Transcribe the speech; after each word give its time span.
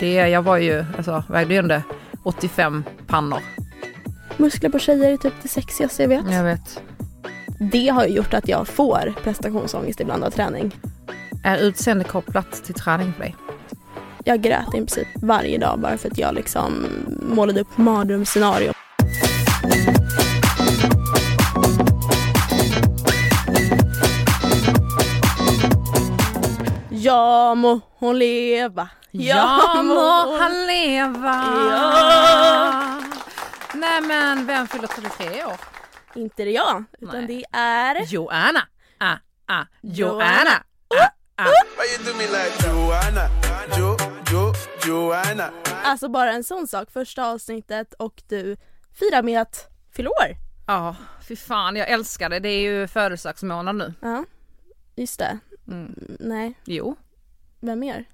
Det, 0.00 0.14
jag 0.14 0.42
var 0.42 0.56
ju, 0.56 0.84
alltså 0.96 1.22
vägde 1.28 1.54
ju 1.54 1.58
ändå 1.58 1.82
85 2.22 2.84
pannor. 3.06 3.40
Muskler 4.36 4.70
på 4.70 4.78
tjejer 4.78 5.12
är 5.12 5.16
typ 5.16 5.32
det 5.42 5.48
sexigaste 5.48 6.02
jag 6.02 6.08
vet. 6.08 6.32
Jag 6.32 6.44
vet. 6.44 6.82
Det 7.72 7.88
har 7.88 8.06
gjort 8.06 8.34
att 8.34 8.48
jag 8.48 8.68
får 8.68 9.14
prestationsångest 9.22 10.00
ibland 10.00 10.24
av 10.24 10.30
träning. 10.30 10.76
Är 11.44 11.58
utseende 11.58 12.04
kopplat 12.04 12.64
till 12.64 12.74
träning 12.74 13.12
för 13.12 13.20
dig? 13.20 13.36
Jag 14.24 14.42
grät 14.42 14.68
i 14.68 14.76
princip 14.76 15.08
varje 15.14 15.58
dag 15.58 15.78
bara 15.78 15.98
för 15.98 16.10
att 16.10 16.18
jag 16.18 16.34
liksom 16.34 16.86
målade 17.22 17.60
upp 17.60 17.78
mardrömsscenario. 17.78 18.72
Ja 27.10 27.54
må 27.54 27.80
hon 27.98 28.18
leva. 28.18 28.88
Ja 29.10 29.82
må 29.82 30.36
han 30.38 30.52
leva. 30.66 31.32
Ja. 31.70 33.00
Nej 33.74 34.00
men 34.00 34.46
vem 34.46 34.66
fyller 34.68 34.86
33 34.86 35.44
år? 35.44 35.56
Inte 36.14 36.44
det 36.44 36.50
jag, 36.50 36.84
utan 36.98 37.24
Nej. 37.24 37.26
det 37.26 37.58
är... 37.58 38.12
Joanna. 38.12 38.62
Ah, 38.98 39.16
ah, 39.46 39.64
Joanna. 39.80 40.24
Joanna. 40.24 40.62
Ah, 40.88 41.08
ah. 41.36 41.50
Why 41.78 41.86
you 41.94 42.12
do 42.12 42.18
me 42.18 42.26
like 42.26 42.68
Joanna? 42.68 43.28
Jo, 43.78 43.96
Jo, 44.32 44.52
Joanna. 44.86 45.50
Alltså 45.84 46.08
bara 46.08 46.32
en 46.32 46.44
sån 46.44 46.68
sak, 46.68 46.90
första 46.90 47.26
avsnittet 47.26 47.94
och 47.94 48.22
du 48.28 48.56
firar 48.98 49.22
med 49.22 49.40
att 49.40 49.68
fylla 49.96 50.10
år. 50.10 50.36
Ja, 50.66 50.96
fy 51.28 51.36
fan 51.36 51.76
jag 51.76 51.88
älskar 51.88 52.28
det. 52.28 52.38
Det 52.38 52.48
är 52.48 52.60
ju 52.60 52.88
födelsedagsmånad 52.88 53.76
nu. 53.76 53.94
Ja, 54.00 54.24
just 54.96 55.18
det. 55.18 55.38
Mm. 55.68 55.94
Nej, 56.20 56.54
Jo, 56.64 56.96
vem 57.60 57.78
mer? 57.78 58.04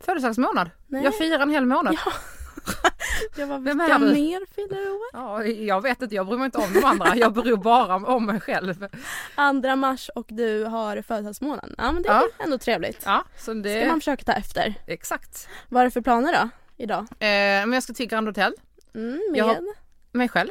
födelsedagsmånad. 0.00 0.70
Nej. 0.86 1.04
Jag 1.04 1.14
firar 1.18 1.38
en 1.40 1.50
hel 1.50 1.66
månad. 1.66 1.94
Ja. 2.04 2.12
Jag 3.36 3.46
var 3.46 3.58
Vem 3.58 3.78
vilka 3.78 3.98
mer 3.98 4.54
fyller 4.54 4.90
år? 4.90 5.00
Ja, 5.12 5.44
jag 5.44 5.80
vet 5.82 6.02
inte, 6.02 6.14
jag 6.14 6.26
bryr 6.26 6.36
mig 6.38 6.44
inte 6.44 6.58
om 6.58 6.72
de 6.72 6.84
andra. 6.84 7.16
Jag 7.16 7.32
bryr 7.32 7.56
bara 7.56 7.96
om, 7.96 8.26
mig 8.26 8.40
själv. 8.40 8.86
Andra 9.34 9.76
mars 9.76 10.10
och 10.14 10.26
du 10.28 10.64
har 10.64 11.02
födelsedagsmånaden. 11.02 11.74
Ja 11.78 11.92
men 11.92 12.02
det 12.02 12.08
är 12.08 12.14
Ja. 12.14 12.28
ändå 12.38 12.58
trevligt. 12.58 13.02
Ja, 13.04 13.24
så 13.38 13.54
det... 13.54 13.80
Ska 13.80 13.88
man 13.88 14.00
försöka 14.00 14.24
ta 14.24 14.32
efter. 14.32 14.74
Exakt. 14.86 15.48
Vad 15.68 15.80
är 15.80 15.84
det 15.84 15.90
för 15.90 16.00
planer 16.00 16.32
då? 16.32 16.48
Idag? 16.76 16.98
Eh, 17.00 17.06
men 17.18 17.72
jag 17.72 17.82
ska 17.82 17.92
till 17.92 18.08
Grand 18.08 18.26
Hotel. 18.28 18.52
Mm, 18.94 19.20
med? 19.30 19.38
Jag 19.40 19.64
Mig 20.12 20.28
själv. 20.28 20.50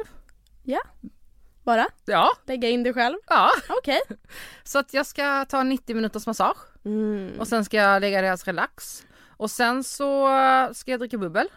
Bara? 1.64 1.86
Ja, 2.04 2.30
Lägga 2.46 2.68
in 2.68 2.82
dig 2.82 2.94
själv? 2.94 3.16
ja. 3.28 3.50
Okej. 3.68 4.00
Så 4.64 4.78
att 4.78 4.94
jag 4.94 5.06
ska 5.06 5.44
ta 5.44 5.60
en 5.60 5.68
90 5.68 5.96
minuters 5.96 6.26
massage. 6.26 6.56
Mm. 6.86 7.40
Och 7.40 7.48
sen 7.48 7.64
ska 7.64 7.76
jag 7.76 8.00
lägga 8.00 8.22
deras 8.22 8.44
relax. 8.44 9.06
Och 9.36 9.50
sen 9.50 9.84
så 9.84 10.28
ska 10.72 10.90
jag 10.90 11.00
dricka 11.00 11.18
bubbel. 11.18 11.48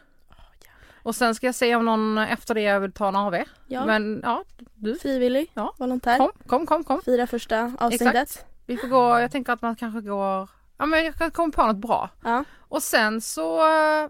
Och 1.04 1.16
sen 1.16 1.36
ska 1.36 1.46
jag 1.46 1.56
se 1.56 1.76
om 1.76 1.86
någon 1.86 2.18
efter 2.18 2.56
det 2.56 2.80
vill 2.80 2.92
ta 2.92 3.08
en 3.08 3.16
AV. 3.16 3.36
Ja. 3.68 3.86
Men 3.86 4.20
ja, 4.24 4.44
du. 4.76 5.00
Frivillig? 5.00 5.52
Ja. 5.54 5.74
Volontär? 5.78 6.18
Kom, 6.18 6.32
kom, 6.48 6.66
kom, 6.66 6.84
kom. 6.84 7.02
Fira 7.02 7.28
första 7.28 7.72
avsnittet? 7.80 8.46
Vi 8.66 8.78
får 8.78 8.88
gå, 8.88 9.20
jag 9.20 9.32
tänker 9.32 9.54
att 9.54 9.62
man 9.62 9.76
kanske 9.76 10.02
går, 10.02 10.50
ja 10.78 10.86
men 10.86 11.06
jag 11.06 11.16
kan 11.16 11.32
komma 11.32 11.52
på 11.52 11.66
något 11.66 11.76
bra. 11.78 12.10
Ja. 12.24 12.44
Och 12.60 12.84
sen 12.84 13.22
så, 13.22 13.60
eh, 13.60 14.10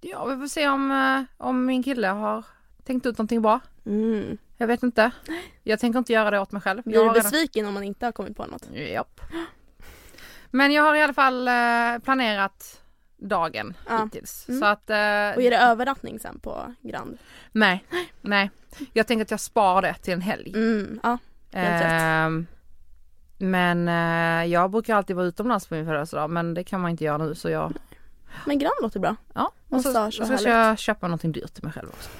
ja 0.00 0.24
vi 0.24 0.36
får 0.36 0.46
se 0.46 0.68
om, 0.68 0.90
eh, 0.90 1.46
om 1.46 1.66
min 1.66 1.82
kille 1.82 2.08
har 2.08 2.44
tänkt 2.84 3.06
ut 3.06 3.18
någonting 3.18 3.42
bra. 3.42 3.60
Mm. 3.86 4.38
Jag 4.56 4.66
vet 4.66 4.82
inte. 4.82 5.10
Jag 5.62 5.80
tänker 5.80 5.98
inte 5.98 6.12
göra 6.12 6.30
det 6.30 6.40
åt 6.40 6.52
mig 6.52 6.62
själv. 6.62 6.82
Blir 6.82 6.94
du 6.94 7.00
redan- 7.00 7.14
besviken 7.14 7.66
om 7.66 7.74
man 7.74 7.82
inte 7.84 8.04
har 8.06 8.12
kommit 8.12 8.36
på 8.36 8.46
något? 8.46 8.68
Japp. 8.92 9.20
Men 10.54 10.72
jag 10.72 10.82
har 10.82 10.94
i 10.94 11.02
alla 11.02 11.12
fall 11.12 11.48
eh, 11.48 11.98
planerat 12.04 12.80
dagen 13.16 13.74
Ja. 13.88 14.04
hittills. 14.04 14.48
Mm. 14.48 14.60
Så 14.60 14.66
att, 14.66 14.90
eh, 14.90 14.96
Och 15.36 15.42
är 15.42 15.50
det 15.50 15.58
övernattning 15.58 16.18
sen 16.18 16.38
på 16.40 16.74
Grand? 16.82 17.18
nej, 17.52 17.84
nej. 18.20 18.50
Jag 18.92 19.06
tänker 19.06 19.22
att 19.24 19.30
jag 19.30 19.40
sparar 19.40 19.82
det 19.82 19.94
till 19.94 20.12
en 20.14 20.20
helg. 20.20 20.52
Mm. 20.54 21.00
Ja. 21.02 21.18
Ehm, 21.52 22.46
men 23.38 23.88
eh, 23.88 24.52
jag 24.52 24.70
brukar 24.70 24.96
alltid 24.96 25.16
vara 25.16 25.26
utomlands 25.26 25.66
på 25.66 25.74
min 25.74 25.86
födelsedag 25.86 26.30
men 26.30 26.54
det 26.54 26.64
kan 26.64 26.80
man 26.80 26.90
inte 26.90 27.04
göra 27.04 27.18
nu 27.18 27.34
så 27.34 27.50
jag, 27.50 27.72
Men 28.46 28.58
Grand 28.58 28.74
låter 28.82 29.00
bra. 29.00 29.16
ja. 29.34 29.52
Och 29.68 29.80
så, 29.82 29.92
så 30.10 30.32
och 30.32 30.40
ska 30.40 30.50
jag 30.50 30.78
köpa 30.78 31.06
någonting 31.08 31.32
dyrt 31.32 31.54
till 31.54 31.64
mig 31.64 31.72
själv 31.72 31.88
också. 31.88 32.10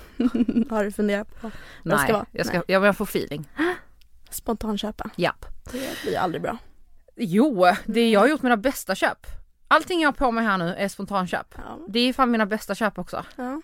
har 0.74 0.84
du 0.84 0.92
funderat 0.92 1.40
på? 1.40 1.50
Nej, 1.82 1.98
ska 1.98 2.12
vara? 2.12 2.26
jag 2.30 2.46
ska, 2.46 2.56
Nej. 2.56 2.64
ja, 2.68 2.78
men 2.80 2.86
jag 2.86 2.96
får 2.96 3.04
feeling. 3.04 3.48
Spontanköpa. 4.30 5.10
Japp. 5.16 5.46
Det 5.72 6.02
blir 6.04 6.18
aldrig 6.18 6.42
bra. 6.42 6.58
Jo, 7.16 7.66
det 7.86 8.10
jag 8.10 8.20
har 8.20 8.26
gjort 8.28 8.42
mina 8.42 8.56
bästa 8.56 8.94
köp. 8.94 9.26
Allting 9.68 10.00
jag 10.00 10.08
har 10.08 10.12
på 10.12 10.30
mig 10.30 10.44
här 10.44 10.58
nu 10.58 10.74
är 10.78 10.88
spontanköp. 10.88 11.54
Ja. 11.56 11.78
Det 11.88 12.00
är 12.00 12.12
fan 12.12 12.30
mina 12.30 12.46
bästa 12.46 12.74
köp 12.74 12.98
också. 12.98 13.24
Ja, 13.36 13.60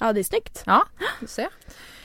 ja 0.00 0.12
det 0.12 0.20
är 0.20 0.24
snyggt. 0.24 0.62
Ja, 0.66 0.84
du 1.20 1.26
ser. 1.26 1.48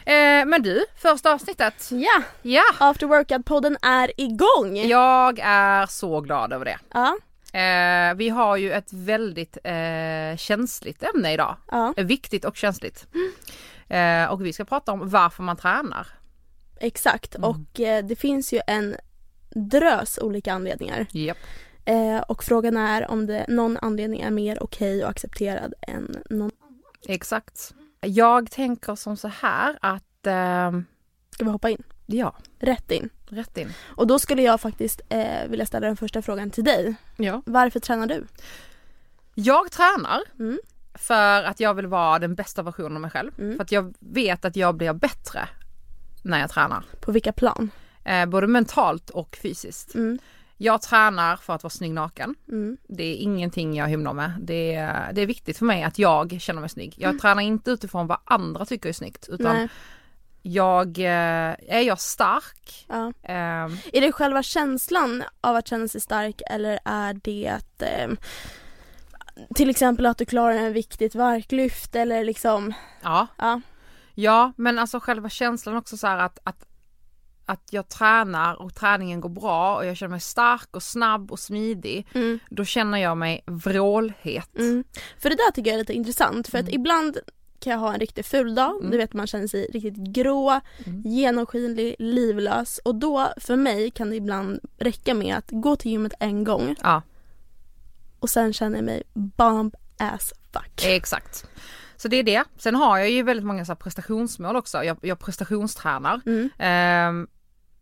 Eh, 0.05 0.45
men 0.45 0.61
du, 0.61 0.85
första 0.97 1.33
avsnittet. 1.33 1.89
Ja, 1.91 2.21
Ja, 2.41 2.63
After 2.79 3.07
Workout-podden 3.07 3.77
är 3.81 4.11
igång! 4.21 4.77
jag 4.77 5.39
är 5.43 5.85
så 5.85 6.21
glad 6.21 6.53
över 6.53 6.65
det. 6.65 6.79
Ja, 6.93 7.17
Eh, 7.53 8.13
vi 8.15 8.29
har 8.29 8.57
ju 8.57 8.71
ett 8.71 8.93
väldigt 8.93 9.57
eh, 9.63 10.37
känsligt 10.37 11.03
ämne 11.03 11.33
idag. 11.33 11.55
ja 11.71 11.93
Eh, 11.97 12.05
Viktigt 12.05 12.45
och 12.45 12.57
känsligt. 12.57 13.07
Eh, 13.87 14.25
och 14.25 14.45
vi 14.45 14.53
ska 14.53 14.65
prata 14.65 14.91
om 14.91 15.09
varför 15.09 15.43
man 15.43 15.57
tränar. 15.57 16.07
exakt. 16.79 17.35
Mm. 17.35 17.49
Och 17.49 17.79
eh, 17.79 18.05
det 18.05 18.15
finns 18.15 18.53
ju 18.53 18.61
en 18.67 18.95
drös 19.55 20.19
olika 20.21 20.53
anledningar. 20.53 21.05
Japp. 21.11 21.37
Eh, 21.85 22.17
och 22.19 22.43
frågan 22.43 22.77
är 22.77 23.11
om 23.11 23.25
det, 23.25 23.45
någon 23.47 23.77
anledning 23.81 24.21
är 24.21 24.31
mer 24.31 24.63
okej 24.63 25.03
och 25.03 25.09
accepterad 25.09 25.73
än 25.81 26.15
någon. 26.29 26.51
Exakt. 27.07 27.73
Jag 28.01 28.51
tänker 28.51 28.95
som 28.95 29.17
så 29.17 29.27
här 29.27 29.77
att, 29.81 30.27
eh, 30.27 30.71
Ska 31.31 31.45
vi 31.45 31.51
hoppa 31.51 31.69
in? 31.69 31.83
ja, 32.05 32.35
Rätt 32.59 32.91
in. 32.91 33.09
rätt 33.27 33.57
in. 33.57 33.71
Och 33.95 34.07
då 34.07 34.19
skulle 34.19 34.41
jag 34.41 34.61
faktiskt 34.61 35.01
eh, 35.09 35.47
vilja 35.49 35.65
ställa 35.65 35.87
den 35.87 35.97
första 35.97 36.21
frågan 36.21 36.49
till 36.51 36.63
dig. 36.63 36.95
Ja. 37.17 37.41
Varför 37.45 37.79
tränar 37.79 38.07
du? 38.07 38.25
Jag 39.35 39.71
tränar 39.71 40.21
Mm. 40.39 40.59
för 40.93 41.43
att 41.43 41.59
jag 41.59 41.73
vill 41.73 41.87
vara 41.87 42.19
den 42.19 42.35
bästa 42.35 42.63
versionen 42.63 42.95
av 42.95 43.01
mig 43.01 43.11
själv. 43.11 43.31
Mm. 43.39 43.55
För 43.55 43.63
att 43.63 43.71
jag 43.71 43.93
vet 43.99 44.45
att 44.45 44.55
jag 44.55 44.75
blir 44.75 44.93
bättre 44.93 45.47
när 46.23 46.39
jag 46.39 46.49
tränar. 46.49 46.83
På 47.01 47.11
vilka 47.11 47.31
plan? 47.33 47.71
Eh, 48.09 48.25
både 48.25 48.47
mentalt 48.47 49.09
och 49.09 49.37
fysiskt. 49.41 49.95
Mm. 49.95 50.19
Jag 50.57 50.81
tränar 50.81 51.35
för 51.35 51.53
att 51.55 51.63
vara 51.63 51.71
snygg 51.71 51.93
naken. 51.93 52.35
Mm. 52.47 52.77
Det 52.87 53.03
är 53.03 53.15
ingenting 53.15 53.75
jag 53.75 53.87
hymlar 53.87 54.13
med. 54.13 54.31
Det 54.41 54.75
är, 54.75 55.13
det 55.13 55.21
är 55.21 55.25
viktigt 55.25 55.57
för 55.57 55.65
mig 55.65 55.83
att 55.83 55.99
jag 55.99 56.37
känner 56.41 56.61
mig 56.61 56.69
snygg. 56.69 56.95
Jag 56.97 57.19
tränar 57.19 57.41
inte 57.41 57.71
utifrån 57.71 58.07
vad 58.07 58.17
andra 58.25 58.65
tycker 58.65 58.89
är 58.89 58.93
snyggt. 58.93 59.29
Utan 59.29 59.55
Nej. 59.55 59.67
jag, 60.41 60.99
eh, 60.99 61.55
är 61.67 61.81
jag 61.81 61.99
stark? 61.99 62.85
Ja. 62.87 63.13
ehm, 63.23 63.77
Är 63.93 64.01
det 64.01 64.11
själva 64.11 64.43
känslan 64.43 65.23
av 65.41 65.55
att 65.55 65.67
känna 65.67 65.87
sig 65.87 66.01
stark 66.01 66.41
eller 66.49 66.79
är 66.85 67.13
det 67.13 67.47
att 67.47 67.81
eh, 67.81 68.07
till 69.55 69.69
exempel 69.69 70.05
att 70.05 70.17
du 70.17 70.25
klarar 70.25 70.53
en 70.53 70.73
viktigt 70.73 71.15
verklyft 71.15 71.95
eller 71.95 72.23
liksom, 72.23 72.73
ja, 73.01 73.27
ja. 73.37 73.61
ja, 74.15 74.51
men 74.55 74.79
alltså 74.79 74.99
själva 74.99 75.29
känslan 75.29 75.77
också 75.77 75.97
så 75.97 76.07
att, 76.07 76.39
att, 76.43 76.68
att 77.49 77.67
jag 77.71 77.89
tränar 77.89 78.61
och 78.61 78.75
träningen 78.75 79.21
går 79.21 79.29
bra 79.29 79.75
och 79.75 79.85
jag 79.85 79.97
känner 79.97 80.09
mig 80.11 80.19
stark 80.19 80.67
och 80.75 80.83
snabb 80.83 81.31
och 81.31 81.39
smidig. 81.39 82.07
Mm. 82.13 82.39
Då 82.49 82.65
känner 82.65 82.97
jag 82.97 83.17
mig 83.17 83.43
vrålhet. 83.45 84.57
Mm. 84.59 84.83
För 85.19 85.29
det 85.29 85.35
där 85.35 85.51
tycker 85.51 85.69
jag 85.71 85.75
är 85.75 85.79
lite 85.79 85.93
intressant 85.93 86.47
för 86.47 86.57
att 86.57 86.63
Mm. 86.69 86.75
ibland 86.81 87.17
kan 87.59 87.71
jag 87.73 87.79
ha 87.79 87.93
en 87.93 87.99
riktigt 87.99 88.27
ful 88.27 88.55
dag, 88.55 88.75
Mm. 88.79 88.91
du 88.91 88.97
vet 88.97 89.13
man 89.13 89.27
känner 89.27 89.47
sig 89.47 89.67
riktigt 89.73 89.95
grå, 89.97 90.59
Mm. 90.85 91.01
genomskinlig, 91.05 91.95
livlös 91.99 92.77
och 92.85 92.95
då 92.95 93.27
för 93.37 93.55
mig 93.55 93.91
kan 93.91 94.09
det 94.09 94.15
ibland 94.15 94.59
räcka 94.77 95.13
med 95.13 95.35
att 95.37 95.47
gå 95.49 95.75
till 95.75 95.91
gymmet 95.91 96.13
en 96.19 96.43
gång 96.43 96.75
Ja, 96.83 97.01
och 98.19 98.29
sen 98.29 98.53
känner 98.53 98.77
jag 98.77 98.85
mig 98.85 99.03
bomb 99.13 99.75
as 99.97 100.33
fuck. 100.53 100.85
exakt. 100.85 101.45
Så 101.97 102.07
det 102.07 102.17
är 102.17 102.23
det. 102.23 102.43
Sen 102.57 102.75
har 102.75 102.97
jag 102.97 103.09
ju 103.09 103.23
väldigt 103.23 103.45
många 103.45 103.65
så 103.65 103.75
prestationsmål 103.75 104.55
också. 104.55 104.83
Jag, 104.83 104.97
jag 105.01 105.19
prestationstränar. 105.19 106.21
Mm. 106.25 106.49
Ehm, 106.57 107.27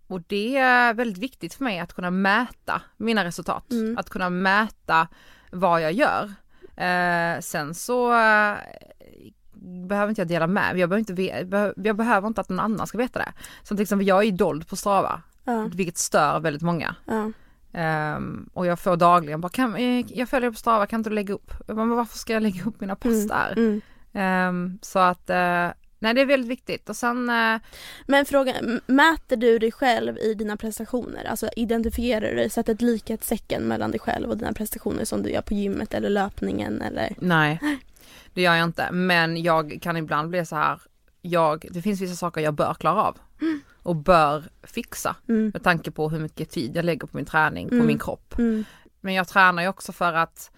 och 0.07 0.21
det 0.27 0.57
är 0.57 0.94
väldigt 0.94 1.18
viktigt 1.24 1.54
för 1.54 1.63
mig 1.63 1.80
att 1.80 1.94
kunna 1.94 2.12
mäta 2.12 2.81
mina 2.98 3.25
resultat. 3.25 3.71
Mm. 3.71 3.98
Att 3.98 4.09
kunna 4.09 4.30
mäta 4.30 5.07
vad 5.51 5.81
jag 5.81 5.92
gör. 5.92 6.31
Eh, 6.75 7.39
sen 7.42 7.74
så 7.75 8.13
eh, 8.13 8.56
behöver 9.88 10.09
inte 10.09 10.21
jag 10.21 10.27
dela 10.27 10.48
med 10.48 10.77
jag 10.77 10.89
behöver, 10.89 11.09
inte 11.12 11.74
jag 11.83 11.95
behöver 11.95 12.27
inte 12.27 12.42
att 12.42 12.50
någon 12.50 12.59
annan 12.59 12.88
ska 12.88 12.98
veta 12.98 13.19
det. 13.19 13.33
Som 13.63 13.77
till 13.77 13.81
exempel 13.83 14.07
jag 14.07 14.24
är 14.24 14.31
dold 14.31 14.68
på 14.68 14.75
Strava, 14.75 15.21
Ja, 15.44 15.69
vilket 15.75 15.98
stör 15.98 16.39
väldigt 16.39 16.62
många. 16.63 16.95
ja. 17.06 17.31
Ehm, 17.74 18.50
och 18.54 18.65
jag 18.65 18.80
får 18.80 18.95
dagligen 18.98 19.42
bara, 19.42 19.50
kan, 19.50 19.75
jag 20.07 20.30
följer 20.30 20.51
på 20.51 20.57
Strava, 20.57 20.86
kan 20.86 21.00
inte 21.00 21.09
du 21.09 21.13
lägga 21.15 21.33
upp? 21.33 21.54
Men 21.68 21.89
varför 21.89 22.18
ska 22.18 22.33
jag 22.33 22.44
lägga 22.44 22.63
upp 22.63 22.80
mina 22.81 22.95
pass 22.95 23.12
Mm. 23.13 23.27
där? 23.27 23.54
Mm. 23.57 23.81
Ehm, 24.13 24.80
så 24.81 25.00
att, 25.00 25.30
eh, 25.30 25.68
nej 25.99 26.13
det 26.13 26.21
är 26.21 26.25
väldigt 26.25 26.49
viktigt. 26.51 26.89
Och 26.89 26.95
sen, 26.95 27.29
eh, 27.29 27.59
Men 28.05 28.25
frågan, 28.25 28.81
mäter 28.88 29.35
du 29.38 29.59
dig 29.59 29.71
själv 29.71 30.17
i 30.17 30.33
dina 30.33 30.57
prestationer? 30.57 31.25
Alltså 31.25 31.49
identifierar 31.55 32.35
du 32.35 32.49
sätter 32.49 32.73
ett 32.73 32.81
likhetstecken 32.81 33.63
mellan 33.63 33.91
dig 33.91 33.99
själv 33.99 34.29
och 34.29 34.38
dina 34.38 34.53
prestationer 34.53 35.05
som 35.05 35.23
du 35.23 35.29
gör 35.29 35.41
på 35.41 35.53
gymmet 35.53 35.94
eller 35.94 36.09
löpningen 36.09 36.81
eller? 36.81 37.15
nej. 37.19 37.59
Det 38.33 38.41
gör 38.41 38.55
jag 38.55 38.63
inte, 38.63 38.91
men 38.91 39.44
jag 39.44 39.77
kan 39.81 39.97
ibland 39.97 40.29
bli 40.29 40.45
så 40.45 40.55
här, 40.55 40.81
jag, 41.21 41.65
det 41.71 41.81
finns 41.81 42.01
vissa 42.01 42.15
saker 42.15 42.41
jag 42.41 42.53
bör 42.53 42.73
klara 42.73 43.03
av 43.03 43.17
och 43.83 43.95
bör 43.95 44.44
fixa 44.63 45.15
Mm. 45.29 45.51
med 45.53 45.63
tanke 45.63 45.91
på 45.91 46.09
hur 46.09 46.19
mycket 46.19 46.49
tid 46.49 46.75
jag 46.75 46.85
lägger 46.85 47.07
på 47.07 47.17
min 47.17 47.25
träning, 47.25 47.69
på 47.69 47.75
Mm. 47.75 47.88
min 47.88 47.99
kropp. 47.99 48.38
Mm. 48.38 48.65
Men 49.01 49.13
jag 49.13 49.27
tränar 49.27 49.63
ju 49.63 49.69
också 49.69 49.91
för 49.91 50.13
att 50.13 50.51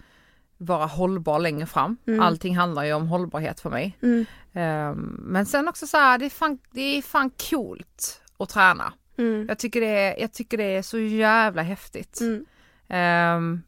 vara 0.56 0.86
hållbar 0.86 1.38
längre 1.38 1.66
fram. 1.66 1.96
Mm. 2.06 2.20
Allting 2.20 2.56
handlar 2.56 2.84
ju 2.84 2.92
om 2.92 3.08
hållbarhet 3.08 3.60
för 3.60 3.70
mig. 3.70 3.98
Mm. 4.02 4.24
Ehm, 4.52 5.16
men 5.18 5.46
sen 5.46 5.68
också 5.68 5.86
så 5.86 5.96
här, 5.96 6.18
det 6.18 6.26
är 6.26 6.30
fan, 6.30 6.58
det 6.70 6.98
är 6.98 7.02
fan 7.02 7.30
coolt 7.50 8.22
att 8.38 8.48
träna. 8.48 8.92
Mm. 9.18 9.46
Jag 9.48 9.58
tycker 9.58 9.80
det 9.80 9.86
är, 9.86 10.20
jag 10.20 10.32
tycker 10.32 10.58
det 10.58 10.76
är 10.76 10.82
så 10.82 10.98
jävla 10.98 11.62
häftigt. 11.62 12.20
Mm. 12.20 12.44
Ehm, 12.88 13.62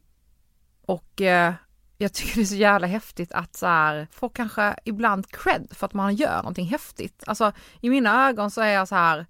och 0.85 1.21
eh, 1.21 1.53
jag 1.97 2.13
tycker 2.13 2.35
det 2.35 2.41
är 2.41 2.45
så 2.45 2.55
jävla 2.55 2.87
häftigt 2.87 3.31
att 3.31 3.55
så 3.55 3.67
här, 3.67 4.07
få 4.11 4.29
kanske 4.29 4.75
ibland 4.85 5.31
cred 5.31 5.67
för 5.71 5.85
att 5.85 5.93
man 5.93 6.15
gör 6.15 6.37
någonting 6.37 6.65
häftigt. 6.65 7.23
Alltså 7.27 7.51
i 7.81 7.89
mina 7.89 8.29
ögon 8.29 8.51
så 8.51 8.61
är 8.61 8.73
jag 8.73 8.87
så 8.87 8.95
här, 8.95 9.25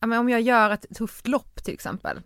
om 0.00 0.28
jag 0.28 0.40
gör 0.40 0.70
ett 0.70 0.86
tufft 0.96 1.28
lopp 1.28 1.64
till 1.64 1.74
exempel. 1.74 2.20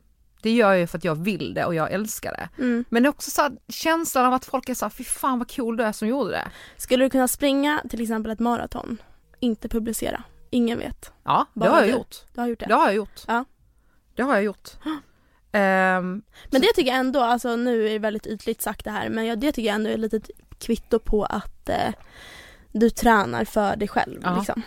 Det 0.44 0.50
gör 0.50 0.70
jag 0.70 0.78
ju 0.80 0.86
för 0.86 0.98
att 0.98 1.04
jag 1.04 1.14
vill 1.14 1.54
det 1.54 1.64
och 1.64 1.74
jag 1.74 1.92
älskar 1.92 2.32
det. 2.32 2.62
Mm. 2.62 2.84
Men 2.88 3.02
det 3.02 3.06
är 3.06 3.10
också 3.10 3.30
så 3.30 3.42
här, 3.42 3.52
känslan 3.68 4.26
av 4.26 4.32
att 4.34 4.44
folk 4.44 4.68
är 4.68 4.74
så 4.74 4.84
här, 4.84 4.90
fy 4.90 5.04
fan 5.04 5.38
vad 5.38 5.56
cool 5.56 5.76
du 5.76 5.84
är 5.84 5.92
som 5.92 6.08
gjorde 6.08 6.30
det. 6.30 6.48
Skulle 6.76 7.04
du 7.04 7.10
kunna 7.10 7.28
springa 7.28 7.82
till 7.90 8.02
exempel 8.02 8.32
ett 8.32 8.38
maraton? 8.38 8.98
Inte 9.40 9.68
publicera. 9.68 10.22
Ingen 10.50 10.78
vet. 10.78 11.12
Ja, 11.24 11.46
det 11.54 11.60
Bara 11.60 11.70
har 11.70 11.80
jag 11.80 11.88
du. 11.88 11.92
gjort. 11.92 12.16
Du 12.34 12.40
har 12.40 12.48
gjort 12.48 12.58
det. 12.58 12.66
Det 12.66 12.74
har 12.74 12.86
jag 12.86 12.94
gjort. 12.94 13.20
Ja. 13.26 13.44
Det 14.14 14.22
har 14.22 14.34
jag 14.34 14.44
gjort. 14.44 14.70
Ehm, 15.52 16.22
Men 16.50 16.60
det 16.60 16.66
tycker 16.74 16.90
jag 16.90 16.98
ändå, 17.00 17.20
alltså 17.20 17.56
nu 17.56 17.86
är 17.86 17.90
det 17.90 17.98
väldigt 17.98 18.26
ytligt 18.26 18.62
sagt 18.62 18.84
det 18.84 18.90
här, 18.90 19.08
men 19.08 19.26
jag, 19.26 19.38
det 19.38 19.52
tycker 19.52 19.66
jag 19.68 19.74
ändå 19.74 19.90
är 19.90 19.94
ett 19.94 20.00
litet 20.00 20.30
kvitto 20.58 20.98
på 20.98 21.24
att 21.24 21.68
eh, 21.68 21.94
du 22.72 22.90
tränar 22.90 23.44
för 23.44 23.76
dig 23.76 23.88
själv 23.88 24.20
Ja. 24.22 24.36
liksom. 24.36 24.62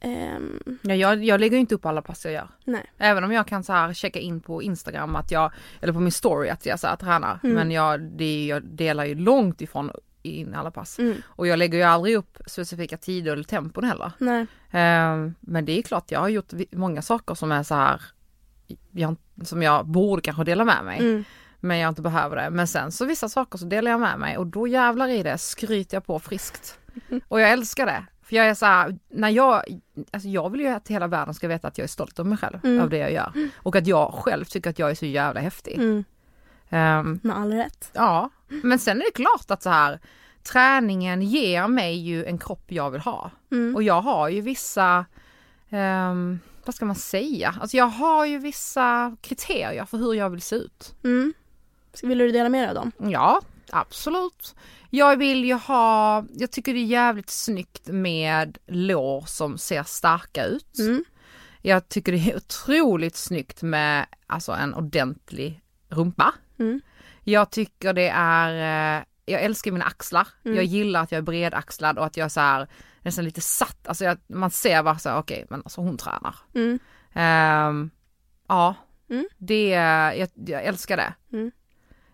Ehm, 0.00 0.78
Ja, 0.82 0.94
jag, 0.94 1.24
jag 1.24 1.40
lägger 1.40 1.56
ju 1.56 1.60
inte 1.60 1.74
upp 1.74 1.86
alla 1.86 2.02
pass 2.02 2.24
jag 2.24 2.34
gör. 2.34 2.48
nej. 2.64 2.90
Även 2.98 3.24
om 3.24 3.32
jag 3.32 3.46
kan 3.46 3.64
så 3.64 3.72
här 3.72 3.92
checka 3.92 4.18
in 4.18 4.40
på 4.40 4.62
Instagram 4.62 5.16
att 5.16 5.30
jag, 5.30 5.52
eller 5.80 5.92
på 5.92 6.00
min 6.00 6.12
story 6.12 6.48
att 6.48 6.66
jag 6.66 6.80
så 6.80 6.86
här 6.86 6.96
tränar. 6.96 7.38
Mm. 7.42 7.56
Men 7.56 7.70
jag, 7.70 8.00
det, 8.00 8.46
jag 8.46 8.62
delar 8.62 9.04
ju 9.04 9.14
långt 9.14 9.60
ifrån 9.60 9.90
in 10.22 10.54
alla 10.54 10.70
pass. 10.70 10.98
Mm. 10.98 11.16
Och 11.26 11.46
jag 11.46 11.58
lägger 11.58 11.78
ju 11.78 11.84
aldrig 11.84 12.16
upp 12.16 12.38
specifika 12.46 12.96
tider 12.96 13.32
eller 13.32 13.44
tempon 13.44 13.84
heller. 13.84 14.12
Nej. 14.18 14.46
Ehm, 14.70 15.34
men 15.40 15.64
det 15.64 15.78
är 15.78 15.82
klart, 15.82 16.10
jag 16.10 16.20
har 16.20 16.28
gjort 16.28 16.52
många 16.72 17.02
saker 17.02 17.34
som 17.34 17.52
är 17.52 17.62
så 17.62 17.74
här, 17.74 18.02
jag, 18.90 19.16
som 19.44 19.62
jag 19.62 19.86
borde 19.86 20.22
kanske 20.22 20.44
dela 20.44 20.64
med 20.64 20.84
mig. 20.84 20.98
Mm. 20.98 21.24
Men 21.60 21.78
jag 21.78 21.88
inte 21.88 22.02
behöver 22.02 22.36
det. 22.36 22.50
Men 22.50 22.66
sen 22.66 22.92
så 22.92 23.04
vissa 23.04 23.28
saker 23.28 23.58
så 23.58 23.64
delar 23.64 23.90
jag 23.90 24.00
med 24.00 24.18
mig 24.18 24.38
och 24.38 24.46
då 24.46 24.66
jävlar 24.68 25.08
i 25.08 25.22
det 25.22 25.38
skryter 25.38 25.96
jag 25.96 26.06
på 26.06 26.18
friskt. 26.18 26.78
Och 27.28 27.40
jag 27.40 27.50
älskar 27.50 27.86
det. 27.86 28.04
För 28.30 28.36
jag 28.36 28.46
är 28.46 28.54
så 28.54 28.66
här, 28.66 28.98
när 29.08 29.28
jag, 29.28 29.62
alltså 30.10 30.28
jag 30.28 30.50
vill 30.50 30.60
ju 30.60 30.66
att 30.66 30.88
hela 30.88 31.06
världen 31.06 31.34
ska 31.34 31.48
veta 31.48 31.68
att 31.68 31.78
jag 31.78 31.84
är 31.84 31.88
stolt 31.88 32.18
över 32.18 32.28
mig 32.28 32.38
själv, 32.38 32.58
Mm. 32.64 32.80
av 32.82 32.90
det 32.90 32.96
jag 32.98 33.12
gör. 33.12 33.32
Och 33.56 33.76
att 33.76 33.86
jag 33.86 34.14
själv 34.14 34.44
tycker 34.44 34.70
att 34.70 34.78
jag 34.78 34.90
är 34.90 34.94
så 34.94 35.06
jävla 35.06 35.40
häftig. 35.40 35.74
Mm. 35.78 36.04
Ehm, 36.68 37.20
Med 37.22 37.36
all 37.36 37.52
rätt. 37.52 37.90
ja, 37.92 38.30
men 38.48 38.78
sen 38.78 38.96
är 39.00 39.04
det 39.04 39.10
klart 39.14 39.50
att 39.50 39.62
så 39.62 39.70
här, 39.70 40.00
träningen 40.42 41.22
ger 41.22 41.68
mig 41.68 41.94
ju 41.96 42.24
en 42.24 42.38
kropp 42.38 42.64
jag 42.72 42.90
vill 42.90 43.00
ha. 43.00 43.30
Mm. 43.52 43.76
Och 43.76 43.82
jag 43.82 44.00
har 44.00 44.28
ju 44.28 44.40
vissa, 44.40 45.04
ehm, 45.70 46.38
vad 46.64 46.74
ska 46.74 46.84
man 46.84 46.96
säga, 46.96 47.54
alltså 47.60 47.76
jag 47.76 47.86
har 47.86 48.26
ju 48.26 48.38
vissa 48.38 49.16
kriterier 49.20 49.84
för 49.84 49.98
hur 49.98 50.14
jag 50.14 50.30
vill 50.30 50.42
se 50.42 50.56
ut. 50.56 50.94
Mm. 51.04 51.32
Vill 52.02 52.18
du 52.18 52.30
dela 52.32 52.48
med 52.48 52.62
dig 52.62 52.68
av 52.68 52.74
dem? 52.74 53.10
Ja, 53.10 53.40
absolut. 53.70 54.54
Jag 54.90 55.16
vill 55.16 55.44
ju 55.44 55.54
ha, 55.54 56.24
jag 56.30 56.50
tycker 56.50 56.74
det 56.74 56.80
är 56.80 56.84
jävligt 56.84 57.30
snyggt 57.30 57.86
med 57.86 58.58
lår 58.66 59.24
som 59.26 59.58
ser 59.58 59.82
starka 59.82 60.44
ut. 60.44 60.78
Mm. 60.78 61.04
Jag 61.62 61.88
tycker 61.88 62.12
det 62.12 62.18
är 62.18 62.36
otroligt 62.36 63.16
snyggt 63.16 63.62
med 63.62 64.06
alltså 64.26 64.52
en 64.52 64.74
ordentlig 64.74 65.60
rumpa. 65.88 66.34
Mm. 66.58 66.80
Jag 67.24 67.50
tycker 67.50 67.92
det 67.92 68.08
är, 68.14 68.98
eh, 68.98 69.04
jag 69.26 69.42
älskar 69.42 69.72
mina 69.72 69.84
axlar. 69.84 70.28
Mm. 70.44 70.56
Jag 70.56 70.64
gillar 70.64 71.02
att 71.02 71.12
jag 71.12 71.18
är 71.18 71.22
bredaxlad 71.22 71.98
och 71.98 72.06
att 72.06 72.16
jag 72.16 72.24
är 72.24 72.28
så 72.28 72.40
här 72.40 72.68
nästan 73.02 73.24
lite 73.24 73.40
satt, 73.40 73.88
alltså 73.88 74.04
jag, 74.04 74.18
man 74.26 74.50
ser 74.50 74.82
bara 74.82 74.98
så 74.98 75.14
okej 75.14 75.46
men 75.50 75.62
alltså 75.64 75.80
hon 75.80 75.96
tränar. 75.96 76.34
Mm. 76.54 76.78
Ehm, 77.14 77.90
ja, 78.48 78.74
Mm. 79.10 79.28
det, 79.38 79.68
jag, 79.68 80.28
jag 80.34 80.64
älskar 80.64 80.96
det. 80.96 81.14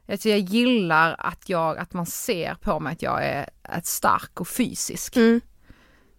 Mm. 0.06 0.14
Alltså 0.14 0.29
jag 0.29 0.38
gillar 0.38 1.17
att, 1.19 1.49
jag, 1.49 1.79
att 1.79 1.93
man 1.93 2.06
ser 2.06 2.55
på 2.55 2.81
mig 2.81 2.93
att 2.93 3.03
jag 3.03 3.25
är 3.26 3.49
stark 3.82 4.41
och 4.41 4.49
fysisk. 4.49 5.17
Mm. 5.17 5.41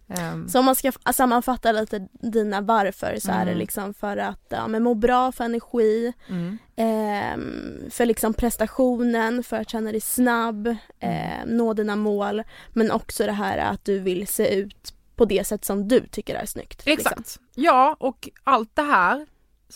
Ehm, 0.08 0.48
Så 0.48 0.58
om 0.58 0.64
man 0.64 0.74
ska 0.74 0.92
sammanfatta 1.14 1.72
lite 1.72 2.08
dina 2.12 2.60
varför 2.60 3.18
så 3.20 3.30
är 3.30 3.44
det 3.44 3.50
Mm. 3.50 3.58
liksom 3.58 3.94
för 3.94 4.16
att 4.16 4.40
ja, 4.48 4.68
men 4.68 4.82
må 4.82 4.94
bra, 4.94 5.32
för 5.32 5.44
energi, 5.44 6.12
mm, 6.28 6.58
ehm, 6.76 7.90
för 7.90 8.06
liksom 8.06 8.34
prestationen, 8.34 9.42
för 9.42 9.56
att 9.56 9.70
känna 9.70 9.92
dig 9.92 10.00
snabb, 10.00 10.76
ehm, 11.00 11.48
nå 11.48 11.74
dina 11.74 11.96
mål 11.96 12.42
men 12.72 12.90
också 12.90 13.26
det 13.26 13.32
här 13.32 13.58
att 13.58 13.84
du 13.84 13.98
vill 13.98 14.26
se 14.26 14.54
ut 14.54 14.94
på 15.16 15.24
det 15.24 15.46
sätt 15.46 15.64
som 15.64 15.88
du 15.88 16.06
tycker 16.06 16.34
är 16.34 16.46
snyggt. 16.46 16.86
liksom. 16.86 17.12
Exakt. 17.12 17.38
Ja, 17.54 17.96
och 18.00 18.28
allt 18.44 18.76
det 18.76 18.82
här, 18.82 19.26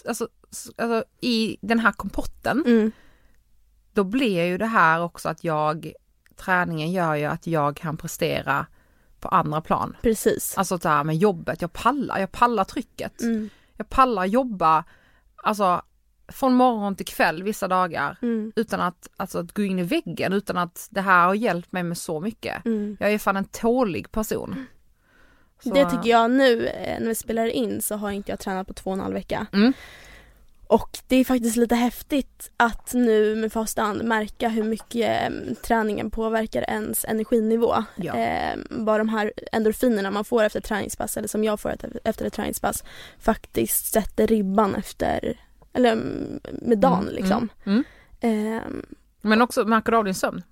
alltså, 0.08 0.28
alltså 0.76 1.04
i 1.20 1.56
den 1.60 1.78
här 1.78 1.92
kompotten, 1.92 2.62
Mm. 2.66 2.92
Då 3.92 4.04
blir 4.04 4.44
ju 4.44 4.58
det 4.58 4.66
här 4.66 5.00
också 5.02 5.28
att 5.28 5.44
jag, 5.44 5.92
träningen 6.36 6.92
gör 6.92 7.14
ju 7.14 7.24
att 7.24 7.46
jag 7.46 7.76
kan 7.76 7.96
prestera 7.96 8.66
på 9.20 9.28
andra 9.28 9.60
plan. 9.60 9.96
Precis. 10.02 10.58
Alltså 10.58 10.76
det 10.76 10.88
här 10.88 11.04
med 11.04 11.16
jobbet, 11.16 11.62
jag 11.62 11.72
pallar, 11.72 12.18
jag 12.18 12.32
pallar 12.32 12.64
trycket. 12.64 13.20
Mm. 13.22 13.50
Jag 13.76 13.88
pallar 13.88 14.24
jobba, 14.24 14.84
alltså 15.36 15.82
från 16.28 16.54
morgon 16.54 16.96
till 16.96 17.06
kväll 17.06 17.42
vissa 17.42 17.68
dagar 17.68 18.18
Mm. 18.22 18.52
utan 18.56 18.80
att, 18.80 19.08
alltså, 19.16 19.38
att 19.38 19.52
gå 19.52 19.62
in 19.62 19.78
i 19.78 19.82
väggen, 19.82 20.32
utan 20.32 20.56
att 20.58 20.88
det 20.90 21.00
här 21.00 21.26
har 21.26 21.34
hjälpt 21.34 21.72
mig 21.72 21.82
med 21.82 21.98
så 21.98 22.20
mycket. 22.20 22.64
Mm. 22.64 22.96
Jag 23.00 23.12
är 23.12 23.18
fan 23.18 23.36
en 23.36 23.44
tålig 23.44 24.12
person. 24.12 24.66
Så- 25.62 25.74
Det 25.74 25.90
tycker 25.90 26.10
jag 26.10 26.30
nu 26.30 26.66
eh, 26.66 27.00
när 27.00 27.08
vi 27.08 27.14
spelar 27.14 27.46
in 27.46 27.82
så 27.82 27.96
har 27.96 28.10
inte 28.10 28.32
jag 28.32 28.38
tränat 28.38 28.66
på 28.66 28.74
två 28.74 28.90
och 28.90 28.94
en 28.96 29.00
halv 29.00 29.14
vecka. 29.14 29.46
Mm. 29.52 29.72
Och 30.72 30.98
det 31.08 31.16
är 31.16 31.24
faktiskt 31.24 31.56
lite 31.56 31.74
häftigt 31.74 32.50
att 32.56 32.94
nu 32.94 33.36
med 33.36 33.52
fasta 33.52 33.82
hand 33.82 34.04
märka 34.04 34.48
hur 34.48 34.62
mycket 34.62 35.32
träningen 35.62 36.10
påverkar 36.10 36.64
ens 36.70 37.04
energinivå. 37.04 37.74
Ja. 37.96 38.16
Eh, 38.16 38.58
bara 38.70 38.98
de 38.98 39.08
här 39.08 39.32
endorfinerna 39.52 40.10
man 40.10 40.24
får 40.24 40.42
efter 40.42 40.60
träningspass 40.60 41.16
eller 41.16 41.28
som 41.28 41.44
jag 41.44 41.60
får 41.60 41.70
efter- 41.70 42.26
ett 42.26 42.32
träningspass 42.32 42.84
faktiskt 43.18 43.92
sätter 43.92 44.26
ribban 44.26 44.74
efter, 44.74 45.40
eller 45.72 45.92
mm, 45.92 46.40
med 46.52 46.78
dagen 46.78 47.02
Mm, 47.02 47.14
liksom. 47.14 47.48
Mm. 47.64 47.84
Eh, 48.20 48.62
Men 49.20 49.42
också, 49.42 49.64
märker 49.64 49.92
du 49.92 49.98
av 49.98 50.04
din 50.04 50.14
sömn? 50.14 50.42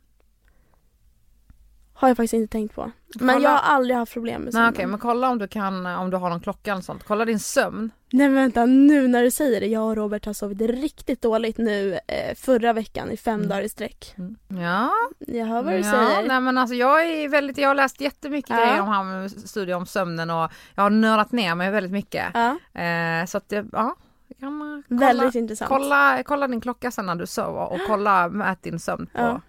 Har 2.00 2.09
jag 2.09 2.16
faktiskt 2.16 2.35
inte 2.35 2.52
tänkt 2.52 2.75
på. 2.75 2.90
Men 3.21 3.35
Kolla- 3.35 3.45
jag 3.49 3.50
har 3.50 3.75
aldrig 3.75 3.97
haft 3.97 4.12
problem 4.12 4.35
med 4.42 4.45
Nej 4.45 4.52
sömnen. 4.52 4.73
okej, 4.73 4.87
men 4.87 4.99
kolla 4.99 5.28
om 5.28 5.38
du 5.38 5.49
kan, 5.49 5.87
om 5.87 6.11
du 6.11 6.16
har 6.16 6.30
någon 6.30 6.40
klocka 6.40 6.73
eller 6.73 6.83
sånt. 6.83 7.04
Kolla 7.07 7.25
din 7.25 7.38
sömn. 7.38 7.90
Nej 8.12 8.28
men 8.28 8.35
vänta, 8.35 8.66
nu 8.66 9.09
när 9.09 9.23
du 9.23 9.30
säger 9.30 9.61
det. 9.61 9.66
Jag 9.66 9.85
och 9.87 9.97
Robert 9.97 10.26
har 10.26 10.33
sovit 10.33 10.61
riktigt 10.61 11.23
dåligt 11.23 11.59
nu 11.59 11.95
eh, 12.07 12.35
förra 12.37 12.73
veckan 12.73 13.11
i 13.11 13.16
fem 13.16 13.35
Mm. 13.35 13.49
dagar 13.49 13.62
i 13.62 13.69
sträck. 13.69 14.14
Ja, 14.49 14.90
Jag 15.19 15.47
hör 15.47 15.62
vad 15.62 15.73
du 15.73 15.78
ja 15.78 15.83
säger. 15.92 16.28
nej 16.28 16.40
men 16.40 16.59
alltså 16.59 16.75
jag 16.75 17.04
är 17.07 17.28
väldigt, 17.28 17.59
jag 17.59 17.69
har 17.69 17.75
läst 17.75 18.00
jättemycket 18.00 18.50
Ja. 18.50 18.57
grejer 18.57 18.80
om 18.80 18.88
här, 18.88 19.28
studier 19.28 19.76
om 19.76 19.87
sömnen 19.87 20.30
och 20.30 20.50
jag 20.75 20.83
har 20.83 20.90
nördat 20.90 21.33
ner 21.33 21.54
mig 21.54 21.71
väldigt 21.71 21.92
mycket. 21.92 22.26
Ja, 22.35 22.59
Eh, 22.80 23.26
så 23.26 23.38
att 23.38 23.49
det, 23.49 23.66
ja, 23.73 23.97
eh, 24.28 24.37
kolla, 24.40 24.83
väldigt 24.88 25.35
intressant. 25.35 25.69
kolla, 25.69 26.23
kolla 26.26 26.49
din 26.49 26.61
klocka 26.61 26.90
sen 26.90 27.07
när 27.07 27.14
du 27.14 27.26
sover 27.26 27.73
och 27.73 27.78
kolla, 27.87 28.28
mät 28.28 28.62
din 28.62 28.78
sömn 28.80 29.07
på. 29.07 29.19
Ja. 29.21 29.40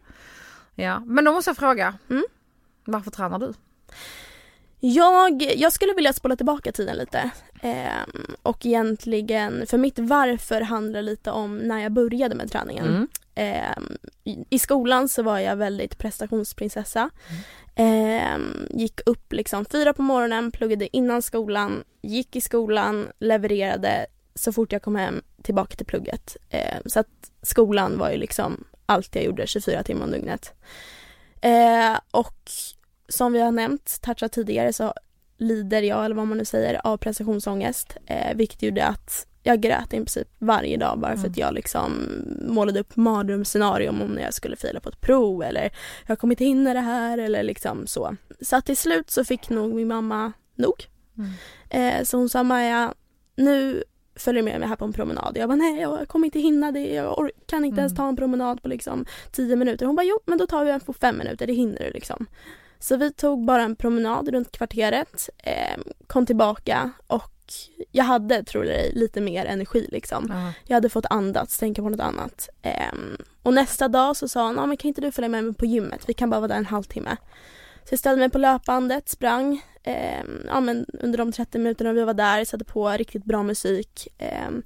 Ja. 0.76 1.00
men 1.06 1.26
då 1.26 1.32
måste 1.34 1.50
jag 1.50 1.58
fråga. 1.58 1.94
Mm. 2.10 2.24
Varför 2.86 3.12
tränar 3.12 3.40
du? 3.40 3.54
Jag, 4.84 5.42
jag 5.42 5.74
skulle 5.74 5.94
vilja 5.94 6.14
spola 6.14 6.36
tillbaka 6.36 6.72
tiden 6.72 6.98
lite. 6.98 7.32
Ehm, 7.62 8.36
och 8.44 8.66
egentligen, 8.66 9.68
för 9.68 9.78
mitt 9.78 10.00
varför 10.00 10.62
handlar 10.62 11.02
lite 11.02 11.32
om 11.32 11.58
när 11.58 11.80
jag 11.80 11.92
började 11.92 12.36
med 12.36 12.52
träningen. 12.52 12.88
Mm. 12.88 13.08
Ehm, 13.36 13.98
i, 14.24 14.46
I 14.50 14.60
skolan 14.60 15.10
så 15.10 15.24
var 15.24 15.40
jag 15.40 15.56
väldigt 15.56 15.98
prestationsprinsessa. 15.98 17.10
Ehm, 17.76 18.68
gick 18.70 19.02
upp 19.06 19.34
liksom 19.34 19.66
fyra 19.66 19.94
på 19.94 20.02
morgonen, 20.02 20.52
pluggade 20.52 20.98
innan 20.98 21.22
skolan, 21.22 21.84
gick 22.02 22.36
i 22.36 22.42
skolan, 22.42 23.08
levererade 23.20 24.06
så 24.36 24.54
fort 24.54 24.72
jag 24.72 24.82
kom 24.82 24.96
hem 24.96 25.22
tillbaka 25.42 25.76
till 25.76 25.86
plugget. 25.86 26.38
Ehm, 26.50 26.84
så 26.86 27.00
att 27.00 27.32
skolan 27.42 27.98
var 27.98 28.10
ju 28.12 28.18
liksom 28.18 28.64
allt 28.86 29.16
jag 29.16 29.24
gjorde 29.24 29.48
24 29.48 29.84
timmar 29.84 30.06
om 30.06 30.12
dygnet. 30.12 30.54
Ehm, 31.42 31.98
och 32.12 32.52
som 33.10 33.34
vi 33.34 33.42
har 33.42 33.52
nämnt, 33.52 34.02
touchat 34.02 34.32
tidigare 34.32 34.74
så 34.74 34.94
lider 35.38 35.82
jag, 35.82 36.06
eller 36.06 36.16
vad 36.16 36.28
man 36.28 36.38
nu 36.38 36.46
säger, 36.46 36.88
av 36.88 36.98
prestationsångest. 36.98 37.98
Eh, 38.06 38.36
vilket 38.36 38.62
gjorde 38.64 38.86
att 38.86 39.28
jag 39.44 39.62
grät 39.62 39.86
i 39.94 39.98
princip 39.98 40.28
varje 40.40 40.78
dag 40.78 41.00
bara 41.00 41.12
för 41.12 41.18
Mm. 41.20 41.32
att 41.32 41.38
jag 41.38 41.54
liksom 41.54 42.08
målade 42.48 42.80
upp 42.80 42.96
mardrömsscenarium 42.96 44.02
om 44.02 44.08
när 44.12 44.22
jag 44.22 44.34
skulle 44.34 44.56
fila 44.56 44.80
på 44.80 44.90
ett 44.90 45.02
prov 45.02 45.44
eller 45.44 45.72
jag 46.08 46.20
kommer 46.20 46.34
inte 46.34 46.46
hinna 46.46 46.74
det 46.74 46.80
här 46.80 47.18
eller 47.18 47.44
liksom 47.44 47.88
så. 47.88 48.16
Så 48.42 48.62
till 48.62 48.78
slut 48.78 49.10
så 49.12 49.26
fick 49.26 49.50
nog 49.50 49.74
min 49.74 49.88
mamma 49.88 50.34
nog. 50.56 50.88
Mm. 51.18 51.32
Eh, 51.70 52.04
så 52.04 52.18
hon 52.18 52.30
sa 52.30 52.44
Maja, 52.44 52.94
nu 53.36 53.84
följer 54.16 54.44
med 54.44 54.60
mig 54.60 54.70
här 54.70 54.76
på 54.76 54.86
en 54.86 54.94
promenad. 54.94 55.38
Jag 55.38 55.50
bara 55.50 55.56
nej 55.56 55.82
jag 55.82 56.08
kommer 56.08 56.26
inte 56.28 56.40
hinna 56.40 56.72
det, 56.72 56.94
jag 56.94 57.30
kan 57.46 57.66
inte 57.66 57.80
ens 57.82 57.92
Mm. 57.92 57.98
ta 57.98 58.08
en 58.08 58.16
promenad 58.16 58.62
på 58.62 58.68
liksom 58.68 59.06
tio 59.32 59.56
minuter. 59.56 59.86
Hon 59.86 59.96
bara 59.96 60.04
jo 60.04 60.20
men 60.26 60.38
då 60.38 60.48
tar 60.48 60.66
vi 60.66 60.72
en 60.72 60.80
på 60.80 60.94
fem 60.94 61.18
minuter, 61.18 61.48
det 61.48 61.54
hinner 61.54 61.80
du 61.84 61.92
liksom. 61.92 62.26
Så 62.80 62.98
vi 62.98 63.12
tog 63.14 63.46
bara 63.46 63.62
en 63.64 63.76
promenad 63.76 64.30
runt 64.30 64.52
kvarteret, 64.52 65.30
eh, 65.38 65.78
kom 66.08 66.26
tillbaka 66.26 66.92
och 67.08 67.32
jag 67.92 68.04
hade, 68.04 68.44
tror 68.44 68.66
jag, 68.66 68.94
lite 68.94 69.22
mer 69.22 69.46
energi 69.46 69.88
liksom. 69.92 70.26
Ja. 70.30 70.54
Jag 70.68 70.76
hade 70.76 70.90
fått 70.90 71.06
andats, 71.10 71.58
tänka 71.58 71.82
på 71.82 71.90
något 71.90 72.00
annat. 72.00 72.50
Ehm, 72.62 73.18
och 73.44 73.54
nästa 73.54 73.88
dag 73.88 74.18
så 74.18 74.28
sa 74.28 74.48
ah, 74.48 74.66
men 74.66 74.78
kan 74.78 74.88
inte 74.88 75.02
du 75.02 75.12
följa 75.12 75.30
med 75.30 75.44
mig 75.44 75.54
på 75.54 75.66
gymmet? 75.66 76.02
Vi 76.08 76.14
kan 76.14 76.30
bara 76.30 76.40
vara 76.40 76.48
där 76.48 76.56
en 76.56 76.66
halvtimme. 76.66 77.18
Så 77.84 77.94
jag 77.94 78.00
ställde 78.00 78.20
mig 78.20 78.30
på 78.30 78.38
löpbandet, 78.38 79.10
sprang 79.10 79.62
ehm, 79.84 80.42
ja, 80.48 80.60
men 80.60 80.86
under 80.94 81.18
de 81.18 81.32
30 81.32 81.58
minuterna 81.58 81.94
vi 81.94 82.04
var 82.04 82.14
där, 82.14 82.46
satte 82.46 82.66
på 82.66 82.90
riktigt 82.90 83.26
bra 83.26 83.44
musik 83.44 84.08
ehm, 84.18 84.64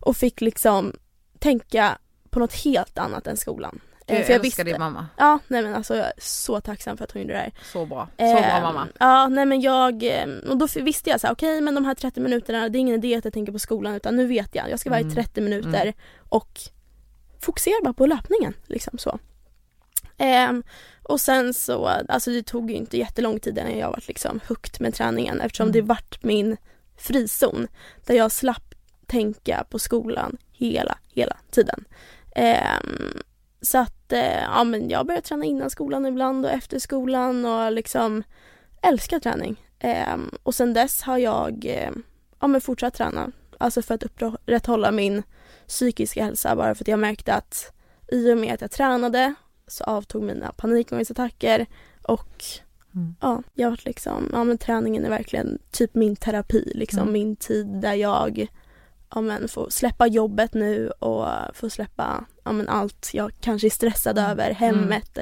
och 0.00 0.16
fick 0.16 0.40
liksom 0.40 0.92
tänka 1.38 1.98
på 2.30 2.38
något 2.38 2.54
helt 2.54 2.98
annat 2.98 3.26
än 3.26 3.36
skolan. 3.36 3.80
Eh, 4.06 4.16
Jag, 4.16 4.26
för 4.26 4.32
älskar 4.32 4.64
din 4.64 4.78
mamma. 4.78 5.06
Ja, 5.16 5.38
nej 5.48 5.62
men 5.62 5.74
alltså 5.74 5.96
jag 5.96 6.06
är 6.06 6.12
så 6.18 6.60
tacksam 6.60 6.96
för 6.96 7.04
att 7.04 7.12
hon 7.12 7.22
gjorde 7.22 7.34
det 7.34 7.38
här. 7.40 7.52
Så 7.72 7.86
bra. 7.86 8.08
Så 8.18 8.24
bra 8.24 8.38
Ehm, 8.38 8.62
mamma. 8.62 8.88
Ja, 9.00 9.28
nej 9.28 9.46
men 9.46 9.60
jag, 9.60 10.02
ehm, 10.02 10.38
och 10.48 10.56
då 10.56 10.66
visste 10.76 11.10
jag 11.10 11.20
så 11.20 11.26
här, 11.26 11.34
okej 11.34 11.60
men 11.60 11.74
de 11.74 11.84
här 11.84 11.94
30 11.94 12.20
minuterna, 12.20 12.68
det 12.68 12.78
är 12.78 12.80
ingen 12.80 12.94
idé 13.04 13.14
att 13.16 13.24
jag 13.24 13.34
tänker 13.34 13.52
på 13.52 13.58
skolan 13.58 13.94
utan 13.94 14.16
nu 14.16 14.26
vet 14.26 14.54
jag, 14.54 14.70
jag 14.70 14.80
ska 14.80 14.90
vara 14.90 15.00
Mm. 15.00 15.12
i 15.12 15.14
30 15.14 15.40
minuter 15.40 15.94
och 16.28 16.60
fokusera 17.40 17.74
bara 17.84 17.94
på 17.94 18.06
löpningen 18.06 18.54
liksom 18.66 18.98
så. 18.98 19.18
Ehm, 20.18 20.62
och 21.10 21.20
sen 21.20 21.54
så, 21.54 21.86
alltså 22.08 22.30
det 22.30 22.42
tog 22.42 22.70
ju 22.70 22.76
inte 22.76 22.98
jättelång 22.98 23.40
tid 23.40 23.58
innan 23.58 23.78
jag 23.78 23.88
var 23.88 24.02
liksom 24.08 24.40
hooked 24.48 24.80
med 24.80 24.94
träningen 24.94 25.40
eftersom 25.40 25.64
Mm. 25.68 25.72
det 25.72 25.82
vart 25.82 26.22
min 26.22 26.56
frizon 26.96 27.68
där 28.06 28.14
jag 28.14 28.32
slapp 28.32 28.74
tänka 29.06 29.64
på 29.70 29.78
skolan 29.78 30.36
hela, 30.52 30.98
hela 31.08 31.36
tiden. 31.50 31.84
Ehm, 32.34 33.22
så 33.62 33.78
att 33.78 34.12
eh, 34.12 34.42
ja, 34.42 34.64
men 34.64 34.88
jag 34.88 35.06
började 35.06 35.26
träna 35.26 35.44
innan 35.44 35.70
skolan 35.70 36.06
ibland 36.06 36.46
och 36.46 36.52
efter 36.52 36.78
skolan 36.78 37.44
och 37.44 37.72
liksom 37.72 38.22
älskar 38.82 39.18
träning. 39.18 39.64
Ehm, 39.78 40.30
och 40.42 40.54
sen 40.54 40.72
dess 40.74 41.02
har 41.02 41.18
jag 41.18 41.64
eh, 41.66 41.90
ja, 42.40 42.46
men 42.46 42.60
fortsatt 42.60 42.94
träna. 42.94 43.32
Alltså 43.58 43.82
för 43.82 43.94
att 43.94 44.02
upprätthålla 44.02 44.90
min 44.90 45.22
psykiska 45.68 46.24
hälsa 46.24 46.56
bara 46.56 46.74
för 46.74 46.84
att 46.84 46.88
jag 46.88 46.98
märkte 46.98 47.34
att 47.34 47.72
i 48.12 48.32
och 48.32 48.38
med 48.38 48.54
att 48.54 48.60
jag 48.60 48.70
tränade 48.70 49.34
så 49.70 49.84
avtog 49.84 50.22
mina 50.22 50.52
panikångestattacker 50.52 51.66
och 52.02 52.44
Mm. 52.94 53.14
ja, 53.20 53.42
jag 53.54 53.66
har 53.66 53.70
varit 53.70 53.84
liksom, 53.84 54.28
ja 54.32 54.44
men 54.44 54.58
träningen 54.58 55.04
är 55.04 55.10
verkligen 55.10 55.58
typ 55.70 55.94
min 55.94 56.16
terapi 56.16 56.72
liksom, 56.74 57.00
Mm. 57.02 57.12
min 57.12 57.36
tid 57.36 57.66
där 57.66 57.94
jag 57.94 58.46
ja 59.14 59.20
men 59.20 59.48
får 59.48 59.70
släppa 59.70 60.06
jobbet 60.06 60.54
nu 60.54 60.90
och 60.90 61.26
får 61.54 61.68
släppa 61.68 62.24
ja 62.44 62.52
men 62.52 62.68
allt 62.68 63.10
jag 63.12 63.32
kanske 63.40 63.68
är 63.68 63.70
stressad 63.70 64.18
Mm. 64.18 64.30
över, 64.30 64.50
hemmet, 64.50 65.18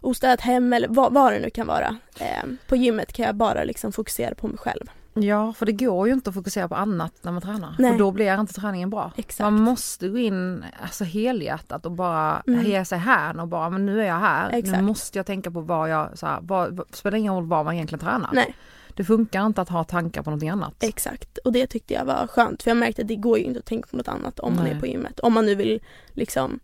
ostädat 0.00 0.40
hem 0.40 0.72
eller 0.72 0.88
vad, 0.88 1.12
vad 1.12 1.32
det 1.32 1.38
nu 1.40 1.50
kan 1.50 1.66
vara. 1.66 1.96
Eh, 2.20 2.44
på 2.68 2.76
gymmet 2.76 3.12
kan 3.12 3.26
jag 3.26 3.34
bara 3.34 3.64
liksom 3.64 3.92
fokusera 3.92 4.34
på 4.34 4.48
mig 4.48 4.58
själv. 4.58 4.90
Ja, 5.14 5.52
för 5.52 5.66
det 5.66 5.72
går 5.72 6.06
ju 6.06 6.12
inte 6.12 6.30
att 6.30 6.34
fokusera 6.34 6.68
på 6.68 6.74
annat 6.74 7.12
när 7.22 7.32
man 7.32 7.42
tränar. 7.42 7.76
Nej. 7.78 7.90
Och 7.92 7.98
då 7.98 8.10
blir 8.10 8.40
inte 8.40 8.54
träningen 8.54 8.90
bra. 8.90 9.12
Exakt. 9.16 9.40
Man 9.40 9.54
måste 9.62 10.08
gå 10.08 10.18
in 10.18 10.64
alltså, 10.82 11.04
helhjärtat 11.04 11.86
och 11.86 11.92
bara 11.92 12.42
Mm. 12.46 12.64
ge 12.66 12.84
sig 12.84 12.98
här 12.98 13.40
och 13.40 13.48
bara, 13.48 13.70
men 13.70 13.86
nu 13.86 14.00
är 14.02 14.06
jag 14.06 14.18
här. 14.20 14.50
Exakt. 14.50 14.76
Nu 14.78 14.82
måste 14.84 15.18
jag 15.18 15.26
tänka 15.26 15.50
på 15.50 15.60
vad 15.60 15.90
jag, 15.90 16.18
så 16.18 16.26
här, 16.26 16.38
vad, 16.42 16.80
spelar 16.92 17.18
ingen 17.18 17.34
roll 17.34 17.46
vad 17.46 17.64
man 17.64 17.74
egentligen 17.74 18.00
tränar. 18.00 18.30
Nej, 18.32 18.54
Det 18.96 19.04
funkar 19.04 19.46
inte 19.46 19.60
att 19.62 19.68
ha 19.68 19.84
tankar 19.84 20.22
på 20.22 20.30
någonting 20.30 20.48
annat. 20.48 20.74
exakt. 20.82 21.38
Och 21.38 21.52
det 21.52 21.66
tyckte 21.66 21.94
jag 21.94 22.04
var 22.04 22.26
skönt 22.26 22.62
för 22.62 22.70
jag 22.70 22.76
märkte 22.76 23.02
att 23.02 23.08
det 23.08 23.16
går 23.16 23.38
ju 23.38 23.44
inte 23.44 23.58
att 23.58 23.66
tänka 23.66 23.88
på 23.90 23.96
något 23.96 24.08
annat 24.08 24.40
om 24.40 24.54
man 24.54 24.64
Nej. 24.64 24.72
är 24.72 24.80
på 24.80 24.86
gymmet. 24.86 25.20
Om 25.20 25.32
man 25.32 25.46
nu 25.46 25.54
vill 25.54 25.80
liksom 26.12 26.60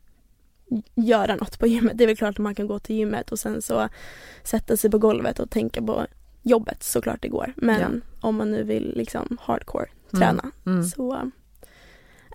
göra 0.95 1.35
något 1.37 1.59
på 1.59 1.67
gymmet. 1.67 1.99
Det 1.99 2.05
är 2.05 2.07
väl 2.09 2.17
klart 2.17 2.31
att 2.35 2.39
man 2.39 2.55
kan 2.55 2.67
gå 2.67 2.79
till 2.79 2.97
gymmet 2.97 3.33
och 3.33 3.39
sen 3.39 3.63
så 3.63 3.89
sätta 4.43 4.77
sig 4.77 4.91
på 4.91 4.99
golvet 4.99 5.39
och 5.39 5.51
tänka 5.51 5.83
på 5.83 6.07
jobbet 6.43 6.83
såklart 6.83 7.23
det 7.23 7.29
går. 7.29 7.53
Men 7.57 8.03
om 8.21 8.37
man 8.37 8.51
nu 8.53 8.63
vill 8.63 8.93
liksom 8.97 9.39
hardcore 9.41 9.87
Mm. 10.13 10.21
träna 10.21 10.51
Mm. 10.67 10.85
så 10.85 11.31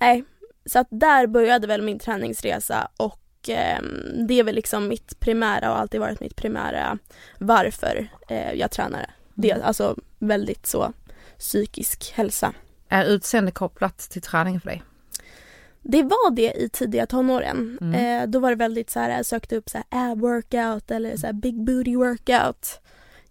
nej. 0.01 0.23
Så 0.65 0.79
att 0.79 0.87
där 0.89 1.27
började 1.27 1.67
väl 1.67 1.81
min 1.81 1.99
träningsresa 1.99 2.87
och 2.97 3.19
ehm, 3.47 4.27
det 4.27 4.39
är 4.39 4.43
väl 4.43 4.55
liksom 4.55 4.87
mitt 4.87 5.19
primära 5.19 5.71
och 5.71 5.79
alltid 5.79 5.99
varit 5.99 6.19
mitt 6.19 6.35
primära 6.35 6.97
varför 7.39 8.07
eh, 8.29 8.51
jag 8.53 8.71
tränar. 8.71 9.11
Det 9.33 9.51
är 9.51 9.61
alltså 9.61 9.95
väldigt 10.19 10.65
så 10.67 10.93
psykisk 11.39 12.11
hälsa. 12.15 12.53
Är 12.89 13.05
utseende 13.05 13.51
kopplat 13.51 13.97
till 13.97 14.21
träning 14.21 14.59
för 14.59 14.67
dig? 14.69 14.83
Det 15.81 16.03
var 16.03 16.31
det 16.35 16.51
i 16.53 16.69
tidiga 16.69 17.05
tonåren. 17.05 17.77
Mm. 17.81 17.93
Eh, 18.21 18.29
då 18.29 18.39
var 18.39 18.49
det 18.49 18.55
väldigt 18.55 18.89
så 18.89 18.99
här, 18.99 19.09
jag 19.09 19.25
sökte 19.25 19.55
upp 19.55 19.69
så 19.69 19.77
här 19.77 20.11
ab 20.11 20.19
workout 20.21 20.91
eller 20.91 21.17
så 21.17 21.25
här 21.25 21.33
big 21.33 21.63
booty 21.65 21.95
workout. 21.95 22.79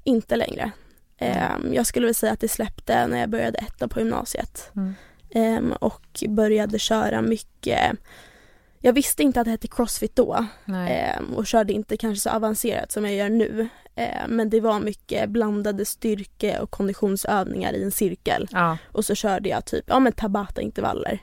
Inte 0.05 0.37
längre. 0.37 0.71
Eh, 1.19 1.57
jag 1.73 1.87
skulle 1.87 2.07
väl 2.07 2.15
säga 2.15 2.33
att 2.33 2.41
det 2.41 2.49
släppte 2.49 3.07
när 3.07 3.21
jag 3.21 3.31
började 3.31 3.59
ettan 3.59 3.89
på 3.89 4.01
gymnasiet. 4.01 4.71
Mm. 4.77 4.95
Ehm, 5.31 5.73
och 5.73 6.25
började 6.29 6.79
köra 6.79 7.23
mycket 7.23 7.91
jag 8.85 8.93
visste 8.93 9.23
inte 9.23 9.41
att 9.41 9.45
det 9.45 9.51
hette 9.51 9.69
crossfit 9.69 10.17
då 10.17 10.47
ehm, 10.67 11.35
och 11.35 11.47
körde 11.47 11.73
inte 11.73 11.97
kanske 11.97 12.21
så 12.21 12.31
avancerat 12.31 12.93
som 12.93 13.05
jag 13.05 13.15
gör 13.15 13.29
nu. 13.29 13.69
Men 14.29 14.51
det 14.51 14.61
var 14.61 14.81
mycket 14.81 15.31
blandade 15.31 15.85
styrke 15.85 16.59
och 16.59 16.71
konditionsövningar 16.71 17.73
i 17.73 17.83
en 17.83 17.91
cirkel. 17.91 18.49
Ja. 18.53 18.79
Och 18.93 19.05
så 19.05 19.15
körde 19.15 19.49
jag 19.49 19.65
typ, 19.65 19.85
ja 19.87 20.01
men 20.01 20.13
tabata-intervaller. 20.13 21.19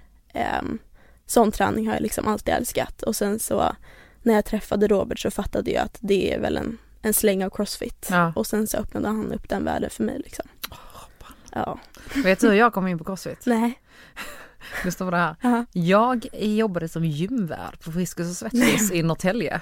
Um, 0.62 0.79
sån 1.25 1.51
träning 1.51 1.88
har 1.88 1.93
jag 1.93 2.03
liksom 2.03 2.27
alltid 2.27 2.53
älskat. 2.53 3.03
Och 3.03 3.15
sen 3.15 3.39
så 3.39 3.75
när 4.21 4.33
jag 4.33 4.45
träffade 4.45 4.88
Robert 4.88 5.19
så 5.19 5.31
fattade 5.31 5.71
jag 5.71 5.83
att 5.83 5.98
det 6.00 6.33
är 6.33 6.39
väl 6.39 6.57
en, 6.57 6.77
en 7.01 7.13
släng 7.13 7.46
av 7.46 7.50
crossfit. 7.50 8.08
Ja. 8.12 8.34
Och 8.36 8.48
sen 8.48 8.68
så 8.68 8.77
öppnade 8.77 9.08
han 9.08 9.34
upp 9.34 9.50
den 9.50 9.63
världen 9.65 9.89
för 9.89 10.03
mig 10.03 10.20
liksom. 10.20 10.46
Ja. 11.53 11.79
Vet 12.24 12.39
du 12.39 12.48
hur 12.48 12.56
jag 12.56 12.74
kom 12.74 12.88
in 12.88 12.98
på 12.98 13.03
crossfit? 13.03 13.46
Nej. 13.46 13.82
Lyssna 14.86 15.06
på 15.06 15.12
det 15.12 15.18
här. 15.18 15.36
Aha. 15.44 15.65
Jag 15.74 16.27
jobbade 16.34 16.88
som 16.89 17.06
gymvärd 17.06 17.79
på 17.84 17.91
Friskis 17.91 18.29
och 18.29 18.36
Svettis 18.36 18.91
i 18.91 19.03
Norrtälje. 19.03 19.62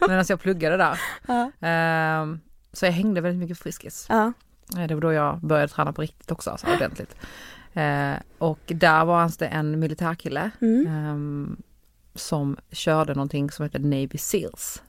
Medan 0.00 0.24
jag 0.28 0.40
pluggade 0.40 0.76
där. 0.76 1.00
Ja. 1.28 1.50
Ehm, 1.68 2.40
så 2.72 2.84
jag 2.86 2.92
hängde 2.92 3.20
väldigt 3.20 3.40
mycket 3.40 3.58
på 3.58 3.62
Friskis. 3.62 4.06
Ja. 4.08 4.32
Eh, 4.78 4.86
Det 4.86 4.94
var 4.94 5.00
då 5.00 5.12
jag 5.12 5.38
började 5.40 5.68
träna 5.72 5.92
på 5.92 6.02
riktigt 6.02 6.30
också, 6.30 6.50
alltså 6.50 6.66
ordentligt. 6.74 7.14
Eh, 7.72 8.12
och 8.38 8.58
där 8.66 9.04
var 9.04 9.32
det 9.38 9.46
en 9.46 9.78
militärkille 9.78 10.50
Mm. 10.60 10.86
ehm, 10.86 11.56
som 12.14 12.56
körde 12.70 13.14
någonting 13.14 13.50
som 13.50 13.62
heter 13.62 13.78
Navy 13.78 14.18
Seals. 14.18 14.82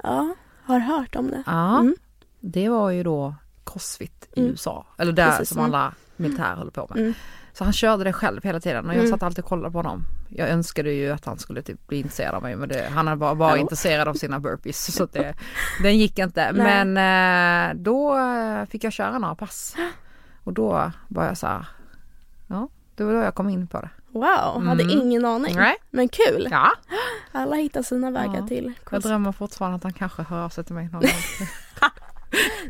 Har 0.69 0.79
hört 0.79 1.15
om 1.15 1.31
det. 1.31 1.43
Ja, 1.45 1.79
Mm. 1.79 1.95
det 2.39 2.69
var 2.69 2.89
ju 2.89 3.03
då 3.03 3.35
crossfit 3.65 4.27
i 4.35 4.39
Mm. 4.39 4.51
USA. 4.51 4.85
Eller 4.97 5.11
där 5.11 5.29
Precis, 5.31 5.49
som 5.49 5.57
mm. 5.59 5.73
alla 5.73 5.93
militärer 6.17 6.55
håller 6.55 6.71
på 6.71 6.87
med. 6.89 6.99
Mm. 6.99 7.13
Så 7.53 7.63
han 7.63 7.73
körde 7.73 8.03
det 8.03 8.13
själv 8.13 8.43
hela 8.43 8.59
tiden 8.59 8.85
och 8.85 8.91
jag 8.93 8.97
Mm. 8.99 9.11
satt 9.11 9.23
alltid 9.23 9.43
och 9.43 9.49
kollade 9.49 9.71
på 9.71 9.77
honom. 9.79 10.01
Jag 10.29 10.49
önskade 10.49 10.91
ju 10.91 11.11
att 11.11 11.25
han 11.25 11.39
skulle 11.39 11.61
typ 11.61 11.87
bli 11.87 11.97
intresserad 11.97 12.35
av 12.35 12.41
mig 12.41 12.55
men 12.55 12.69
det, 12.69 12.89
han 12.93 13.19
var 13.19 13.35
bara 13.35 13.57
intresserad 13.57 14.07
av 14.07 14.13
sina 14.13 14.39
burpees 14.39 14.95
så 14.95 15.05
det, 15.05 15.35
den 15.83 15.97
gick 15.97 16.19
inte. 16.19 16.51
Nej. 16.51 16.85
Men 16.85 17.69
eh, 17.71 17.81
då 17.83 18.17
eh, 18.17 18.65
fick 18.65 18.83
jag 18.83 18.93
köra 18.93 19.19
några 19.19 19.35
pass. 19.35 19.75
Och 20.43 20.53
då 20.53 20.91
var 21.07 21.25
jag 21.25 21.37
så 21.37 21.47
här, 21.47 21.65
ja 22.47 22.69
det 22.95 23.03
var 23.03 23.13
då 23.13 23.19
jag 23.19 23.35
kom 23.35 23.49
in 23.49 23.67
på 23.67 23.81
det. 23.81 23.89
Wow, 24.11 24.63
hade 24.65 24.83
Mm. 24.83 24.99
ingen 25.01 25.25
aning. 25.25 25.55
Nej. 25.55 25.75
Men 25.91 26.09
kul. 26.09 26.47
Ja, 26.51 26.71
Alla 27.31 27.55
hittar 27.55 27.81
sina 27.83 28.11
vägar 28.11 28.35
Ja. 28.41 28.47
till 28.47 28.65
jag 28.65 28.89
crossfit. 28.89 29.09
drömmer 29.09 29.31
fortfarande 29.31 29.75
att 29.75 29.83
han 29.83 29.93
kanske 29.93 30.21
hör 30.23 30.45
av 30.45 30.49
sig 30.49 30.63
till 30.63 30.75
mig 30.75 30.83
någon 30.91 31.01
gång. 31.01 31.09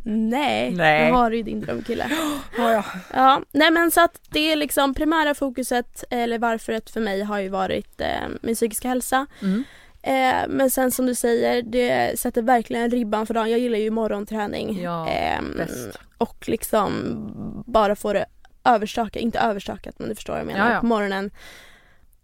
Nej, 0.04 0.72
Nej. 0.72 1.06
nu 1.06 1.12
har 1.18 1.30
du 1.32 1.38
ju 1.38 1.44
din 1.44 1.62
drömkille. 1.62 2.12
ja, 2.58 2.72
ja. 2.74 2.84
Ja, 3.14 3.42
nej 3.52 3.72
men 3.72 3.92
så 3.92 4.02
att 4.04 4.22
det 4.30 4.52
är 4.52 4.56
liksom 4.56 4.94
primära 4.94 5.34
fokuset 5.34 6.04
eller 6.10 6.40
varföret 6.40 6.90
för 6.90 7.00
mig 7.02 7.24
har 7.24 7.40
ju 7.40 7.50
varit 7.50 8.02
eh, 8.02 8.08
min 8.42 8.56
psykiska 8.56 8.88
hälsa. 8.88 9.26
Mm. 9.42 9.64
Eh, 10.02 10.48
men 10.50 10.70
sen 10.70 10.92
som 10.92 11.06
du 11.06 11.16
säger, 11.16 11.62
det 11.62 12.20
sätter 12.20 12.42
verkligen 12.42 12.92
ribban 12.92 13.28
för 13.28 13.34
dagen. 13.34 13.50
Jag 13.50 13.60
gillar 13.60 13.78
ju 13.80 13.92
morgonträning. 13.92 14.82
Ja, 14.82 15.08
bäst. 15.58 16.00
och 16.18 16.44
liksom 16.50 16.94
bara 17.68 17.96
få 17.96 18.14
det 18.14 18.26
överstökat, 18.64 19.16
inte 19.22 19.40
överstökat 19.40 20.00
men 20.00 20.10
du 20.10 20.16
förstår 20.16 20.34
vad 20.34 20.40
jag 20.40 20.48
menar, 20.48 20.68
Ja, 20.68 20.74
ja. 20.74 20.80
på 20.80 20.86
morgonen. 20.86 21.32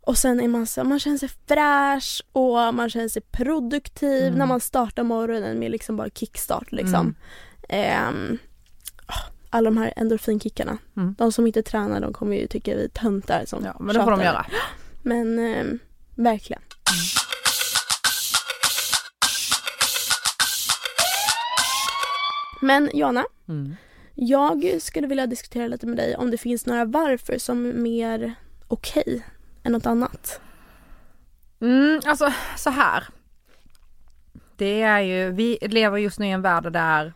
Och 0.02 0.18
sen 0.18 0.40
är 0.40 0.48
man 0.48 0.68
så, 0.68 0.84
man 0.84 1.00
känner 1.00 1.18
sig 1.18 1.30
fräsch 1.48 2.22
och 2.32 2.74
man 2.76 2.90
känner 2.90 3.08
sig 3.08 3.22
produktiv 3.22 4.24
Mm. 4.28 4.40
när 4.40 4.46
man 4.46 4.60
startar 4.60 5.04
morgonen 5.04 5.60
med 5.60 5.72
liksom 5.72 5.96
bara 5.96 6.10
kickstart 6.10 6.72
liksom. 6.72 7.16
Mm. 7.70 8.38
Ah, 9.06 9.14
alla 9.50 9.66
de 9.70 9.78
här 9.78 9.94
endorfinkickarna. 9.96 10.78
Mm. 10.98 11.16
De 11.18 11.32
som 11.32 11.48
inte 11.48 11.64
tränar 11.64 12.02
de 12.02 12.14
kommer 12.14 12.36
ju 12.38 12.48
tycka 12.48 12.76
vi 12.76 12.84
är 12.84 12.88
töntar 12.88 13.44
som 13.46 13.66
Ja, 13.66 13.76
men 13.80 13.96
det 13.96 14.04
får 14.04 14.12
de 14.12 14.20
tjatar. 14.20 14.34
göra. 14.34 14.46
Men 15.02 15.40
eh, 15.54 15.66
verkligen. 16.16 16.62
Men 22.62 22.90
Jana, 22.94 23.26
Mm. 23.48 23.76
Jag 24.16 24.82
skulle 24.82 25.08
vilja 25.08 25.28
diskutera 25.28 25.68
lite 25.68 25.88
med 25.88 25.98
dig 25.98 26.16
om 26.16 26.32
det 26.32 26.38
finns 26.38 26.66
några 26.66 26.86
varför 26.86 27.38
som 27.38 27.66
är 27.66 27.74
mer 27.74 28.36
okej 28.68 29.26
än 29.64 29.72
något 29.72 29.86
annat. 29.86 30.42
Mm, 31.60 32.02
alltså 32.06 32.34
så 32.58 32.70
här. 32.70 33.04
Det 34.58 34.82
är 34.82 35.00
ju, 35.00 35.32
vi 35.32 35.58
lever 35.62 35.98
just 35.98 36.20
nu 36.20 36.26
i 36.28 36.32
en 36.32 36.42
värld 36.42 36.72
där, 36.72 37.14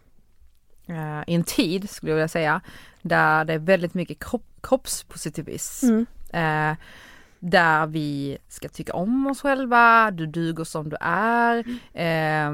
eh, 0.87 1.23
i 1.27 1.35
en 1.35 1.43
tid 1.43 1.89
skulle 1.89 2.11
jag 2.11 2.15
vilja 2.15 2.27
säga, 2.27 2.61
där 3.01 3.45
det 3.45 3.53
är 3.53 3.59
väldigt 3.59 3.93
mycket 3.93 4.23
kropp, 4.23 4.45
kroppspositivism. 4.61 5.87
Mm. 5.87 6.05
Eh, 6.71 6.77
där 7.39 7.87
vi 7.87 8.37
ska 8.47 8.69
tycka 8.69 8.93
om 8.93 9.27
oss 9.27 9.41
själva, 9.41 10.11
du 10.11 10.25
duger 10.25 10.63
som 10.63 10.89
du 10.89 10.97
är. 11.01 11.57
Eh, 11.93 12.51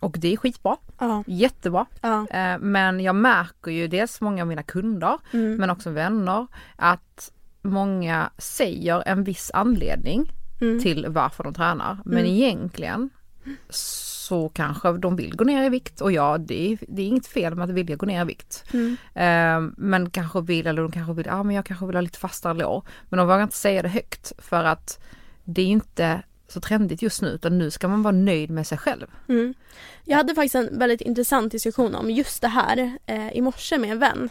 och 0.00 0.16
det 0.18 0.32
är 0.32 0.36
skitbra, 0.36 0.76
Ja, 0.98 1.24
jättebra. 1.26 1.86
ja. 2.00 2.26
Eh, 2.30 2.58
men 2.58 3.00
jag 3.00 3.14
märker 3.14 3.70
ju 3.70 3.88
dels 3.88 4.20
många 4.20 4.42
av 4.42 4.48
mina 4.48 4.62
kunder, 4.62 5.18
Mm. 5.32 5.56
men 5.56 5.70
också 5.70 5.90
vänner, 5.90 6.46
att 6.76 7.32
många 7.62 8.30
säger 8.38 9.02
en 9.08 9.24
viss 9.24 9.50
anledning 9.54 10.30
Mm. 10.60 10.80
till 10.80 11.06
varför 11.08 11.44
de 11.44 11.54
tränar. 11.54 11.98
Men 12.04 12.18
Mm. 12.18 12.30
egentligen 12.30 13.10
så 13.70 14.48
kanske 14.48 14.92
de 14.92 15.16
vill 15.16 15.36
gå 15.36 15.44
ner 15.44 15.64
i 15.64 15.68
vikt 15.68 16.00
och 16.00 16.12
ja, 16.12 16.38
det 16.38 16.72
är, 16.72 16.78
det 16.88 17.02
är 17.02 17.06
inget 17.06 17.26
fel 17.26 17.54
med 17.54 17.64
att 17.64 17.70
vilja 17.74 17.96
gå 17.96 18.06
ner 18.06 18.22
i 18.22 18.24
vikt. 18.24 18.64
Mm. 18.72 18.96
Eh, 19.14 19.72
men 19.76 20.10
kanske 20.10 20.40
vill, 20.40 20.66
eller 20.66 20.82
de 20.82 20.92
kanske 20.92 21.12
vill, 21.12 21.26
ja 21.26 21.42
men 21.42 21.56
jag 21.56 21.64
kanske 21.64 21.86
vill 21.86 21.96
ha 21.96 22.00
lite 22.00 22.18
fastare 22.18 22.54
lår. 22.54 22.82
Men 23.08 23.18
de 23.18 23.26
vågar 23.28 23.42
inte 23.42 23.56
säga 23.56 23.82
det 23.82 23.88
högt 23.88 24.32
för 24.38 24.64
att 24.64 25.00
det 25.44 25.62
är 25.62 25.66
inte 25.66 26.22
så 26.52 26.60
trendigt 26.60 27.02
just 27.02 27.22
nu 27.22 27.28
utan 27.28 27.58
nu 27.58 27.70
ska 27.70 27.88
man 27.88 28.02
vara 28.02 28.12
nöjd 28.16 28.50
med 28.50 28.66
sig 28.66 28.78
själv. 28.78 29.06
Mm. 29.28 29.54
Jag 30.04 30.16
hade 30.16 30.34
faktiskt 30.34 30.54
en 30.54 30.78
väldigt 30.78 31.00
intressant 31.00 31.52
diskussion 31.52 31.94
om 31.94 32.10
just 32.10 32.42
det 32.42 32.48
här 32.48 32.98
eh, 33.06 33.32
i 33.32 33.40
morse 33.40 33.78
med 33.78 33.90
en 33.90 33.98
vän. 33.98 34.30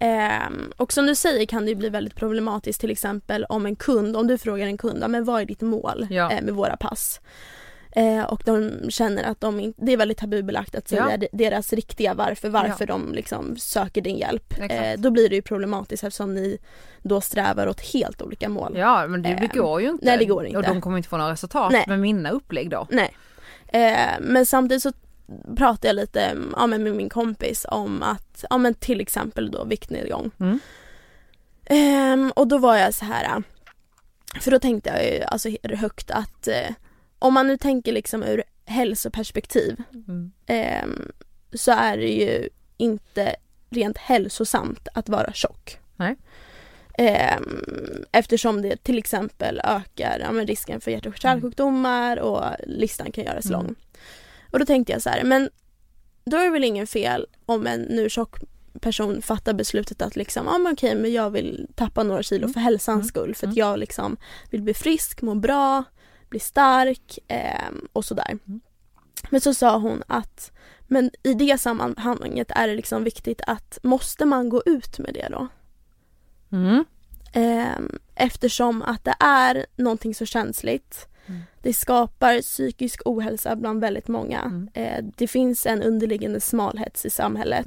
Eh, 0.00 0.56
och 0.76 0.92
som 0.92 1.06
du 1.06 1.14
säger 1.14 1.46
kan 1.46 1.64
det 1.64 1.68
ju 1.68 1.74
bli 1.74 1.88
väldigt 1.88 2.14
problematiskt 2.14 2.80
till 2.80 2.90
exempel 2.90 3.44
om 3.44 3.66
en 3.66 3.76
kund, 3.76 4.16
om 4.16 4.26
du 4.26 4.38
frågar 4.38 4.66
en 4.66 4.78
kund, 4.78 5.04
men 5.08 5.24
vad 5.24 5.40
är 5.40 5.44
ditt 5.46 5.60
mål 5.60 6.06
Ja. 6.10 6.32
eh, 6.32 6.42
med 6.44 6.54
våra 6.54 6.76
pass? 6.76 7.20
Eh, 7.96 8.24
och 8.24 8.42
de 8.44 8.80
känner 8.90 9.22
att 9.24 9.40
de 9.40 9.60
inte, 9.60 9.84
det 9.84 9.92
är 9.92 9.96
väldigt 9.96 10.18
tabubelagt 10.18 10.74
att 10.74 10.88
säga 10.88 11.08
Ja. 11.10 11.16
de- 11.16 11.28
deras 11.32 11.72
riktiga 11.72 12.14
varför, 12.14 12.48
varför 12.48 12.86
de 12.86 13.12
liksom 13.14 13.56
söker 13.56 14.00
din 14.00 14.16
hjälp. 14.18 14.54
Eh, 14.70 14.92
då 15.00 15.10
blir 15.10 15.28
det 15.28 15.34
ju 15.36 15.42
problematiskt 15.42 16.04
eftersom 16.04 16.34
ni 16.34 16.58
då 17.02 17.20
strävar 17.20 17.66
åt 17.68 17.80
helt 17.80 18.22
olika 18.22 18.48
mål. 18.48 18.74
Ja 18.78 19.06
men 19.06 19.22
det, 19.22 19.28
det 19.28 19.56
Eh, 19.58 19.62
går 19.62 19.80
ju 19.82 19.88
inte. 19.90 20.06
nej, 20.06 20.18
det 20.18 20.24
går 20.24 20.46
inte. 20.46 20.58
Och 20.58 20.64
de 20.64 20.80
kommer 20.80 20.96
inte 20.96 21.08
få 21.08 21.16
några 21.16 21.32
resultat 21.32 21.72
Nej. 21.72 21.84
med 21.88 21.98
mina 22.00 22.30
upplägg 22.30 22.70
då. 22.70 22.86
Nej. 22.90 23.16
Eh, 23.68 24.20
men 24.20 24.46
samtidigt 24.46 24.82
så 24.82 24.92
pratade 25.56 25.86
jag 25.88 25.96
lite 25.96 26.36
ja, 26.56 26.66
med 26.66 26.80
min 26.80 27.08
kompis 27.08 27.66
om 27.68 28.02
att, 28.02 28.44
ja 28.50 28.58
men 28.58 28.74
till 28.74 29.00
exempel 29.00 29.50
då 29.50 29.64
viktnedgång. 29.64 30.30
Mm. 30.40 30.58
Ehm, 31.66 32.32
och 32.36 32.46
då 32.48 32.58
var 32.58 32.76
jag 32.76 32.94
så 32.94 33.04
här, 33.04 33.42
för 34.40 34.50
då 34.50 34.58
tänkte 34.58 34.90
jag 34.90 35.04
ju 35.14 35.22
alltså 35.22 35.48
högt 35.62 36.10
att 36.10 36.48
eh, 36.48 36.70
om 37.18 37.34
man 37.34 37.46
nu 37.46 37.56
tänker 37.56 37.92
liksom 37.92 38.22
ur 38.22 38.42
hälsoperspektiv 38.64 39.76
Mm. 39.94 40.32
ehm, 40.46 41.12
så 41.52 41.72
är 41.72 41.96
det 41.96 42.08
ju 42.10 42.48
inte 42.76 43.36
rent 43.70 43.98
hälsosamt 43.98 44.88
att 44.94 45.08
vara 45.08 45.32
tjock. 45.32 45.78
Nej. 45.96 46.16
Ehm, 46.98 48.04
eftersom 48.12 48.62
det 48.62 48.76
till 48.82 48.98
exempel 48.98 49.60
ökar 49.64 50.18
ja, 50.20 50.30
risken 50.44 50.80
för 50.80 50.90
hjärt 50.90 51.06
och 51.06 51.16
kärlsjukdomar 51.16 52.16
och 52.16 52.44
listan 52.66 53.12
kan 53.12 53.24
göras 53.24 53.46
Mm. 53.46 53.60
lång. 53.60 53.74
Och 54.50 54.58
då 54.58 54.66
tänkte 54.66 54.92
jag 54.92 55.02
så 55.02 55.10
här, 55.10 55.24
men 55.24 55.50
då 56.24 56.36
är 56.36 56.44
det 56.44 56.50
väl 56.50 56.64
ingen 56.64 56.86
fel 56.86 57.26
om 57.46 57.66
en 57.66 57.80
nu 57.82 58.08
tjock 58.08 58.36
person 58.80 59.22
fattar 59.22 59.52
beslutet 59.52 60.02
att 60.02 60.16
liksom, 60.16 60.46
ja 60.46 60.58
men 60.58 60.72
okej 60.72 60.94
men 60.94 61.12
jag 61.12 61.30
vill 61.30 61.66
tappa 61.74 62.02
några 62.02 62.22
kilo 62.22 62.48
för 62.48 62.60
hälsans 62.60 62.96
Mm. 63.02 63.08
skull 63.08 63.34
för 63.34 63.46
att 63.46 63.52
Mm. 63.56 63.58
jag 63.68 63.78
liksom 63.78 64.16
vill 64.50 64.62
bli 64.62 64.74
frisk, 64.74 65.22
må 65.22 65.34
bra, 65.34 65.84
bli 66.28 66.40
stark 66.40 67.18
ehm, 67.28 67.88
och 67.92 68.04
sådär. 68.04 68.38
Mm. 68.46 68.60
Men 69.30 69.40
så 69.40 69.54
sa 69.54 69.78
hon 69.78 70.02
att 70.06 70.52
men 70.86 71.10
i 71.22 71.34
det 71.34 71.58
sammanhanget 71.58 72.50
är 72.50 72.68
det 72.68 72.74
liksom 72.74 73.04
viktigt 73.04 73.40
att 73.46 73.78
måste 73.82 74.24
man 74.24 74.48
gå 74.48 74.62
ut 74.66 74.98
med 74.98 75.14
det 75.14 75.28
då? 75.30 75.48
Mm. 76.52 76.84
Ehm, 77.32 77.98
eftersom 78.14 78.82
att 78.82 79.04
det 79.04 79.14
är 79.20 79.66
någonting 79.76 80.14
så 80.14 80.26
känsligt. 80.26 81.08
Mm. 81.26 81.42
Det 81.62 81.72
skapar 81.72 82.40
psykisk 82.40 83.02
ohälsa 83.04 83.56
bland 83.56 83.80
väldigt 83.80 84.08
många. 84.08 84.40
Mm. 84.40 84.68
Eh, 84.74 85.04
det 85.16 85.28
finns 85.28 85.66
en 85.66 85.82
underliggande 85.82 86.40
smalhets 86.40 87.06
i 87.06 87.10
samhället. 87.10 87.66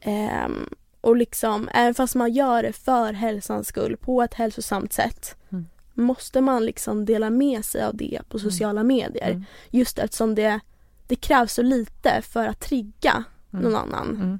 Ehm, 0.00 0.68
och 1.00 1.16
liksom, 1.16 1.68
även 1.74 1.94
fast 1.94 2.14
man 2.14 2.32
gör 2.32 2.62
det 2.62 2.72
för 2.72 3.12
hälsans 3.12 3.68
skull 3.68 3.96
på 3.96 4.22
ett 4.22 4.34
hälsosamt 4.34 4.92
sätt 4.92 5.36
Mm. 5.52 5.66
Måste 5.94 6.40
man 6.40 6.64
liksom 6.66 7.04
dela 7.04 7.30
med 7.30 7.64
sig 7.64 7.84
av 7.84 7.96
det 7.96 8.20
på 8.28 8.38
sociala 8.38 8.82
medier. 8.82 9.30
Mm. 9.30 9.44
Just 9.70 9.98
eftersom 9.98 10.34
det, 10.34 10.60
det 11.06 11.16
krävs 11.16 11.52
så 11.54 11.62
lite 11.62 12.22
för 12.22 12.46
att 12.48 12.60
trigga 12.60 13.24
Mm. 13.52 13.62
någon 13.64 13.76
annan. 13.76 14.08
Mm. 14.16 14.38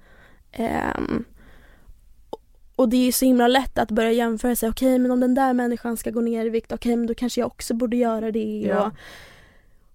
Ehm, 0.52 1.24
och- 2.76 2.88
det 2.88 2.96
är 3.08 3.12
så 3.12 3.24
himla 3.24 3.48
lätt 3.48 3.78
att 3.78 3.90
börja 3.90 4.12
jämföra 4.12 4.56
sig. 4.56 4.68
Okej, 4.68 4.98
men 4.98 5.10
om 5.10 5.20
den 5.20 5.34
där 5.34 5.52
människan 5.52 5.96
ska 5.96 6.10
gå 6.10 6.20
ner 6.20 6.46
i 6.46 6.48
vikt, 6.48 6.72
okej, 6.72 6.96
men 6.96 7.06
då 7.06 7.14
kanske 7.14 7.40
jag 7.40 7.46
också 7.46 7.74
borde 7.74 7.96
göra 7.96 8.30
det. 8.30 8.60
Ja. 8.68 8.86
Och, 8.86 8.92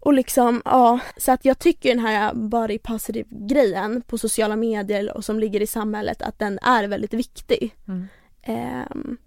och 0.07 0.13
liksom, 0.13 0.61
ja. 0.65 0.99
Så 1.17 1.31
att 1.31 1.45
jag 1.45 1.59
tycker 1.59 1.89
den 1.89 1.99
här 2.05 2.33
body 2.33 2.77
positive 2.79 3.27
grejen 3.31 4.01
på 4.01 4.17
sociala 4.17 4.55
medier 4.55 5.17
och 5.17 5.25
som 5.25 5.39
ligger 5.39 5.61
i 5.61 5.67
samhället, 5.67 6.21
att 6.21 6.39
den 6.39 6.59
är 6.61 6.87
väldigt 6.87 7.13
viktig. 7.13 7.75
Mm. 7.87 8.07
Ehm, 8.41 9.17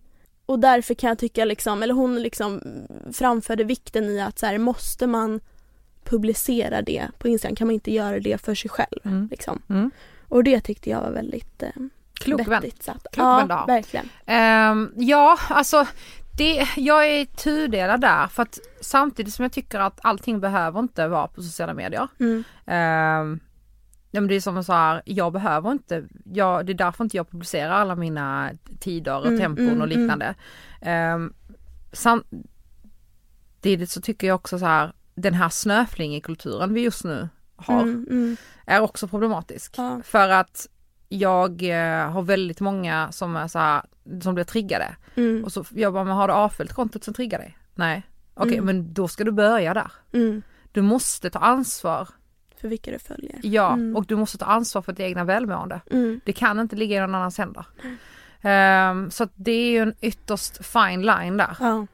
och 0.52 0.58
därför 0.58 0.94
kan 0.94 1.08
jag 1.08 1.18
tycka 1.18 1.44
liksom, 1.44 1.82
eller 1.82 1.94
hon 1.94 2.22
liksom 2.22 2.60
framförde 3.12 3.64
vikten 3.64 4.04
i 4.04 4.20
att 4.20 4.38
så 4.38 4.46
här, 4.46 4.58
måste 4.58 5.06
man 5.06 5.40
publicera 6.04 6.82
det 6.82 7.08
på 7.18 7.28
Instagram 7.28 7.56
kan 7.56 7.66
man 7.66 7.74
inte 7.74 7.92
göra 7.92 8.20
det 8.20 8.38
för 8.38 8.54
sig 8.54 8.70
själv. 8.70 9.00
Mm. 9.04 9.28
Liksom. 9.30 9.62
Mm. 9.68 9.90
Och 10.28 10.44
det 10.44 10.60
tyckte 10.60 10.90
jag 10.90 11.00
var 11.00 11.10
väldigt 11.10 11.62
eh, 11.62 11.68
Klok 12.14 12.48
vettigt. 12.48 12.84
Klok 12.84 12.98
ja, 13.16 13.46
vän 13.46 13.66
verkligen. 13.66 14.08
Ehm, 14.26 14.92
ja, 14.96 15.38
alltså 15.48 15.86
det, 16.38 16.68
jag 16.76 17.06
är 17.06 17.24
tudelad 17.24 18.00
där 18.00 18.26
för 18.26 18.42
att 18.42 18.58
samtidigt 18.80 19.34
som 19.34 19.42
jag 19.42 19.52
tycker 19.52 19.80
att 19.80 20.00
allting 20.02 20.40
behöver 20.40 20.80
inte 20.80 21.08
vara 21.08 21.26
på 21.26 21.42
sociala 21.42 21.74
medier. 21.74 22.08
Mm. 22.20 22.44
Ehm, 22.66 23.40
ja, 24.14 24.20
men 24.20 24.28
det 24.28 24.34
är 24.34 24.40
som 24.40 24.64
sa 24.64 24.72
här, 24.74 25.02
jag 25.04 25.32
behöver 25.32 25.72
inte, 25.72 26.04
jag, 26.24 26.66
det 26.66 26.72
är 26.72 26.74
därför 26.74 27.04
inte 27.04 27.16
jag 27.16 27.30
publicerar 27.30 27.70
alla 27.70 27.96
mina 27.96 28.50
tider 28.80 29.18
och 29.18 29.26
Mm, 29.26 29.38
tempon 29.40 29.68
mm, 29.68 29.80
och 29.80 29.88
liknande. 29.88 30.34
Um, 31.14 31.34
samtidigt 31.92 33.90
så 33.90 34.00
tycker 34.00 34.26
jag 34.26 34.34
också 34.34 34.58
så 34.58 34.64
här, 34.66 34.92
den 35.14 35.34
här 35.34 35.48
snöflingekulturen 35.48 36.74
vi 36.74 36.80
just 36.80 37.04
nu 37.04 37.28
har 37.56 37.82
Mm, 37.82 38.06
mm, 38.10 38.36
är 38.66 38.80
också 38.80 39.08
problematisk. 39.08 39.74
Ja. 39.78 40.00
För 40.04 40.28
att 40.28 40.68
jag 41.08 41.62
eh, 41.62 42.10
har 42.10 42.22
väldigt 42.22 42.60
många 42.60 43.12
som 43.12 43.36
är 43.36 43.48
så 43.48 43.58
här, 43.58 43.82
som 44.22 44.34
blir 44.34 44.44
triggade. 44.44 44.96
mm, 45.14 45.44
Och 45.44 45.52
så 45.52 45.64
jag 45.70 45.92
bara, 45.92 46.04
men 46.04 46.16
har 46.16 46.28
du 46.28 46.34
avföljt 46.34 46.72
kontot 46.72 47.04
som 47.04 47.14
triggar 47.14 47.38
dig? 47.38 47.58
Nej. 47.74 48.02
Okej, 48.34 48.52
Mm. 48.58 48.64
men 48.64 48.92
då 48.94 49.08
ska 49.08 49.24
du 49.24 49.32
börja 49.32 49.74
där. 49.74 49.92
mm. 50.12 50.42
Du 50.72 50.82
måste 50.82 51.30
ta 51.30 51.38
ansvar. 51.38 52.08
För 52.62 52.68
vilka 52.68 52.90
du 52.90 52.98
följer. 52.98 53.38
Ja, 53.42 53.72
Mm. 53.72 53.96
och 53.96 54.06
du 54.06 54.16
måste 54.16 54.38
ta 54.38 54.44
ansvar 54.44 54.82
för 54.82 54.92
ditt 54.92 55.00
egna 55.00 55.24
välmående. 55.24 55.80
Mm. 55.90 56.20
Det 56.24 56.32
kan 56.32 56.60
inte 56.60 56.76
ligga 56.76 56.96
i 56.96 57.00
någon 57.00 57.14
annans 57.14 57.38
händer. 57.38 57.66
Ehm, 58.42 59.10
så 59.10 59.28
det 59.34 59.52
är 59.52 59.70
ju 59.70 59.78
en 59.78 59.94
ytterst 60.00 60.66
fine 60.66 61.02
line 61.02 61.36
där. 61.36 61.56
Ja. 61.60 61.86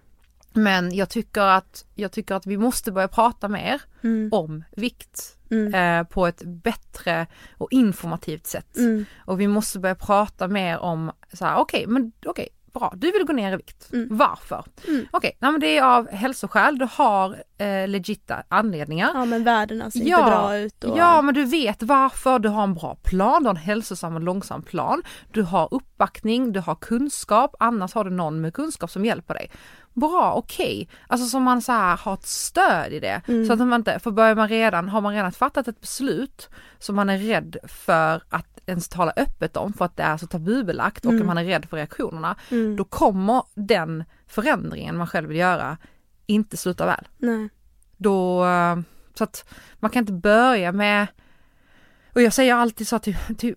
Men 0.53 0.95
jag 0.95 1.09
tycker 1.09 1.41
att, 1.41 1.85
jag 1.95 2.13
tycker 2.13 2.35
att 2.35 2.47
vi 2.47 2.57
måste 2.57 2.93
börja 2.93 3.09
prata 3.09 3.49
mer 3.49 3.81
Mm. 4.03 4.29
om 4.33 4.65
vikt 4.77 5.35
Mm. 5.51 5.75
eh, 5.75 6.07
på 6.09 6.27
ett 6.27 6.43
bättre 6.45 7.27
och 7.57 7.69
informativt 7.73 8.47
sätt. 8.47 8.77
Mm. 8.77 9.05
Och 9.19 9.41
vi 9.41 9.49
måste 9.49 9.79
börja 9.79 9.95
prata 9.95 10.49
mer 10.49 10.79
om 10.79 11.13
så 11.33 11.45
här, 11.45 11.57
okej, 11.57 11.85
men 11.87 12.13
okej, 12.27 12.49
bra, 12.73 12.93
du 12.97 13.11
vill 13.13 13.25
gå 13.25 13.33
ner 13.33 13.53
i 13.53 13.57
vikt. 13.57 13.93
Mm. 13.93 14.09
Varför? 14.11 14.65
Mm. 14.89 15.07
Okej, 15.11 15.37
nej 15.41 15.53
men 15.53 15.61
det 15.61 15.79
är 15.79 15.83
av 15.83 16.09
hälsoskäl, 16.11 16.79
du 16.79 16.89
har 16.93 17.37
eh, 17.59 17.89
legita 17.89 18.43
anledningar. 18.49 19.11
Ja 19.15 19.25
men 19.25 19.45
värdena 19.45 19.91
ser 19.91 20.01
Ja, 20.01 20.19
inte 20.19 20.31
bra 20.31 20.59
ut 20.59 20.85
och... 20.85 20.99
Ja 20.99 21.23
men 21.23 21.35
du 21.35 21.45
vet 21.45 21.83
varför, 21.83 22.39
du 22.39 22.49
har 22.49 22.63
en 22.63 22.75
bra 22.75 22.95
plan, 22.95 23.43
du 23.43 23.49
har 23.49 23.55
en 23.55 23.61
hälsosam 23.63 24.15
och 24.15 24.21
långsam 24.21 24.63
plan, 24.63 25.03
du 25.33 25.43
har 25.43 25.69
uppbackning, 25.71 26.53
du 26.53 26.61
har 26.61 26.75
kunskap, 26.75 27.55
annars 27.61 27.95
har 27.95 28.05
du 28.05 28.11
någon 28.11 28.41
med 28.41 28.55
kunskap 28.55 28.91
som 28.91 29.05
hjälper 29.05 29.35
dig. 29.35 29.51
Bra, 29.95 30.33
okej. 30.37 30.89
Alltså 31.07 31.27
som 31.27 31.43
man 31.43 31.63
så 31.63 31.73
här 31.73 31.97
har 31.97 32.15
ett 32.15 32.27
stöd 32.27 32.93
i 32.93 33.01
det. 33.01 33.21
Mm. 33.29 33.47
Så 33.47 33.53
att 33.53 33.59
man 33.59 33.73
inte, 33.81 33.99
för 33.99 34.11
börjar 34.11 34.35
man 34.35 34.49
redan, 34.49 34.89
har 34.89 35.01
man 35.01 35.15
redan 35.15 35.33
fattat 35.33 35.69
ett 35.69 35.81
beslut 35.81 36.49
som 36.79 36.97
man 36.97 37.11
är 37.11 37.19
rädd 37.19 37.57
för 37.65 38.23
att 38.29 38.47
ens 38.67 38.89
tala 38.89 39.13
öppet 39.17 39.57
om 39.57 39.73
för 39.73 39.85
att 39.85 39.97
det 39.97 40.03
är 40.03 40.17
så 40.17 40.27
tabubelagt 40.27 41.05
och 41.07 41.13
Mm. 41.13 41.27
man 41.27 41.39
är 41.39 41.45
rädd 41.45 41.67
för 41.71 41.77
reaktionerna, 41.77 42.37
Mm. 42.51 42.77
då 42.77 42.85
kommer 42.85 43.43
den 43.55 44.05
förändringen 44.27 44.97
man 44.97 45.07
själv 45.07 45.29
vill 45.29 45.37
göra 45.39 45.77
inte 46.29 46.57
sluta 46.57 46.87
väl 46.87 47.09
Nej. 47.19 47.49
då, 47.97 48.45
eh, 48.45 48.79
så 49.15 49.25
att 49.25 49.49
man 49.75 49.91
kan 49.91 50.01
inte 50.01 50.13
börja 50.13 50.73
med, 50.73 51.07
och 52.15 52.23
jag 52.23 52.33
säger 52.33 52.55
alltid 52.55 52.89
så 52.89 52.99
till, 52.99 53.17
till, 53.39 53.55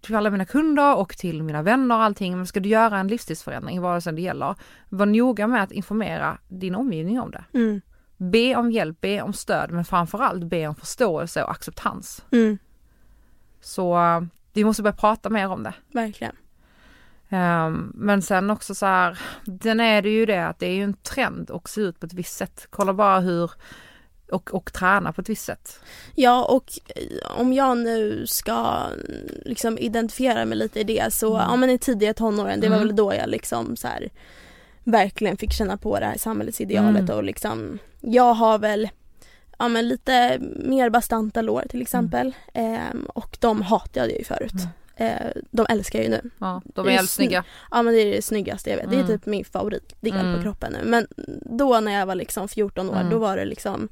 till 0.00 0.14
alla 0.14 0.30
mina 0.30 0.44
kunder 0.44 0.96
och 0.96 1.16
till 1.16 1.42
mina 1.42 1.62
vänner 1.62 1.96
och 1.96 2.02
allting, 2.02 2.36
men 2.36 2.46
ska 2.46 2.60
du 2.60 2.68
göra 2.68 2.98
en 2.98 3.08
livsstilsförändring, 3.08 3.80
vare 3.80 4.00
sig 4.00 4.12
det 4.12 4.22
gäller, 4.22 4.54
var 4.88 5.06
noga 5.06 5.46
med 5.46 5.62
att 5.62 5.72
informera 5.72 6.38
din 6.48 6.74
omgivning 6.74 7.20
om 7.20 7.30
det. 7.30 7.44
Mm. 7.52 7.80
Be 8.16 8.56
om 8.56 8.72
hjälp, 8.72 9.00
be 9.00 9.22
om 9.22 9.32
stöd, 9.32 9.70
men 9.70 9.84
framförallt 9.84 10.44
be 10.44 10.66
om 10.66 10.74
förståelse 10.74 11.44
och 11.44 11.50
acceptans. 11.50 12.24
Mm. 12.32 12.58
Så 13.60 13.98
eh, 13.98 14.20
vi 14.52 14.64
måste 14.64 14.82
börja 14.82 14.96
prata 14.96 15.30
mer 15.30 15.48
om 15.48 15.62
det. 15.62 15.74
Verkligen. 15.92 16.36
Ehm, 17.30 17.92
men 17.94 18.22
sen 18.22 18.50
också 18.50 18.74
så 18.74 18.86
här, 18.86 19.18
den 19.44 19.80
är 19.80 20.02
det 20.02 20.08
ju 20.10 20.26
det 20.26 20.46
att 20.46 20.58
det 20.58 20.66
är 20.66 20.72
ju 20.74 20.82
en 20.82 20.94
trend 20.94 21.50
att 21.50 21.68
se 21.68 21.80
ut 21.80 22.00
på 22.00 22.06
ett 22.06 22.12
visst 22.12 22.36
sätt. 22.36 22.66
Kolla 22.70 22.92
bara 22.94 23.20
hur, 23.20 23.50
och, 24.32 24.54
och 24.54 24.72
träna 24.72 25.12
på 25.12 25.20
ett 25.20 25.28
visst 25.28 25.44
sätt. 25.44 25.80
Ja 26.14 26.44
och 26.44 26.78
eh, 26.96 27.40
om 27.40 27.52
jag 27.52 27.78
nu 27.78 28.26
ska 28.26 28.86
mm, 28.86 29.28
liksom 29.44 29.78
identifiera 29.78 30.44
mig 30.44 30.58
lite 30.58 30.80
i 30.80 30.84
det 30.84 31.12
så, 31.14 31.34
Mm. 31.36 31.46
ja 31.50 31.56
men 31.56 31.70
i 31.70 31.78
tidiga 31.78 32.14
tonåren, 32.14 32.60
det 32.60 32.68
var 32.68 32.76
Mm. 32.76 32.88
väl 32.88 32.96
då 32.96 33.14
jag 33.14 33.28
liksom 33.28 33.76
så 33.76 33.88
här 33.88 34.08
verkligen 34.84 35.36
fick 35.36 35.52
känna 35.52 35.76
på 35.76 35.98
det 36.00 36.06
här 36.06 36.18
samhällsidealet 36.18 37.02
Mm. 37.02 37.16
och 37.16 37.24
liksom 37.24 37.78
jag 38.00 38.34
har 38.34 38.58
väl 38.58 38.88
ja 39.58 39.68
men 39.68 39.88
lite 39.88 40.38
mer 40.64 40.90
bastanta 40.90 41.42
lår 41.42 41.64
till 41.70 41.82
exempel 41.82 42.34
ehm, 42.54 43.04
och 43.04 43.36
de 43.40 43.62
hatade 43.62 44.08
jag 44.08 44.18
ju 44.18 44.24
förut. 44.24 44.52
Mm. 45.00 45.12
Eh, 45.26 45.32
de 45.50 45.66
älskar 45.68 45.98
jag 45.98 46.04
ju 46.04 46.10
nu. 46.10 46.30
Ja, 46.38 46.62
de 46.64 46.86
är 46.86 46.90
är 46.90 46.94
jävligt 46.94 47.10
snygga. 47.10 47.44
Ja 47.70 47.82
men 47.82 47.94
det 47.94 48.00
är 48.00 48.12
det 48.16 48.22
snyggaste 48.22 48.70
jag 48.70 48.76
vet. 48.76 48.90
Det 48.90 48.96
är 48.96 49.00
Mm. 49.00 49.06
typ 49.18 49.26
min 49.26 49.44
favoritdel 49.44 50.12
Mm. 50.12 50.36
på 50.36 50.42
kroppen 50.42 50.72
nu. 50.72 50.78
Men 50.84 51.06
då 51.58 51.80
när 51.80 51.92
jag 51.98 52.06
var 52.06 52.14
liksom 52.14 52.48
14 52.48 52.90
år 52.90 52.96
Mm. 52.96 53.10
då 53.10 53.18
var 53.18 53.36
det 53.36 53.44
liksom 53.44 53.88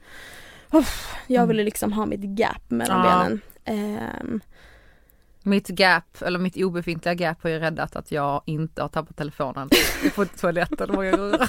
uff, 0.72 1.16
Jag 1.26 1.36
Mm. 1.36 1.48
ville 1.48 1.62
liksom 1.64 1.92
ha 1.92 2.06
mitt 2.06 2.20
gap 2.38 2.70
mellan 2.70 3.06
Ja. 3.06 3.18
benen. 3.24 3.40
Ehm, 3.64 4.40
Mitt 5.48 5.68
gap, 5.68 6.22
eller 6.22 6.38
mitt 6.38 6.56
obefintliga 6.56 7.14
gap 7.14 7.42
har 7.42 7.50
ju 7.50 7.58
räddat 7.58 7.96
att 7.96 8.12
jag 8.12 8.42
inte 8.46 8.82
har 8.82 8.88
tappat 8.88 9.16
telefonen 9.16 9.70
på 10.14 10.24
toaletten 10.24 10.90
många 10.92 11.10
gånger. 11.10 11.38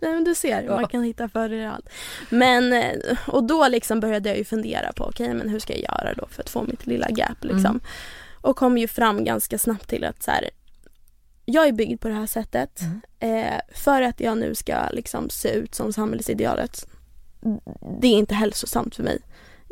nej 0.00 0.12
men 0.14 0.24
du 0.24 0.34
ser, 0.34 0.68
man 0.68 0.88
kan 0.88 1.02
hitta 1.02 1.28
fördelar 1.28 1.70
allt. 1.70 1.88
Men, 2.30 2.72
eh, 2.72 3.18
och 3.26 3.44
då 3.44 3.68
liksom 3.68 4.00
började 4.00 4.28
jag 4.28 4.38
ju 4.38 4.44
fundera 4.44 4.92
på 4.92 5.04
okej 5.04 5.34
men 5.34 5.48
hur 5.48 5.58
ska 5.58 5.72
jag 5.72 5.82
göra 5.82 6.14
då 6.14 6.26
för 6.30 6.42
att 6.42 6.50
få 6.50 6.62
mitt 6.62 6.86
lilla 6.86 7.10
gap 7.10 7.44
liksom. 7.44 7.66
Mm. 7.66 7.80
Och 8.40 8.56
kom 8.56 8.78
ju 8.78 8.88
fram 8.88 9.24
ganska 9.24 9.58
snabbt 9.58 9.88
till 9.88 10.04
att 10.04 10.22
så 10.22 10.30
här, 10.30 10.50
jag 11.44 11.68
är 11.68 11.72
byggd 11.72 12.00
på 12.00 12.08
det 12.08 12.14
här 12.14 12.26
sättet. 12.26 12.80
Mm. 12.80 13.44
Eh, 13.44 13.60
för 13.74 14.02
att 14.02 14.20
jag 14.20 14.38
nu 14.38 14.54
ska 14.54 14.88
liksom 14.92 15.30
se 15.30 15.48
ut 15.48 15.74
som 15.74 15.92
samhällsidealet. 15.92 16.86
Det 18.00 18.06
är 18.06 18.18
inte 18.18 18.34
hälsosamt 18.34 18.94
för 18.94 19.02
mig. 19.02 19.20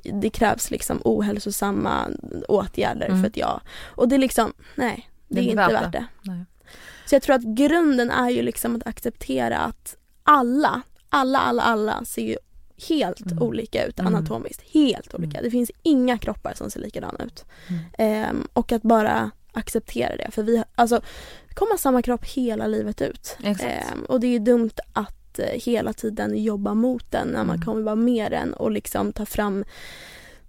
Det 0.03 0.31
krävs 0.31 0.71
liksom 0.71 1.01
ohälsosamma 1.05 2.09
åtgärder 2.49 3.07
Mm. 3.07 3.21
för 3.21 3.29
att 3.29 3.37
jag, 3.37 3.61
och 3.85 4.09
det 4.09 4.17
är 4.17 4.19
liksom, 4.19 4.53
nej, 4.77 5.09
det, 5.29 5.41
är 5.41 5.45
inte 5.45 5.55
värt 5.73 5.93
det. 5.93 6.07
Nej. 6.23 6.45
Så 7.07 7.15
jag 7.15 7.23
tror 7.23 7.37
att 7.37 7.43
grunden 7.43 8.11
är 8.11 8.31
ju 8.31 8.43
liksom 8.43 8.77
att 8.77 8.87
acceptera 8.87 9.59
att 9.59 9.97
alla, 10.23 10.83
alla, 11.09 11.38
alla, 11.38 11.62
alla 11.62 12.05
ser 12.05 12.23
ju 12.23 12.37
helt 12.88 13.21
Mm. 13.33 13.43
olika 13.43 13.85
ut 13.87 13.99
Mm. 14.01 14.15
anatomiskt. 14.15 14.62
Helt 14.73 15.15
olika. 15.15 15.38
Mm. 15.38 15.45
Det 15.45 15.51
finns 15.51 15.71
inga 15.83 16.19
kroppar 16.19 16.55
som 16.55 16.71
ser 16.71 16.81
likadana 16.81 17.25
ut. 17.25 17.45
Mm. 17.69 17.83
Ehm, 17.99 18.49
och 18.53 18.73
att 18.73 18.83
bara 18.83 19.31
acceptera 19.53 20.17
det. 20.17 20.31
För 20.31 20.43
vi 20.43 20.62
alltså, 20.75 21.01
kommer 21.55 21.77
samma 21.77 22.03
kropp 22.03 22.25
hela 22.25 22.67
livet 22.67 23.03
ut. 23.03 23.37
Ehm, 23.43 24.03
och 24.09 24.21
det 24.21 24.27
är 24.27 24.31
ju 24.33 24.38
dumt 24.38 24.71
att 24.93 25.22
eh, 25.38 25.47
hela 25.61 25.92
tiden 25.92 26.42
jobba 26.42 26.75
mot 26.75 27.11
den 27.11 27.29
när 27.29 27.45
man 27.45 27.57
Mm. 27.57 27.62
kommer 27.62 27.83
vara 27.83 27.95
med 27.97 28.33
den 28.33 28.53
och 28.55 28.71
liksom 28.71 29.12
ta 29.12 29.27
fram 29.27 29.64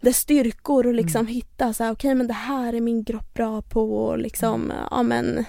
dess 0.02 0.18
styrkor 0.18 0.88
och 0.88 0.94
liksom 0.94 1.20
Mm. 1.22 1.34
hitta 1.34 1.74
så 1.74 1.84
här, 1.84 1.92
okej 1.92 2.16
men 2.16 2.28
det 2.28 2.34
här 2.34 2.74
är 2.74 2.82
min 2.82 3.06
kropp 3.06 3.34
bra 3.34 3.62
på 3.62 3.98
och 4.06 4.18
liksom, 4.18 4.64
Mm. 4.72 4.78
ja 4.92 5.04
men 5.04 5.46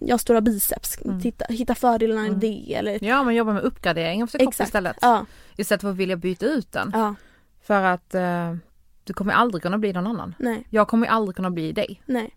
jag 0.00 0.12
har 0.14 0.18
stora 0.18 0.40
biceps, 0.40 0.98
Mm. 1.04 1.20
Titta, 1.20 1.44
hitta 1.48 1.74
fördelarna 1.74 2.24
i 2.24 2.28
Mm. 2.28 2.40
det 2.40 2.74
eller 2.74 3.04
Ja 3.04 3.24
men 3.24 3.34
jobba 3.34 3.52
med 3.52 3.62
uppgradering 3.62 4.22
av 4.22 4.26
sin 4.26 4.40
kropp 4.40 4.60
istället. 4.60 4.96
ja, 5.00 5.26
Istället 5.56 5.80
för 5.82 5.90
att 5.90 5.96
vilja 5.96 6.16
byta 6.16 6.46
ut 6.46 6.72
den. 6.72 6.90
ja, 6.94 7.14
För 7.62 7.82
att 7.82 8.14
eh, 8.14 8.54
du 9.04 9.12
kommer 9.12 9.32
aldrig 9.32 9.62
kunna 9.62 9.78
bli 9.78 9.92
någon 9.92 10.06
annan. 10.06 10.34
nej, 10.38 10.66
Jag 10.70 10.88
kommer 10.88 11.06
aldrig 11.06 11.36
kunna 11.36 11.50
bli 11.50 11.72
dig. 11.72 12.02
nej, 12.06 12.36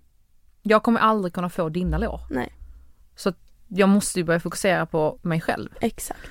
Jag 0.62 0.84
kommer 0.84 0.99
aldrig 0.99 1.34
kunna 1.34 1.49
få 1.49 1.69
dina 1.69 1.97
lår. 1.97 2.19
nej, 2.29 2.53
Så 3.15 3.34
jag 3.69 3.89
måste 3.89 4.19
ju 4.19 4.23
börja 4.25 4.39
fokusera 4.39 4.86
på 4.86 5.19
mig 5.21 5.41
själv. 5.41 5.69
exakt. 5.82 6.29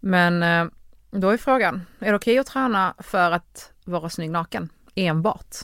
Men 0.00 0.42
eh, 0.42 0.66
då 1.10 1.30
är 1.30 1.36
frågan, 1.36 1.86
är 1.98 2.10
det 2.10 2.16
okej 2.16 2.38
att 2.38 2.46
träna 2.46 2.94
för 2.98 3.30
att 3.30 3.72
vara 3.84 4.08
snygg 4.10 4.30
naken? 4.30 4.68
Enbart? 4.94 5.56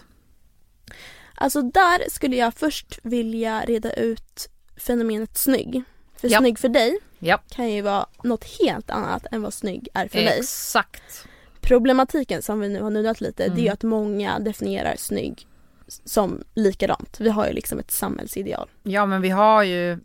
Alltså 1.35 1.63
där 1.63 2.11
skulle 2.11 2.37
jag 2.37 2.55
först 2.55 2.99
vilja 3.03 3.61
reda 3.67 3.93
ut 3.93 4.49
fenomenet 4.77 5.37
snygg. 5.39 5.83
För 6.17 6.29
Ja. 6.33 6.39
snygg 6.39 6.59
för 6.59 6.69
dig 6.69 6.99
Ja. 7.19 7.39
kan 7.49 7.69
ju 7.71 7.83
vara 7.83 8.07
något 8.25 8.45
helt 8.61 8.91
annat 8.91 9.27
än 9.33 9.43
vad 9.43 9.55
snygg 9.55 9.89
är 9.95 10.09
för 10.09 10.19
mig. 10.19 10.39
Exakt. 10.39 11.27
Problematiken 11.61 12.43
som 12.43 12.61
vi 12.61 12.69
nu 12.69 12.83
har 12.83 12.91
nuddat 12.91 13.21
lite 13.21 13.43
det 13.49 13.61
är 13.61 13.63
Mm. 13.63 13.73
att 13.73 13.83
många 13.83 14.39
definierar 14.39 14.95
snygg 14.99 15.47
som 15.89 16.43
likadant. 16.55 17.17
Vi 17.21 17.29
har 17.29 17.47
ju 17.47 17.53
liksom 17.53 17.79
ett 17.79 17.91
samhällsideal. 17.91 18.69
Ja 18.83 19.07
men 19.07 19.23
vi 19.23 19.29
har 19.31 19.63
ju, 19.63 19.99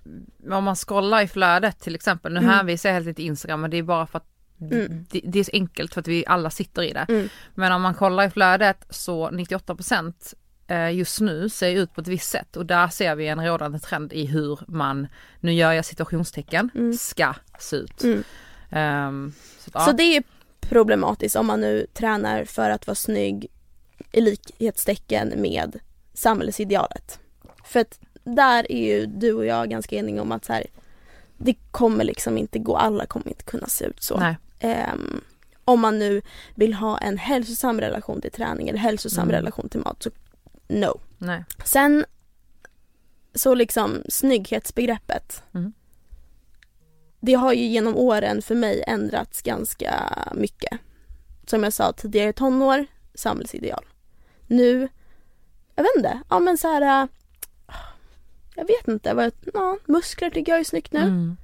om 0.52 0.64
man 0.64 0.76
scrollar 0.76 1.22
i 1.22 1.28
flödet 1.28 1.80
till 1.80 1.96
exempel, 1.96 2.34
nu 2.34 2.40
Mm. 2.40 2.50
hänvisar 2.50 2.90
jag 2.90 2.94
helt 3.04 3.16
till 3.16 3.26
Instagram 3.26 3.62
men 3.62 3.72
det 3.72 3.78
är 3.78 3.84
bara 3.84 4.08
för 4.08 4.18
att 4.18 4.26
Mm. 4.72 5.06
det, 5.10 5.22
det 5.24 5.40
är 5.40 5.44
så 5.44 5.52
enkelt 5.54 5.94
för 5.94 6.02
att 6.02 6.08
vi 6.08 6.24
alla 6.28 6.50
sitter 6.50 6.84
i 6.84 6.94
det. 6.94 7.06
Mm. 7.10 7.30
Men 7.56 7.72
om 7.72 7.82
man 7.82 7.94
kollar 7.94 8.24
i 8.28 8.30
flödet 8.30 8.86
så 8.90 9.30
98% 9.30 10.34
eh, 10.68 10.92
just 10.96 11.22
nu 11.22 11.50
ser 11.50 11.72
ut 11.72 11.94
på 11.94 12.02
ett 12.02 12.08
visst 12.08 12.30
sätt 12.30 12.58
och 12.58 12.66
där 12.66 12.88
ser 12.88 13.16
vi 13.16 13.28
en 13.28 13.46
rådande 13.46 13.80
trend 13.80 14.14
i 14.14 14.26
hur 14.26 14.60
man, 14.68 15.08
nu 15.40 15.54
gör 15.54 15.72
jag 15.72 15.86
situationstecken, 15.86 16.70
Mm. 16.76 16.94
ska 16.94 17.34
se 17.60 17.76
ut. 17.76 18.04
Ehm, 18.70 19.34
så, 19.60 19.72
ja. 19.74 19.80
Så 19.80 19.92
det 19.92 20.04
är 20.18 20.24
problematiskt 20.60 21.36
om 21.36 21.46
man 21.48 21.62
nu 21.62 21.88
tränar 21.94 22.46
för 22.46 22.70
att 22.70 22.88
vara 22.88 22.96
snygg 22.96 23.48
i 24.12 24.22
likhetstecken 24.22 25.34
med 25.42 25.80
samhällsidealet. 26.14 27.20
För 27.64 27.80
att 27.80 28.00
där 28.24 28.72
är 28.72 28.86
ju 28.86 29.06
du 29.06 29.34
och 29.34 29.46
jag 29.46 29.70
ganska 29.70 29.96
eniga 29.96 30.22
om 30.22 30.32
att 30.32 30.46
så 30.46 30.54
här, 30.54 30.66
det 31.38 31.56
kommer 31.72 32.04
liksom 32.04 32.38
inte 32.38 32.60
gå, 32.60 32.76
alla 32.78 33.06
kommer 33.06 33.28
inte 33.28 33.44
kunna 33.44 33.68
se 33.68 33.86
ut 33.86 34.04
så. 34.04 34.18
Ehm, 34.60 35.22
om 35.66 35.80
man 35.80 36.00
nu 36.00 36.22
vill 36.56 36.74
ha 36.74 36.98
en 36.98 37.18
hälsosam 37.18 37.82
relation 37.82 38.22
till 38.22 38.32
träning 38.32 38.70
eller 38.70 38.80
hälsosam 38.80 39.24
Mm. 39.24 39.36
relation 39.36 39.70
till 39.70 39.80
mat 39.80 40.04
så 40.04 40.10
no. 40.68 41.00
Nej. 41.18 41.44
Sen 41.66 42.06
så 43.36 43.56
liksom 43.56 44.04
snygghetsbegreppet. 44.10 45.44
Mm. 45.54 45.74
Det 47.20 47.34
har 47.34 47.54
ju 47.54 47.66
genom 47.66 47.96
åren 47.98 48.42
för 48.42 48.56
mig 48.56 48.84
ändrats 48.88 49.42
ganska 49.42 49.94
mycket. 50.36 50.80
Som 51.46 51.64
jag 51.64 51.74
sa 51.74 51.92
tidigare 51.94 52.34
tonår, 52.34 52.86
samhällsideal. 53.14 53.86
Nu, 54.52 54.90
jag 55.76 55.84
vet 55.84 55.96
inte, 55.98 56.20
ja 56.30 56.40
men 56.40 56.58
så 56.58 56.68
här. 56.68 57.04
äh, 57.04 57.10
Jag 58.56 58.68
vet 58.68 58.88
inte, 58.88 59.14
vad 59.14 59.26
jag, 59.26 59.34
ja, 59.54 59.78
muskler 59.86 60.30
tycker 60.30 60.52
jag 60.52 60.60
är 60.60 60.64
snyggt 60.64 60.94
nu. 60.94 61.00
Mm, 61.00 61.38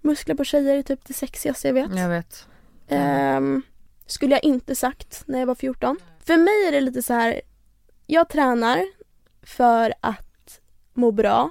Muskler 0.00 0.34
på 0.34 0.44
tjejer 0.44 0.76
är 0.76 0.82
typ 0.82 1.04
det 1.04 1.12
sexigaste 1.14 1.68
jag 1.68 1.74
vet. 1.74 1.96
jag 1.96 2.08
vet. 2.08 2.48
Ehm, 2.88 3.62
skulle 4.06 4.34
jag 4.34 4.44
inte 4.44 4.74
sagt 4.74 5.22
när 5.26 5.38
jag 5.38 5.46
var 5.46 5.54
14. 5.54 5.98
För 6.24 6.36
mig 6.36 6.68
är 6.68 6.72
det 6.72 6.80
lite 6.80 7.02
så 7.02 7.14
här. 7.14 7.40
Jag 8.06 8.28
tränar 8.28 8.86
för 9.42 9.94
att 10.00 10.60
må 10.92 11.10
bra. 11.12 11.50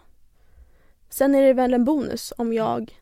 Sen 1.10 1.36
är 1.36 1.41
det 1.43 1.54
väl 1.54 1.73
en 1.73 1.86
bonus 1.86 2.34
om 2.38 2.54
jag... 2.54 3.02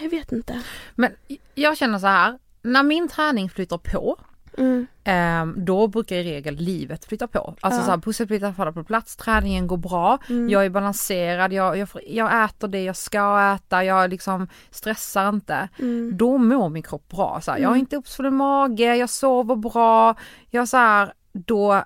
Jag 0.00 0.10
vet 0.10 0.32
inte. 0.32 0.62
Men 0.94 1.12
jag 1.54 1.76
känner 1.76 1.98
så 1.98 2.06
här, 2.06 2.38
när 2.62 2.82
min 2.82 3.08
träning 3.08 3.50
flyter 3.50 3.78
på 3.78 4.16
Mm. 4.60 4.86
Ehm, 5.04 5.64
då 5.64 5.86
brukar 5.88 6.16
i 6.16 6.22
regel 6.24 6.54
livet 6.56 7.04
flytta 7.04 7.26
på. 7.26 7.54
Alltså 7.60 7.80
Ja. 7.80 7.84
så 7.84 7.90
här, 7.90 7.98
pusselbitar 7.98 8.52
faller 8.52 8.72
på 8.72 8.84
plats, 8.84 9.16
träningen 9.16 9.66
går 9.66 9.76
bra, 9.76 10.18
Mm. 10.28 10.48
jag 10.48 10.64
är 10.64 10.70
balanserad, 10.70 11.52
jag, 11.52 11.78
jag, 11.78 11.88
jag 12.06 12.44
äter 12.44 12.68
det 12.68 12.82
jag 12.84 12.96
ska 12.96 13.54
äta, 13.56 13.84
jag 13.84 14.10
liksom 14.10 14.48
stressar 14.70 15.28
inte. 15.28 15.68
Mm. 15.78 16.16
Då 16.16 16.38
mår 16.38 16.68
min 16.68 16.82
kropp 16.82 17.08
bra. 17.08 17.40
Så 17.42 17.50
här, 17.50 17.58
Jag 17.58 17.68
har 17.68 17.74
Mm. 17.74 17.80
inte 17.80 17.96
uppsvullen 17.96 18.36
mage, 18.36 18.96
jag 18.96 19.10
sover 19.10 19.56
bra, 19.56 20.14
jag 20.50 20.68
så 20.68 20.76
här, 20.76 21.12
då, 21.32 21.82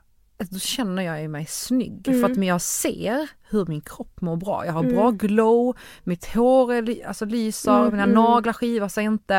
då 0.51 0.59
känner 0.59 1.03
jag 1.03 1.31
mig 1.31 1.47
snygg 1.47 2.09
Mm. 2.09 2.21
för 2.21 2.31
att 2.31 2.39
men 2.39 2.49
jag 2.49 2.61
ser 2.61 3.29
hur 3.55 3.67
min 3.67 3.81
kropp 3.81 4.21
mår 4.21 4.37
bra. 4.37 4.67
Jag 4.67 4.73
har 4.73 4.83
Mm. 4.83 4.95
bra 4.97 5.11
glow, 5.11 5.77
mitt 6.05 6.35
hår 6.35 6.73
är, 6.73 7.07
alltså 7.09 7.25
lyser, 7.25 7.79
Mm, 7.79 7.91
mina 7.91 8.03
mm. 8.03 8.15
naglar 8.15 8.53
skivar 8.53 8.89
sig 8.89 9.05
inte. 9.05 9.35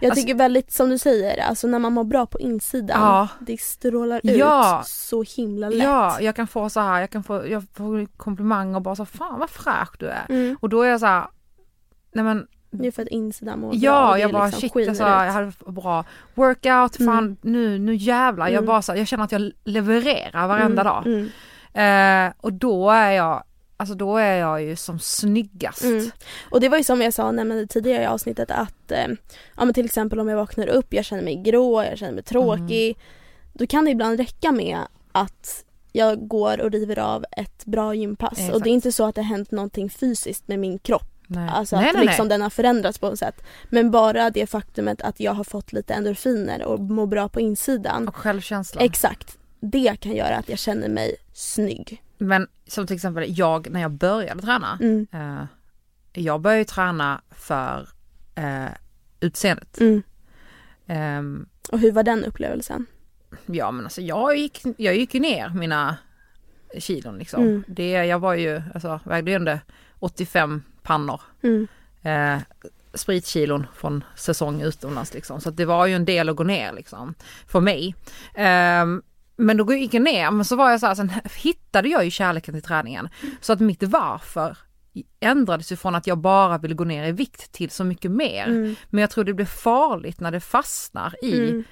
Jag 0.00 0.10
Alltså- 0.10 0.22
tycker 0.22 0.34
väldigt 0.34 0.72
som 0.72 0.88
du 0.90 0.98
säger, 0.98 1.42
alltså 1.42 1.66
när 1.66 1.78
man 1.78 1.92
mår 1.92 2.04
bra 2.04 2.26
på 2.26 2.40
insidan, 2.40 3.00
Ja. 3.02 3.28
det 3.40 3.60
strålar 3.60 4.16
ut 4.24 4.36
Ja. 4.36 4.82
så 4.86 5.22
himla 5.36 5.68
lätt. 5.68 5.82
Ja, 5.82 6.20
jag 6.20 6.36
kan 6.36 6.46
få 6.46 6.70
så 6.70 6.80
här, 6.80 7.00
jag 7.00 7.10
kan 7.10 7.24
få, 7.24 7.46
jag 7.48 7.64
får 7.74 8.06
komplimanger 8.16 8.76
och 8.76 8.82
bara 8.82 8.96
så 8.96 9.04
fan 9.04 9.38
vad 9.40 9.50
fräsch 9.50 9.96
du 9.98 10.06
är. 10.06 10.26
Mm. 10.28 10.56
Och 10.60 10.68
då 10.68 10.82
är 10.82 10.88
jag 10.90 11.00
så 11.00 11.06
här, 11.06 11.24
nej 12.12 12.24
men 12.24 12.46
Det 12.70 12.86
är 12.86 12.90
för 12.92 13.02
att 13.02 13.08
insidan 13.08 13.60
mår 13.60 13.68
bra. 13.68 13.76
och 13.76 13.82
ja, 13.82 14.18
jag 14.18 14.32
bara 14.32 14.46
liksom 14.46 14.68
shit 14.68 14.88
alltså, 14.88 15.02
jag 15.04 15.32
hade 15.32 15.52
bra 15.66 16.04
workout, 16.34 16.96
fan 16.96 17.18
Mm. 17.18 17.36
nu, 17.42 17.78
nu 17.78 17.94
jävlar. 17.94 18.46
Jag 18.46 18.52
Mm. 18.54 18.66
bara 18.66 18.82
så, 18.82 18.94
jag 18.96 19.06
känner 19.06 19.24
att 19.24 19.32
jag 19.32 19.52
levererar 19.64 20.48
varenda 20.48 20.82
Mm, 20.82 20.84
dag. 20.84 22.26
Eh, 22.26 22.32
och 22.40 22.52
då 22.52 22.90
är 22.90 23.10
jag, 23.10 23.42
alltså 23.78 23.94
då 23.94 24.16
är 24.16 24.36
jag 24.36 24.62
ju 24.62 24.76
som 24.76 24.98
snyggast. 24.98 25.82
Mm. 25.82 26.10
Och 26.50 26.60
det 26.60 26.68
var 26.68 26.78
ju 26.78 26.84
som 26.84 27.02
jag 27.02 27.14
sa 27.14 27.30
nämnde 27.30 27.66
tidigare 27.66 28.02
i 28.02 28.06
avsnittet 28.06 28.50
att 28.50 28.92
eh, 28.92 29.06
ja, 29.56 29.64
men 29.64 29.74
till 29.74 29.84
exempel 29.84 30.20
om 30.20 30.28
jag 30.28 30.36
vaknar 30.36 30.66
upp, 30.66 30.94
jag 30.94 31.04
känner 31.04 31.22
mig 31.22 31.36
grå, 31.36 31.84
jag 31.84 31.98
känner 31.98 32.12
mig 32.12 32.22
tråkig. 32.22 32.86
Mm. 32.86 33.00
Då 33.52 33.66
kan 33.66 33.84
det 33.84 33.90
ibland 33.90 34.20
räcka 34.20 34.52
med 34.52 34.78
att 35.12 35.64
jag 35.92 36.28
går 36.28 36.60
och 36.60 36.70
river 36.70 36.98
av 36.98 37.24
ett 37.36 37.64
bra 37.64 37.94
gympass. 37.94 38.32
Exakt. 38.32 38.54
Och 38.54 38.62
det 38.62 38.70
är 38.70 38.72
inte 38.72 38.92
så 38.92 39.04
att 39.04 39.14
det 39.14 39.20
har 39.20 39.28
hänt 39.28 39.50
någonting 39.50 39.90
fysiskt 39.90 40.48
med 40.48 40.58
min 40.58 40.78
kropp. 40.78 41.18
Nej. 41.26 41.48
Alltså 41.52 41.76
nej, 41.76 41.88
att 41.88 41.94
nej, 41.94 42.06
liksom 42.06 42.28
nej. 42.28 42.34
den 42.34 42.42
har 42.42 42.50
förändrats 42.50 42.98
på 42.98 43.08
något 43.08 43.18
sätt. 43.18 43.42
Men 43.68 43.90
bara 43.90 44.30
det 44.30 44.46
faktumet 44.46 45.02
att 45.02 45.20
jag 45.20 45.32
har 45.32 45.44
fått 45.44 45.72
lite 45.72 45.94
endorfiner 45.94 46.64
och 46.64 46.80
mår 46.80 47.06
bra 47.06 47.28
på 47.28 47.40
insidan. 47.40 48.08
Och 48.08 48.16
självkänsla. 48.16 48.80
Exakt. 48.80 49.38
Det 49.60 50.00
kan 50.00 50.12
göra 50.12 50.36
att 50.36 50.48
jag 50.48 50.58
känner 50.58 50.88
mig 50.88 51.16
snygg. 51.32 52.02
Men 52.18 52.48
som 52.66 52.86
till 52.86 52.96
exempel 52.96 53.24
jag 53.38 53.70
när 53.70 53.80
jag 53.80 53.90
började 53.90 54.42
träna. 54.42 54.78
Mm. 54.80 55.06
Eh, 55.12 55.44
jag 56.12 56.40
började 56.40 56.58
ju 56.58 56.64
träna 56.64 57.20
för 57.30 57.88
eh, 58.34 58.68
utseendet. 59.20 59.80
Mm. 59.80 60.02
Ehm, 60.86 61.46
Och 61.72 61.78
hur 61.78 61.92
var 61.92 62.02
den 62.02 62.24
upplevelsen? 62.24 62.86
Ja 63.46 63.70
men 63.70 63.84
alltså 63.84 64.00
jag 64.00 64.36
gick, 64.36 64.62
jag 64.76 64.96
gick 64.96 65.14
ju 65.14 65.20
ner 65.20 65.48
mina 65.48 65.96
kilon 66.78 67.18
liksom. 67.18 67.42
Mm. 67.42 67.64
Det, 67.68 67.90
jag 67.90 68.18
var 68.18 68.34
ju, 68.34 68.62
alltså 68.74 69.00
vägde 69.04 69.30
ju 69.30 69.34
ändå 69.34 69.58
85 69.98 70.62
pannor. 70.82 71.20
Mm. 71.42 71.68
Eh, 72.02 72.42
spritkilon 72.94 73.66
från 73.74 74.04
säsong 74.16 74.62
utomlands 74.62 75.14
liksom. 75.14 75.40
Så 75.40 75.50
det 75.50 75.64
var 75.64 75.86
ju 75.86 75.94
en 75.94 76.04
del 76.04 76.28
att 76.28 76.36
gå 76.36 76.44
ner 76.44 76.72
liksom. 76.72 77.14
För 77.46 77.60
mig. 77.60 77.94
Ehm, 78.34 79.02
men 79.38 79.56
då 79.56 79.74
gick 79.74 79.94
jag 79.94 80.02
ner, 80.02 80.30
men 80.30 80.44
så 80.44 80.56
var 80.56 80.70
jag 80.70 80.80
så 80.80 80.86
här, 80.86 80.94
sen 80.94 81.12
hittade 81.36 81.88
jag 81.88 82.04
ju 82.04 82.10
kärleken 82.10 82.54
till 82.54 82.62
träningen. 82.62 83.08
Så 83.40 83.52
att 83.52 83.60
mitt 83.60 83.82
varför 83.82 84.58
ändrades 85.20 85.72
ju 85.72 85.76
från 85.76 85.94
att 85.94 86.06
jag 86.06 86.18
bara 86.18 86.58
ville 86.58 86.74
gå 86.74 86.84
ner 86.84 87.08
i 87.08 87.12
vikt 87.12 87.52
till 87.52 87.70
så 87.70 87.84
mycket 87.84 88.10
mer. 88.10 88.46
Mm. 88.46 88.74
Men 88.90 89.00
jag 89.00 89.10
tror 89.10 89.24
det 89.24 89.34
blir 89.34 89.46
farligt 89.46 90.20
när 90.20 90.30
det 90.30 90.40
fastnar 90.40 91.14
i 91.24 91.38
Mm. 91.48 91.64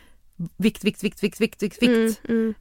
vikt, 0.56 0.84
vikt, 0.84 1.04
vikt, 1.04 1.22
vikt, 1.22 1.40
vikt, 1.40 1.62
vikt, 1.62 1.82
vikt. 1.82 1.88
Mm. 1.88 2.14
Mm. 2.28 2.54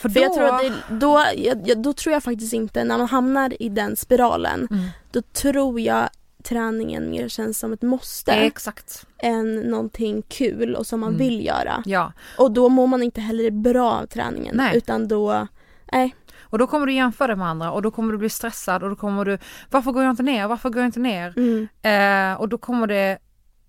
För, 0.00 0.08
För 0.08 0.20
jag 0.20 0.30
då- 0.30 0.34
tror 0.34 0.48
att 0.54 0.60
det, 0.60 0.94
då, 0.94 1.24
jag, 1.36 1.68
jag, 1.68 1.82
då 1.82 1.92
tror 1.92 2.12
jag 2.12 2.22
faktiskt 2.22 2.52
inte, 2.52 2.84
när 2.84 2.98
man 2.98 3.08
hamnar 3.08 3.62
i 3.62 3.68
den 3.68 3.96
spiralen, 3.96 4.68
Mm. 4.70 4.88
då 5.12 5.22
tror 5.22 5.80
jag 5.80 6.08
träningen 6.44 7.10
mer 7.10 7.28
känns 7.28 7.58
som 7.58 7.72
ett 7.72 7.82
måste 7.82 8.32
Exakt. 8.32 9.06
än 9.18 9.54
någonting 9.60 10.22
kul 10.22 10.74
och 10.76 10.86
som 10.86 11.00
man 11.00 11.08
Mm. 11.08 11.18
vill 11.18 11.46
göra. 11.46 11.82
Ja, 11.86 12.12
Och 12.38 12.52
då 12.52 12.68
mår 12.68 12.86
man 12.86 13.02
inte 13.02 13.20
heller 13.20 13.50
bra 13.50 13.92
av 13.92 14.06
träningen 14.06 14.56
Nej. 14.56 14.76
utan 14.76 15.08
då, 15.08 15.46
nej. 15.92 16.14
och 16.40 16.58
då 16.58 16.66
kommer 16.66 16.86
du 16.86 16.92
jämföra 16.92 17.26
det 17.28 17.36
med 17.36 17.46
andra 17.48 17.72
och 17.72 17.82
då 17.82 17.90
kommer 17.90 18.12
du 18.12 18.18
bli 18.18 18.28
stressad 18.28 18.82
och 18.82 18.88
då 18.90 18.96
kommer 18.96 19.24
du, 19.24 19.38
varför 19.70 19.92
går 19.92 20.02
jag 20.02 20.10
inte 20.12 20.22
ner, 20.22 20.48
varför 20.48 20.70
går 20.70 20.80
jag 20.82 20.88
inte 20.88 21.00
ner? 21.00 21.34
Mm. 21.36 21.68
Eh, 21.82 22.40
och 22.40 22.48
då 22.48 22.58
kommer 22.58 22.86
det, 22.86 23.18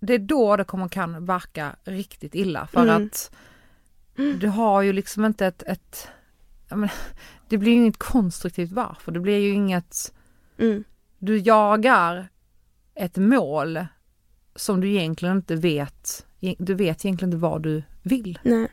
det 0.00 0.14
är 0.14 0.18
då 0.18 0.56
det 0.56 0.64
kommer 0.64 0.88
kan 0.88 1.26
verka 1.26 1.76
riktigt 1.84 2.34
illa 2.34 2.66
för 2.66 2.82
Mm. 2.82 3.06
att 3.06 3.30
du 4.40 4.48
har 4.48 4.82
ju 4.82 4.92
liksom 4.92 5.24
inte 5.24 5.46
ett, 5.46 5.62
ett 5.62 6.08
ja, 6.68 6.76
men, 6.76 6.88
det 7.48 7.58
blir 7.58 7.72
ju 7.72 7.78
inget 7.78 7.98
konstruktivt 7.98 8.72
varför, 8.72 9.12
det 9.12 9.20
blir 9.20 9.38
ju 9.38 9.50
inget, 9.50 10.12
Mm. 10.58 10.84
du 11.18 11.38
jagar 11.38 12.28
ett 12.94 13.16
mål 13.16 13.86
som 14.54 14.80
du 14.80 14.88
egentligen 14.90 15.36
inte 15.36 15.56
vet, 15.56 16.26
du 16.58 16.74
vet 16.74 17.04
egentligen 17.04 17.28
inte 17.34 17.36
vad 17.42 17.62
du 17.62 17.82
vill. 18.02 18.38
Nej. 18.42 18.68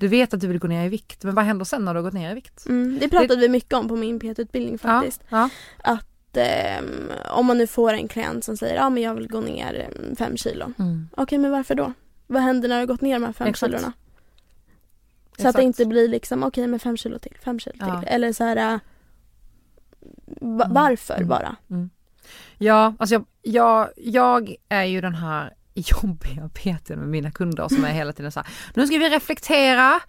Du 0.00 0.08
vet 0.08 0.34
att 0.34 0.40
du 0.40 0.46
vill 0.48 0.58
gå 0.58 0.68
ner 0.68 0.86
i 0.86 0.88
vikt, 0.88 1.24
men 1.24 1.34
vad 1.34 1.44
händer 1.44 1.64
sen 1.64 1.84
när 1.84 1.94
du 1.94 1.98
har 2.00 2.04
gått 2.04 2.14
ner 2.14 2.30
i 2.30 2.34
vikt? 2.34 2.66
Mm. 2.66 2.98
Det 3.00 3.08
pratade 3.08 3.36
vi 3.40 3.48
mycket 3.48 3.72
om 3.72 3.88
på 3.88 3.96
min 3.96 4.20
PT-utbildning 4.20 4.78
faktiskt. 4.78 5.20
Ja, 5.28 5.48
Att 5.78 6.36
ehm, 6.36 7.10
om 7.30 7.46
man 7.46 7.58
nu 7.58 7.66
får 7.66 7.92
en 7.92 8.08
klient 8.08 8.44
som 8.44 8.56
säger 8.56 8.74
ja 8.76 8.90
men 8.90 9.02
jag 9.02 9.14
vill 9.14 9.28
gå 9.28 9.40
ner 9.40 9.74
em, 9.74 10.16
fem 10.16 10.36
kilo. 10.36 10.72
ja. 10.78 10.84
Mm. 10.84 11.08
Okej 11.16 11.38
men 11.38 11.50
varför 11.50 11.74
då? 11.74 11.92
Vad 12.26 12.42
händer 12.42 12.68
när 12.68 12.76
du 12.76 12.80
har 12.80 12.86
gått 12.86 13.00
ner 13.00 13.14
de 13.14 13.24
här 13.24 13.32
fem 13.32 13.46
Exakt. 13.48 13.70
kilorna? 13.72 13.92
Så 15.38 15.48
att 15.48 15.54
det 15.54 15.62
Exakt. 15.62 15.62
inte 15.64 15.86
blir 15.86 16.08
liksom 16.08 16.42
okej 16.42 16.66
men 16.66 16.80
fem 16.80 16.96
kilo 16.96 17.18
till, 17.18 17.36
fem 17.44 17.58
kilo 17.58 17.72
till. 17.72 17.82
Ja. 17.86 18.02
Eller 18.02 18.32
så 18.32 18.44
här 18.44 18.56
äh, 18.56 18.80
va- 20.40 20.64
Mm. 20.64 20.74
varför 20.74 21.14
Mm. 21.16 21.28
bara? 21.28 21.56
Ja, 22.62 22.94
alltså 22.98 23.14
jag, 23.14 23.24
jag, 23.42 23.88
jag 23.96 24.54
är 24.68 24.84
ju 24.84 25.00
den 25.00 25.14
här 25.14 25.52
jobbiga 25.74 26.48
PTn 26.48 26.98
med 26.98 27.08
mina 27.08 27.30
kunder 27.30 27.68
som 27.68 27.84
är 27.84 27.92
hela 27.92 28.12
tiden 28.12 28.32
så 28.32 28.40
här, 28.40 28.48
nu 28.74 28.86
ska 28.86 28.98
vi 28.98 29.08
reflektera, 29.08 30.00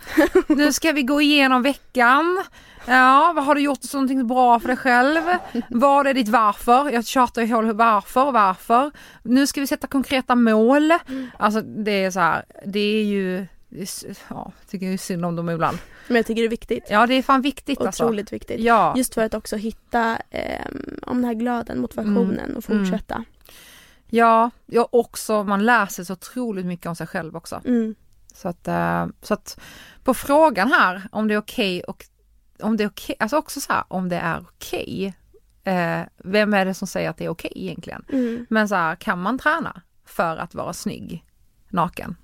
nu 0.47 0.73
ska 0.73 0.91
vi 0.91 1.03
gå 1.03 1.21
igenom 1.21 1.61
veckan, 1.61 2.43
ja 2.85 3.33
vad 3.35 3.45
har 3.45 3.55
du 3.55 3.61
gjort 3.61 3.93
någonting 3.93 4.27
bra 4.27 4.59
för 4.59 4.67
dig 4.67 4.77
själv, 4.77 5.21
vad 5.69 6.07
är 6.07 6.13
ditt 6.13 6.29
varför, 6.29 6.91
jag 6.91 7.05
tjatar 7.05 7.41
ju 7.41 7.53
hål 7.53 7.71
varför, 7.71 8.31
varför, 8.31 8.91
nu 9.23 9.47
ska 9.47 9.61
vi 9.61 9.67
sätta 9.67 9.87
konkreta 9.87 10.35
mål, 10.35 10.93
alltså 11.37 11.61
det 11.61 12.03
är 12.03 12.11
så 12.11 12.19
här, 12.19 12.45
det 12.65 12.79
är 12.79 13.03
ju, 13.03 13.47
ja, 14.29 14.51
tycker 14.69 14.85
jag 14.85 14.93
är 14.93 14.97
synd 14.97 15.25
om 15.25 15.35
dem 15.35 15.49
ibland. 15.49 15.77
Men 16.07 16.15
jag 16.15 16.25
tycker 16.25 16.41
det 16.41 16.47
är 16.47 16.49
viktigt. 16.49 16.83
Ja 16.89 17.07
det 17.07 17.13
är 17.13 17.21
fan 17.23 17.41
viktigt 17.41 17.81
alltså. 17.81 18.03
Otroligt 18.05 18.33
viktigt. 18.33 18.59
Ja. 18.59 18.93
Just 18.97 19.13
för 19.13 19.25
att 19.25 19.33
också 19.33 19.55
hitta 19.55 20.17
ehm, 20.29 20.99
om 21.01 21.15
den 21.17 21.25
här 21.25 21.33
glöden, 21.33 21.79
motivationen 21.81 22.55
och 22.55 22.69
Mm. 22.69 22.85
fortsätta. 22.85 23.23
Ja, 24.09 24.49
ja 24.65 24.87
också 24.91 25.43
man 25.43 25.65
lär 25.65 25.85
sig 25.85 26.05
så 26.05 26.13
otroligt 26.13 26.65
mycket 26.65 26.85
om 26.85 26.95
sig 26.95 27.07
själv 27.07 27.35
också. 27.35 27.61
Mm. 27.65 27.95
Så 28.33 28.47
att, 28.49 28.67
eh, 28.67 29.05
så 29.21 29.33
att 29.33 29.59
på 30.03 30.13
frågan 30.13 30.71
här 30.71 31.01
om 31.11 31.27
det 31.27 31.33
är 31.33 31.37
okej 31.37 31.83
och 31.83 32.05
om 32.61 32.77
det 32.77 32.83
är 32.83 32.87
okej, 32.89 33.15
alltså 33.19 33.37
också 33.37 33.61
så 33.61 33.73
här 33.73 33.83
om 33.87 34.09
det 34.09 34.15
är 34.17 34.39
okej. 34.55 35.13
Eh, 35.63 36.01
vem 36.17 36.53
är 36.53 36.65
det 36.65 36.73
som 36.73 36.87
säger 36.87 37.09
att 37.09 37.17
det 37.17 37.25
är 37.25 37.29
okej 37.29 37.51
egentligen? 37.55 38.05
Mm. 38.09 38.45
Men 38.49 38.69
så 38.69 38.75
här, 38.75 38.95
kan 38.95 39.21
man 39.21 39.39
träna 39.39 39.81
för 40.05 40.37
att 40.37 40.55
vara 40.55 40.73
snygg 40.73 41.25
naken? 41.69 42.15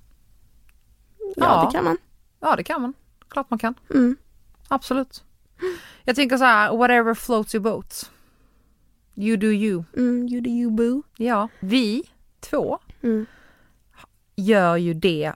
Ja, 1.18 1.26
Ja. 1.36 1.66
det 1.66 1.78
kan 1.78 1.84
man. 1.84 1.98
Ja 2.40 2.56
det 2.56 2.64
kan 2.64 2.82
man, 2.82 2.94
klart 3.30 3.50
man 3.50 3.60
kan, 3.60 3.74
Mm. 3.90 4.18
absolut. 4.68 5.24
Jag 6.04 6.16
tänker 6.16 6.38
så 6.38 6.44
här, 6.44 6.78
whatever 6.78 7.14
floats 7.14 7.56
your 7.56 7.64
boat. 7.64 8.12
You 9.16 9.38
do 9.38 9.48
you. 9.48 9.84
Mm. 9.98 10.28
You 10.28 10.42
do 10.42 10.50
you 10.50 10.72
boo. 10.72 11.04
Ja, 11.18 11.48
vi 11.60 12.04
två 12.40 12.80
Mm. 13.02 13.26
gör 14.36 14.76
ju 14.78 14.94
det 14.94 15.34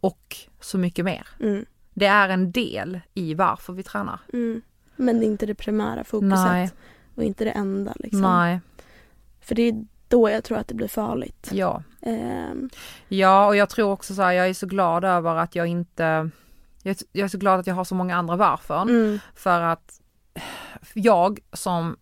och 0.00 0.36
så 0.60 0.78
mycket 0.78 1.04
mer. 1.04 1.28
Mm. 1.40 1.64
Det 1.94 2.06
är 2.06 2.28
en 2.28 2.52
del 2.52 3.00
i 3.14 3.34
varför 3.34 3.72
vi 3.72 3.82
tränar. 3.82 4.20
Mm. 4.32 4.62
Men 4.96 5.20
det 5.20 5.24
är 5.26 5.28
inte 5.28 5.46
det 5.46 5.54
primära 5.54 6.04
fokuset. 6.04 6.38
Nej. 6.38 6.70
Och 7.14 7.22
inte 7.24 7.44
det 7.44 7.50
enda 7.50 7.92
liksom. 7.96 8.20
Nej, 8.20 8.60
För 9.40 9.54
det 9.54 9.62
är 9.62 9.86
då 10.08 10.30
jag 10.30 10.44
tror 10.44 10.58
att 10.58 10.68
det 10.68 10.74
blir 10.74 10.88
farligt. 10.88 11.48
ja. 11.52 11.82
Ehm, 12.02 12.70
Ja, 13.08 13.46
och 13.46 13.56
jag 13.56 13.68
tror 13.68 13.90
också 13.92 14.14
så 14.14 14.22
här, 14.22 14.32
jag 14.32 14.48
är 14.48 14.54
så 14.54 14.66
glad 14.66 15.04
över 15.04 15.36
att 15.36 15.54
jag 15.54 15.66
inte, 15.66 16.30
jag, 16.82 16.96
jag 17.12 17.24
är 17.24 17.28
så 17.28 17.38
glad 17.38 17.60
att 17.60 17.66
jag 17.66 17.74
har 17.74 17.84
så 17.84 17.94
många 17.94 18.16
andra 18.16 18.36
varför. 18.36 18.82
mm. 18.82 19.18
För 19.34 19.60
att 19.60 20.00
jag 20.94 21.38
som 21.52 21.96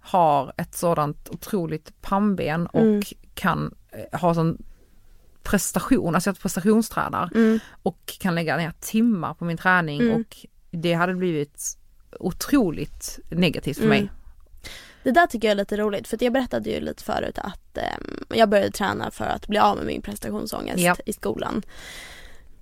har 0.00 0.52
ett 0.56 0.74
sådant 0.74 1.28
otroligt 1.28 2.00
pannben 2.02 2.66
och 2.66 2.80
Mm. 2.80 3.02
kan 3.34 3.74
eh, 4.12 4.20
ha 4.20 4.34
sån 4.34 4.62
prestation, 5.42 6.14
alltså 6.14 6.30
jag 6.30 6.38
prestationstränar 6.38 7.30
Mm. 7.34 7.58
och 7.82 8.16
kan 8.20 8.34
lägga 8.34 8.56
ner 8.56 8.72
timmar 8.80 9.34
på 9.34 9.44
min 9.44 9.56
träning 9.56 10.00
Mm. 10.00 10.20
och 10.20 10.36
det 10.70 10.92
hade 10.92 11.14
blivit 11.14 11.76
otroligt 12.20 13.18
negativt 13.30 13.76
för 13.76 13.84
Mm. 13.84 13.98
mig. 13.98 14.10
Det 15.02 15.10
där 15.10 15.26
tycker 15.26 15.48
jag 15.48 15.52
är 15.52 15.56
lite 15.56 15.76
roligt 15.76 16.08
för 16.08 16.18
jag 16.24 16.32
berättade 16.32 16.70
ju 16.70 16.80
lite 16.80 17.04
förut 17.04 17.38
att 17.38 17.78
ehm, 17.78 18.24
jag 18.28 18.48
började 18.48 18.70
träna 18.70 19.10
för 19.10 19.24
att 19.24 19.46
bli 19.46 19.58
av 19.58 19.76
med 19.76 19.86
min 19.86 20.02
prestationsångest 20.02 20.78
Ja. 20.82 20.96
i 21.06 21.12
skolan. 21.12 21.62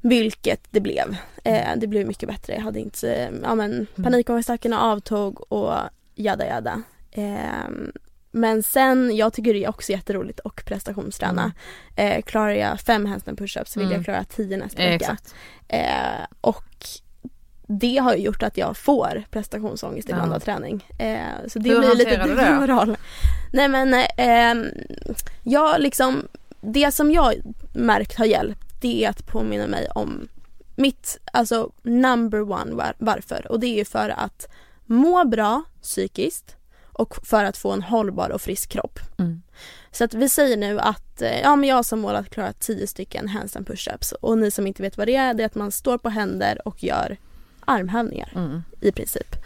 Vilket 0.01 0.61
det 0.71 0.81
blev. 0.81 1.17
Eh, 1.45 1.69
det 1.77 1.87
blev 1.87 2.07
mycket 2.07 2.29
bättre. 2.29 2.55
Jag 2.55 2.61
hade 2.63 2.81
inte, 2.81 3.15
eh, 3.15 3.31
ja 3.43 3.55
men 3.55 3.87
panikångestattackerna 3.97 4.81
avtog 4.81 5.53
och 5.53 5.75
jada 6.15 6.47
jada. 6.47 6.83
Eh, 7.11 7.69
men 8.31 8.63
sen, 8.63 9.17
jag 9.17 9.33
tycker 9.33 9.55
det 9.55 9.65
är 9.65 9.69
också 9.69 9.93
jätteroligt 9.93 10.41
att 10.45 10.65
prestationsträna. 10.65 11.53
Eh, 11.97 12.23
klarar 12.23 12.51
jag 12.53 12.81
fem 12.81 13.07
handstand 13.07 13.39
pushups 13.39 13.77
vill 13.77 13.85
Mm. 13.87 13.97
jag 13.97 14.05
klara 14.05 14.25
tio 14.25 14.57
nästa 14.57 14.83
Eh, 14.83 14.91
vecka. 14.91 15.17
Eh, 15.69 16.27
och 16.41 16.65
det 17.67 17.97
har 17.97 18.15
ju 18.15 18.23
gjort 18.23 18.43
att 18.43 18.57
jag 18.57 18.77
får 18.77 19.23
prestationsångest 19.31 20.09
ibland 20.09 20.33
Ja. 20.33 20.37
av 20.37 20.41
träning. 20.41 20.87
Eh, 20.99 21.49
så 21.49 21.59
det 21.59 21.71
Hur 21.71 21.79
blir 21.79 21.95
lite 21.95 22.17
dubbelmoral. 22.27 22.97
Nej 23.53 23.69
men 23.69 23.95
eh, 23.95 24.07
ehm, 24.17 24.67
jag 25.43 25.81
liksom, 25.81 26.29
det 26.61 26.93
som 26.95 27.11
jag 27.11 27.35
märkt 27.75 28.19
har 28.19 28.25
hjälpt 28.25 28.68
det 28.81 29.05
är 29.05 29.11
att 29.11 29.27
påminna 29.27 29.67
mig 29.67 29.89
om 29.95 30.29
mitt, 30.77 31.19
alltså 31.33 31.73
number 31.83 32.51
one 32.51 32.75
var, 32.75 32.95
varför 32.99 33.47
och 33.53 33.61
det 33.61 33.81
är 33.81 33.85
för 33.85 34.09
att 34.09 34.49
må 34.87 35.25
bra 35.25 35.63
psykiskt 35.83 36.57
och 36.93 37.27
för 37.27 37.45
att 37.45 37.57
få 37.57 37.73
en 37.73 37.83
hållbar 37.83 38.31
och 38.31 38.41
frisk 38.41 38.71
kropp. 38.71 38.99
Mm. 39.19 39.43
Så 39.91 40.05
att 40.05 40.15
vi 40.15 40.29
säger 40.29 40.57
nu 40.57 40.79
att 40.81 41.23
eh, 41.23 41.41
ja, 41.41 41.57
men 41.57 41.69
jag 41.69 41.77
har 41.77 41.83
som 41.83 42.01
mål 42.01 42.15
att 42.17 42.31
klara 42.31 42.53
10 42.53 42.87
stycken 42.87 43.29
handstand 43.29 43.67
pushups 43.67 44.13
och 44.13 44.39
ni 44.39 44.51
som 44.51 44.67
inte 44.67 44.83
vet 44.83 44.97
vad 44.97 45.07
det 45.07 45.17
är, 45.17 45.35
det 45.35 45.43
är 45.43 45.47
att 45.47 45.55
man 45.55 45.73
står 45.73 45.99
på 45.99 46.09
händer 46.09 46.69
och 46.69 46.85
gör 46.85 47.17
armhävningar 47.65 48.33
Mm. 48.35 48.63
i 48.81 48.93
princip. 48.93 49.37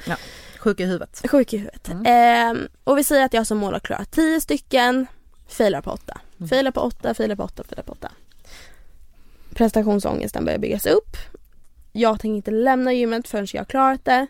Sjuk 0.58 0.80
i 0.80 0.84
huvudet. 0.84 1.22
Sjuk 1.30 1.52
i 1.52 1.56
huvudet. 1.56 1.88
Mm. 1.88 2.02
Ehm, 2.06 2.68
och 2.84 2.98
vi 2.98 3.04
säger 3.04 3.24
att 3.24 3.32
jag 3.32 3.40
har 3.40 3.44
som 3.44 3.58
mål 3.58 3.74
att 3.74 3.82
klara 3.82 4.04
10 4.04 4.40
stycken, 4.40 5.06
failar 5.48 5.80
på 5.80 5.90
8. 5.90 6.20
Mm. 6.38 6.48
Failar 6.48 6.70
på 6.70 6.80
8, 6.80 7.14
failar 7.14 7.36
på 7.36 7.42
8, 7.42 7.64
failar 7.68 7.82
på 7.82 7.92
8. 7.92 8.12
Prestationsångesten 9.54 10.44
börjar 10.44 10.58
byggas 10.58 10.86
upp. 10.86 11.16
Jag 11.92 12.20
tänker 12.20 12.36
inte 12.36 12.50
lämna 12.50 12.92
gymmet 12.92 13.28
förrän 13.28 13.46
jag 13.52 13.60
har 13.60 13.64
klarat 13.64 14.04
det. 14.04 14.26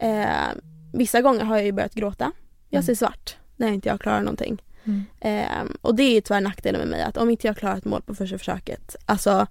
Ehm, 0.00 0.60
vissa 0.92 1.20
gånger 1.20 1.44
har 1.44 1.56
jag 1.56 1.64
ju 1.66 1.72
börjat 1.72 1.94
gråta. 1.94 2.32
Jag 2.68 2.78
Mm. 2.78 2.86
ser 2.86 2.94
svart 2.94 3.36
när 3.56 3.68
inte 3.68 3.88
jag 3.88 4.00
klarar 4.00 4.20
någonting. 4.20 4.62
Mm. 4.84 5.02
Ehm, 5.20 5.76
och 5.82 5.94
det 5.94 6.02
är 6.02 6.14
ju 6.14 6.20
tyvärr 6.20 6.40
nackdelen 6.40 6.80
med 6.80 6.88
mig 6.88 7.02
att 7.02 7.16
om 7.16 7.30
inte 7.30 7.46
jag 7.46 7.56
klarar 7.56 7.76
ett 7.76 7.84
mål 7.84 8.02
på 8.02 8.14
första 8.14 8.38
försöket, 8.38 8.96
alltså 9.06 9.46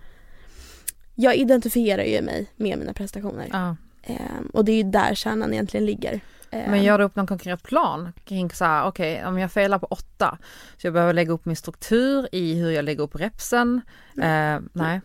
jag 1.16 1.36
identifierar 1.36 2.04
ju 2.04 2.22
mig 2.22 2.48
med 2.56 2.80
mina 2.80 2.94
prestationer. 2.94 3.48
Ja. 3.52 3.76
Ehm, 4.04 4.50
och 4.54 4.66
det 4.66 4.72
är 4.72 4.76
ju 4.78 4.84
där 4.92 5.16
kärnan 5.16 5.54
egentligen 5.54 5.86
ligger. 5.86 6.20
Ehm, 6.52 6.72
Men 6.72 6.84
gör 6.84 6.98
du 6.98 7.04
upp 7.04 7.16
någon 7.16 7.28
konkret 7.28 7.64
plan 7.64 8.14
kring 8.26 8.52
så 8.52 8.66
här, 8.66 8.86
okej 8.88 9.26
om 9.26 9.38
jag 9.40 9.52
failar 9.52 9.80
på 9.80 9.86
åtta 9.86 10.38
så 10.78 10.88
jag 10.88 10.94
behöver 10.94 11.14
lägga 11.14 11.32
upp 11.32 11.46
min 11.46 11.56
struktur 11.56 12.30
i 12.32 12.54
hur 12.54 12.72
jag 12.72 12.86
lägger 12.86 13.04
upp 13.04 13.16
repsen. 13.16 13.82
Eh, 14.18 14.60
nej. 14.74 15.02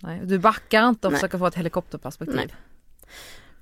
nej. 0.00 0.20
Du 0.24 0.38
backar 0.38 0.88
inte 0.88 1.06
och 1.06 1.12
Nej. 1.12 1.18
försöker 1.20 1.38
få 1.38 1.46
ett 1.46 1.54
helikopterperspektiv. 1.54 2.36
Nej. 2.36 2.48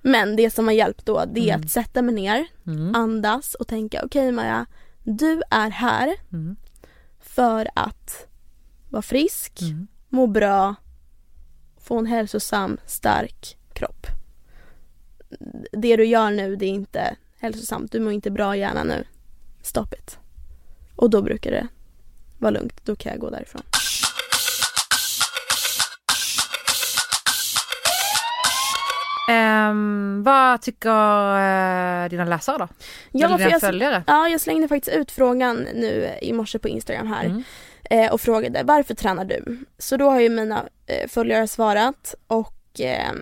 Men 0.02 0.36
det 0.36 0.50
som 0.50 0.66
har 0.66 0.74
hjälpt 0.74 1.06
då 1.06 1.24
det 1.34 1.40
är 1.50 1.54
Mm. 1.54 1.60
att 1.64 1.70
sätta 1.70 2.02
mig 2.02 2.14
ner, 2.14 2.46
Mm. 2.66 2.94
andas 2.94 3.54
och 3.54 3.68
tänka 3.68 4.02
okej 4.04 4.32
Maja, 4.32 4.66
du 5.04 5.42
är 5.50 5.70
här 5.70 6.14
Mm. 6.32 6.56
för 7.20 7.68
att 7.74 8.26
vara 8.90 9.02
frisk, 9.02 9.62
Mm. 9.62 9.86
må 10.08 10.26
bra, 10.26 10.74
få 11.80 11.98
en 11.98 12.06
hälsosam, 12.06 12.78
stark 12.86 13.56
kropp. 13.72 14.06
Det 15.72 15.96
du 15.96 16.04
gör 16.04 16.30
nu 16.30 16.56
det 16.56 16.66
är 16.66 16.70
inte 16.70 17.16
hälsosamt, 17.38 17.92
du 17.92 18.00
mår 18.00 18.12
inte 18.12 18.30
bra 18.30 18.56
i 18.56 18.58
hjärnan 18.58 18.86
nu. 18.86 19.04
Stop 19.62 19.94
it. 19.98 20.18
Och 20.96 21.10
då 21.10 21.22
brukar 21.22 21.50
det 21.50 21.68
vara 22.38 22.50
lugnt, 22.50 22.84
då 22.84 22.96
kan 22.96 23.12
jag 23.12 23.20
gå 23.20 23.30
därifrån. 23.30 23.62
Ehm, 29.28 30.22
vad 30.22 30.62
tycker 30.62 30.88
eh, 32.04 32.08
dina 32.08 32.24
läsare 32.24 32.58
då? 32.58 32.68
Ja, 33.12 33.26
Eller 33.26 33.38
dina 33.38 33.50
jag, 33.50 33.60
följare? 33.60 34.04
ja, 34.06 34.28
jag 34.28 34.40
slängde 34.40 34.68
faktiskt 34.68 34.96
ut 34.96 35.10
frågan 35.10 35.56
nu 35.56 36.10
i 36.22 36.32
morse 36.32 36.58
på 36.58 36.68
Instagram 36.68 37.06
här. 37.06 37.24
Mm. 37.24 37.42
eh, 37.90 38.12
och 38.12 38.20
frågade 38.20 38.62
varför 38.64 38.94
tränar 38.94 39.24
du? 39.24 39.64
Så 39.78 39.96
då 39.96 40.10
har 40.10 40.20
ju 40.20 40.28
mina 40.28 40.64
eh, 40.86 41.08
följare 41.08 41.48
svarat 41.48 42.14
och 42.26 42.57
eh, 42.80 43.12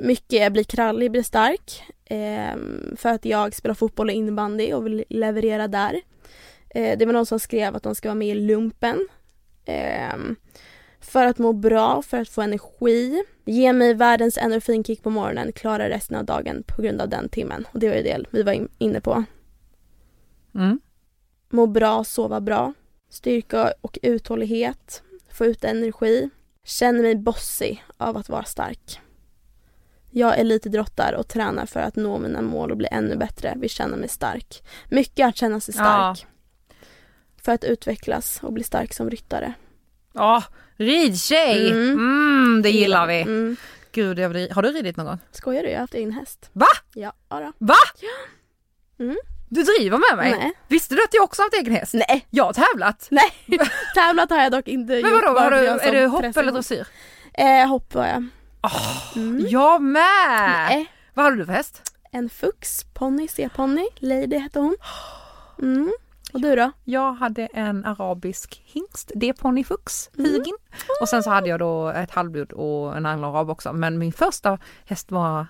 mycket 0.00 0.52
blir 0.52 0.64
krallig, 0.64 1.10
blir 1.10 1.22
stark 1.22 1.82
eh, 2.04 2.56
för 2.96 3.08
att 3.08 3.24
jag 3.24 3.54
spelar 3.54 3.74
fotboll 3.74 4.08
och 4.08 4.14
innebandy 4.14 4.72
och 4.72 4.86
vill 4.86 5.04
leverera 5.08 5.68
där. 5.68 6.00
Eh, 6.70 6.98
det 6.98 7.06
var 7.06 7.12
någon 7.12 7.26
som 7.26 7.40
skrev 7.40 7.76
att 7.76 7.82
de 7.82 7.94
ska 7.94 8.08
vara 8.08 8.14
med 8.14 8.28
i 8.28 8.34
lumpen. 8.34 9.08
För 11.00 11.26
att 11.26 11.38
må 11.38 11.52
bra, 11.52 12.02
för 12.02 12.20
att 12.20 12.28
få 12.28 12.42
energi. 12.42 13.24
Ge 13.44 13.72
mig 13.72 13.94
världens 13.94 14.38
endorfinkick 14.38 15.02
på 15.02 15.10
morgonen, 15.10 15.52
klara 15.52 15.88
resten 15.88 16.16
av 16.16 16.24
dagen 16.24 16.62
på 16.66 16.82
grund 16.82 17.00
av 17.00 17.08
den 17.08 17.28
timmen. 17.28 17.66
Och 17.72 17.78
det 17.78 17.88
var 17.88 17.96
ju 17.96 18.02
det 18.02 18.24
vi 18.30 18.42
var 18.42 18.52
in- 18.52 18.68
inne 18.78 19.00
på. 19.00 19.24
Mm. 20.54 20.80
Må 21.50 21.66
bra, 21.66 22.04
sova 22.04 22.40
bra. 22.40 22.74
Styrka 23.10 23.72
och 23.80 23.98
uthållighet. 24.02 25.02
Få 25.32 25.44
ut 25.46 25.64
energi. 25.64 26.30
Känner 26.64 27.02
mig 27.02 27.16
bossig 27.16 27.84
av 27.96 28.16
att 28.16 28.28
vara 28.28 28.44
stark. 28.44 29.00
Jag 30.10 30.36
är 30.36 30.40
elitidrottare 30.40 31.16
och 31.16 31.28
tränar 31.28 31.66
för 31.66 31.80
att 31.80 31.96
nå 31.96 32.18
mina 32.18 32.42
mål 32.42 32.70
och 32.70 32.76
bli 32.76 32.88
ännu 32.90 33.16
bättre. 33.16 33.54
Vill 33.56 33.70
känna 33.70 33.96
mig 33.96 34.08
stark. 34.08 34.62
Mycket 34.88 35.26
att 35.26 35.36
känna 35.36 35.60
sig 35.60 35.74
stark. 35.74 36.26
För 37.42 37.52
att 37.52 37.64
utvecklas 37.64 38.38
och 38.42 38.52
bli 38.52 38.64
stark 38.64 38.94
som 38.94 39.10
ryttare. 39.10 39.52
Ja, 40.12 40.44
ridtjej! 40.76 41.70
Mm. 41.70 41.90
Mm, 41.92 42.62
det 42.62 42.70
gillar 42.70 43.06
vi. 43.06 43.22
Mm. 43.22 43.56
Gud, 43.92 44.18
jag 44.18 44.54
har 44.54 44.62
du 44.62 44.72
ridit 44.72 44.96
någon 44.96 45.06
gång? 45.06 45.18
Skojar 45.30 45.62
du? 45.62 45.68
Jag 45.68 45.76
har 45.76 45.80
haft 45.80 45.94
egen 45.94 46.12
häst. 46.12 46.50
Va? 46.52 46.66
Ja, 46.94 47.12
ja 47.28 47.40
då. 47.40 47.52
Va? 47.66 47.74
Mm. 48.98 49.16
Du 49.48 49.62
driver 49.62 49.98
med 49.98 50.16
mig? 50.24 50.30
Nej. 50.38 50.52
Visste 50.68 50.94
du 50.94 51.02
att 51.02 51.14
jag 51.14 51.24
också 51.24 51.42
haft 51.42 51.54
egen 51.54 51.74
häst? 51.74 51.94
Nej, 51.94 52.26
Jag 52.30 52.44
har 52.44 52.52
tävlat. 52.52 53.08
nej. 53.10 53.32
Tävlat 53.94 54.30
har 54.30 54.36
jag 54.42 54.52
dock 54.52 54.68
inte 54.68 54.92
Men 54.92 55.00
gjort. 55.12 55.22
vadå, 55.22 55.34
bara 55.34 55.44
har 55.44 55.50
du, 55.50 55.66
är 55.66 55.92
det 55.92 56.06
hopp 56.06 56.36
eller 56.36 56.52
dressyr? 56.52 56.86
Eh, 57.34 57.68
hopp 57.68 57.94
var 57.94 58.06
jag. 58.06 58.24
Oh, 58.62 59.16
Mm. 59.16 59.46
Jag 59.48 59.82
med! 59.82 60.66
Nej. 60.68 60.92
Vad 61.14 61.24
hade 61.24 61.36
du 61.36 61.46
för 61.46 61.52
häst? 61.52 61.92
En 62.12 62.30
fux, 62.30 62.84
ponny, 62.94 63.28
C-ponny. 63.28 63.88
Lady 63.96 64.38
hette 64.38 64.58
hon. 64.60 64.76
Mm. 65.62 65.92
Och 66.32 66.40
du 66.40 66.56
då? 66.56 66.70
Jag 66.84 67.12
hade 67.12 67.46
en 67.46 67.84
arabisk 67.84 68.62
hingst, 68.64 69.10
det 69.14 69.28
är 69.28 69.32
ponnyfux, 69.32 70.10
Mm. 70.18 70.42
Och 71.00 71.08
sen 71.08 71.22
så 71.22 71.30
hade 71.30 71.48
jag 71.48 71.58
då 71.58 71.88
ett 71.88 72.10
halvblod 72.10 72.52
och 72.52 72.96
en 72.96 73.06
anglo-arab 73.06 73.50
också. 73.50 73.72
Men 73.72 73.98
min 73.98 74.12
första 74.12 74.58
häst 74.86 75.10
var 75.10 75.46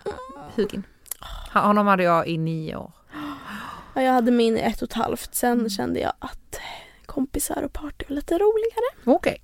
hugin. 0.56 0.82
Honom 1.52 1.86
hade 1.86 2.02
jag 2.02 2.26
i 2.28 2.38
nio 2.38 2.76
år. 2.76 2.92
Ja, 3.94 4.02
jag 4.02 4.12
hade 4.12 4.30
min 4.30 4.56
i 4.56 4.60
ett 4.60 4.82
och 4.82 4.88
ett 4.88 4.92
halvt. 4.94 5.34
Sen 5.34 5.52
Mm. 5.58 5.70
kände 5.70 6.00
jag 6.00 6.12
att 6.18 6.60
kompisar 7.06 7.62
och 7.62 7.72
party 7.72 8.04
var 8.08 8.14
lite 8.16 8.34
roligare. 8.34 9.16
Okej, 9.16 9.42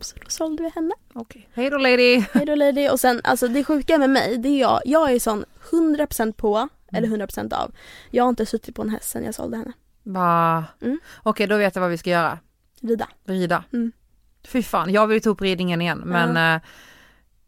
Så 0.00 0.16
då 0.16 0.30
sålde 0.30 0.62
vi 0.62 0.68
henne. 0.74 0.94
okej. 1.14 1.48
Hej 1.54 1.70
då 1.70 1.78
lady! 1.78 2.20
Hej 2.32 2.46
då 2.46 2.54
lady. 2.54 2.88
Och 2.88 3.00
sen 3.00 3.20
alltså 3.24 3.48
det 3.48 3.64
sjuka 3.64 3.98
med 3.98 4.10
mig, 4.10 4.38
det 4.38 4.48
är 4.48 4.60
jag. 4.60 4.80
Jag 4.84 5.12
är 5.12 5.18
sån 5.18 5.44
100% 5.70 6.32
på 6.36 6.56
Mm. 6.56 6.68
eller 7.04 7.08
100% 7.26 7.52
av. 7.52 7.74
Jag 8.10 8.24
har 8.24 8.28
inte 8.28 8.46
suttit 8.46 8.74
på 8.74 8.82
en 8.82 8.88
häst 8.90 9.08
sen 9.10 9.24
jag 9.24 9.34
sålde 9.34 9.56
henne. 9.56 9.72
Va? 10.02 10.64
Mm. 10.82 10.98
Okej, 11.22 11.46
då 11.46 11.56
vet 11.56 11.74
jag 11.74 11.80
vad 11.82 11.90
vi 11.90 11.98
ska 11.98 12.10
göra. 12.10 12.38
Rida. 12.80 13.08
Rida. 13.24 13.64
Mm. 13.72 13.92
Fy 14.44 14.62
fan, 14.62 14.92
jag 14.92 15.06
vill 15.06 15.22
ta 15.22 15.30
upp 15.30 15.40
ridningen 15.40 15.82
igen 15.82 16.02
men 16.04 16.36
eh, 16.54 16.60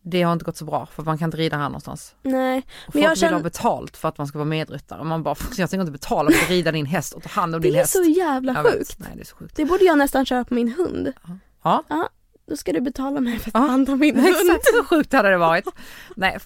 det 0.03 0.23
har 0.23 0.33
inte 0.33 0.45
gått 0.45 0.57
så 0.57 0.65
bra 0.65 0.87
för 0.87 1.03
man 1.03 1.19
kan 1.19 1.27
inte 1.29 1.37
rida 1.37 1.57
här 1.57 1.65
någonstans. 1.65 2.15
Nej. 2.23 2.59
Och 2.59 2.65
Men 2.87 2.93
folk 2.93 3.05
jag 3.05 3.09
vill 3.11 3.19
känner- 3.19 3.33
ha 3.33 3.43
betalt 3.43 3.97
för 3.97 4.09
att 4.09 4.19
man 4.19 4.27
ska 4.27 4.39
vara 4.39 4.49
medryttare. 4.49 5.05
Man 5.05 5.23
bara, 5.23 5.35
jag 5.57 5.71
tänker 5.71 5.81
inte 5.81 5.93
betala 5.93 6.31
för 6.31 6.45
att 6.45 6.51
rida 6.51 6.73
din 6.73 6.87
häst 6.87 7.13
och 7.13 7.23
ta 7.23 7.29
hand 7.29 7.55
om 7.55 7.61
din 7.61 7.73
Det 7.73 7.79
är 7.79 7.81
häst. 7.81 7.93
så 7.93 8.03
jävla 8.03 8.55
sjukt. 8.65 8.97
Nej, 8.99 9.09
det 9.15 9.21
är 9.21 9.25
så 9.25 9.37
sjukt. 9.37 9.57
Det 9.57 9.65
borde 9.65 9.85
jag 9.85 9.99
nästan 9.99 10.27
köra 10.27 10.45
på 10.45 10.55
min 10.55 10.73
hund. 10.73 11.13
Ja. 11.63 11.85
Då 12.49 12.57
ska 12.57 12.73
du 12.73 12.81
betala 12.81 13.21
mig 13.21 13.39
för 13.39 13.49
att 13.51 13.55
Ja. 13.55 13.61
ta 13.61 13.67
hand 13.67 13.89
om 13.91 13.99
min 13.99 14.15
hund. 14.21 14.29
Exakt 14.29 14.67
så 14.77 14.85
sjukt 14.85 15.13
hade 15.13 15.31
det 15.31 15.39
varit. 15.39 15.65
Nej. 16.17 16.39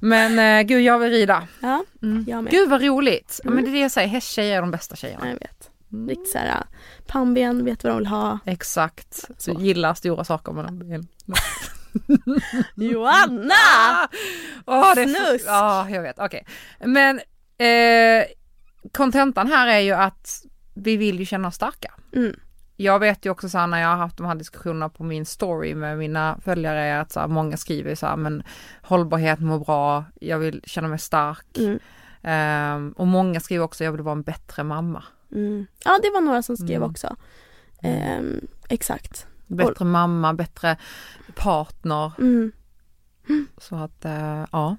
Men 0.00 0.38
eh, 0.38 0.62
gud 0.66 0.82
jag 0.82 0.98
vill 0.98 1.10
rida. 1.10 1.48
Ja, 1.60 1.84
Mm. 2.02 2.24
jag 2.28 2.44
med. 2.44 2.50
Gud 2.52 2.70
vad 2.70 2.82
roligt. 2.82 3.40
Ja, 3.44 3.50
men 3.50 3.58
Mm. 3.58 3.64
det 3.64 3.70
är 3.70 3.72
det 3.72 3.82
jag 3.82 3.90
säger, 3.90 4.08
hästtjejer 4.08 4.56
är 4.56 4.60
de 4.60 4.70
bästa 4.70 4.92
Ja, 4.92 4.96
tjejerna. 4.96 5.26
jag 5.28 5.34
vet. 5.38 5.70
Mm. 5.92 6.08
Riktigt 6.08 6.28
såhär 6.32 6.64
pannben, 7.06 7.64
vet 7.64 7.84
vad 7.84 7.92
de 7.92 7.98
vill 7.98 8.06
ha. 8.06 8.38
Exakt. 8.46 9.24
Så. 9.38 9.52
Gillar 9.52 9.94
stora 9.94 10.24
saker 10.24 10.52
med 10.52 10.74
ben. 10.74 11.06
Joanna! 12.74 14.08
Åh, 14.66 14.94
det 14.94 15.08
Snusk. 15.08 15.44
Ja, 15.46 15.90
jag 15.90 16.02
vet. 16.02 16.18
Okej. 16.18 16.46
Men 16.84 17.20
eh, 17.58 18.24
kontentan 18.92 19.46
här 19.46 19.66
är 19.66 19.78
ju 19.80 19.92
att 19.92 20.42
vi 20.74 20.96
vill 20.96 21.18
ju 21.18 21.26
känna 21.26 21.48
oss 21.48 21.54
starka. 21.54 21.94
Mm. 22.14 22.36
Jag 22.76 22.98
vet 22.98 23.26
ju 23.26 23.30
också 23.30 23.48
så 23.48 23.58
här, 23.58 23.66
när 23.66 23.80
jag 23.80 23.88
har 23.88 23.96
haft 23.96 24.16
de 24.16 24.26
här 24.26 24.34
diskussionerna 24.34 24.88
på 24.88 25.04
min 25.04 25.26
story 25.26 25.74
med 25.74 25.98
mina 25.98 26.38
följare 26.44 26.80
är 26.80 27.00
att 27.00 27.12
så 27.12 27.20
här, 27.20 27.26
många 27.28 27.56
skriver 27.56 27.94
så 27.94 28.06
här, 28.06 28.16
men 28.16 28.42
hållbarhet 28.82 29.40
mår 29.40 29.58
bra, 29.58 30.04
jag 30.20 30.38
vill 30.38 30.62
känna 30.64 30.88
mig 30.88 30.98
stark. 30.98 31.58
Mm. 31.58 31.78
Ehm, 32.22 32.92
och 32.92 33.06
många 33.06 33.40
skriver 33.40 33.64
också 33.64 33.84
jag 33.84 33.92
vill 33.92 34.02
vara 34.02 34.12
en 34.12 34.22
bättre 34.22 34.64
mamma. 34.64 35.04
Mm. 35.32 35.66
Ja, 35.84 35.98
det 36.02 36.10
var 36.10 36.20
några 36.20 36.42
som 36.42 36.56
skrev 36.56 36.76
Mm. 36.76 36.90
också. 36.90 37.16
Ehm, 37.82 38.40
exakt. 38.68 39.26
Bättre 39.56 39.84
mamma, 39.84 40.34
bättre 40.34 40.76
partner. 41.34 42.12
Mm. 42.18 42.52
Så 43.58 43.76
att 43.76 44.04
eh, 44.04 44.44
ja. 44.52 44.76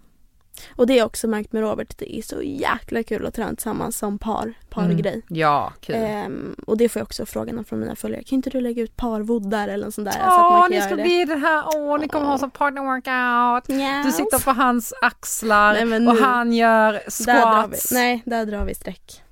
Och 0.75 0.87
det 0.87 0.99
är 0.99 1.05
också 1.05 1.27
märkt 1.27 1.53
med 1.53 1.61
Robert, 1.61 1.97
det 1.97 2.17
är 2.17 2.21
så 2.21 2.41
jäkla 2.41 3.03
kul 3.03 3.25
att 3.25 3.33
träna 3.33 3.49
tillsammans 3.49 3.97
som 3.97 4.17
par, 4.19 4.53
pargrej. 4.69 5.13
Mm. 5.13 5.23
Ja, 5.27 5.73
kul. 5.81 5.95
Ehm, 5.95 6.55
och 6.67 6.77
det 6.77 6.89
får 6.89 6.99
jag 6.99 7.05
också 7.05 7.25
frågan 7.25 7.65
från 7.65 7.79
mina 7.79 7.95
följare. 7.95 8.23
Kan 8.23 8.35
inte 8.35 8.49
du 8.49 8.61
lägga 8.61 8.83
ut 8.83 8.95
parvoddar 8.97 9.67
eller 9.67 9.85
något 9.85 9.93
sånt 9.93 10.11
där? 10.11 10.21
Åh, 10.21 10.29
så 10.29 10.35
att 10.45 10.51
man 10.51 10.61
kan 10.61 10.71
ni 10.71 10.81
ska 10.81 10.95
det. 10.95 11.03
bli 11.03 11.25
det 11.25 11.35
här, 11.35 11.63
åh 11.75 11.99
ni 11.99 12.07
kommer 12.07 12.25
ha 12.25 12.37
som 12.37 12.51
partner 12.51 12.81
workout. 12.81 13.77
Nja. 13.77 14.01
Du 14.05 14.11
sitter 14.11 14.43
på 14.45 14.51
hans 14.51 14.93
axlar 15.01 15.73
Nej, 15.73 15.85
men 15.85 16.07
och 16.07 16.15
nu- 16.15 16.21
han 16.21 16.53
gör 16.53 16.93
Där 16.93 17.61
squats. 17.61 17.91
nej, 17.91 18.23
där 18.25 18.45
drar 18.45 18.65
vi 18.65 18.75
streck. 18.75 19.23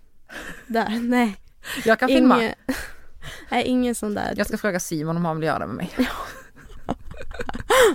Där, 0.67 0.99
nej. 1.01 1.35
Jag 1.85 1.99
kan 1.99 2.09
filma. 2.09 2.41
Nej, 3.51 3.63
ingen 3.63 3.95
sån 3.95 4.13
där. 4.13 4.33
Jag 4.37 4.47
ska 4.47 4.57
fråga 4.57 4.79
Simon 4.79 5.17
om 5.17 5.25
han 5.25 5.35
vill 5.39 5.45
göra 5.47 5.59
det 5.59 5.67
med 5.67 5.75
mig. 5.75 5.91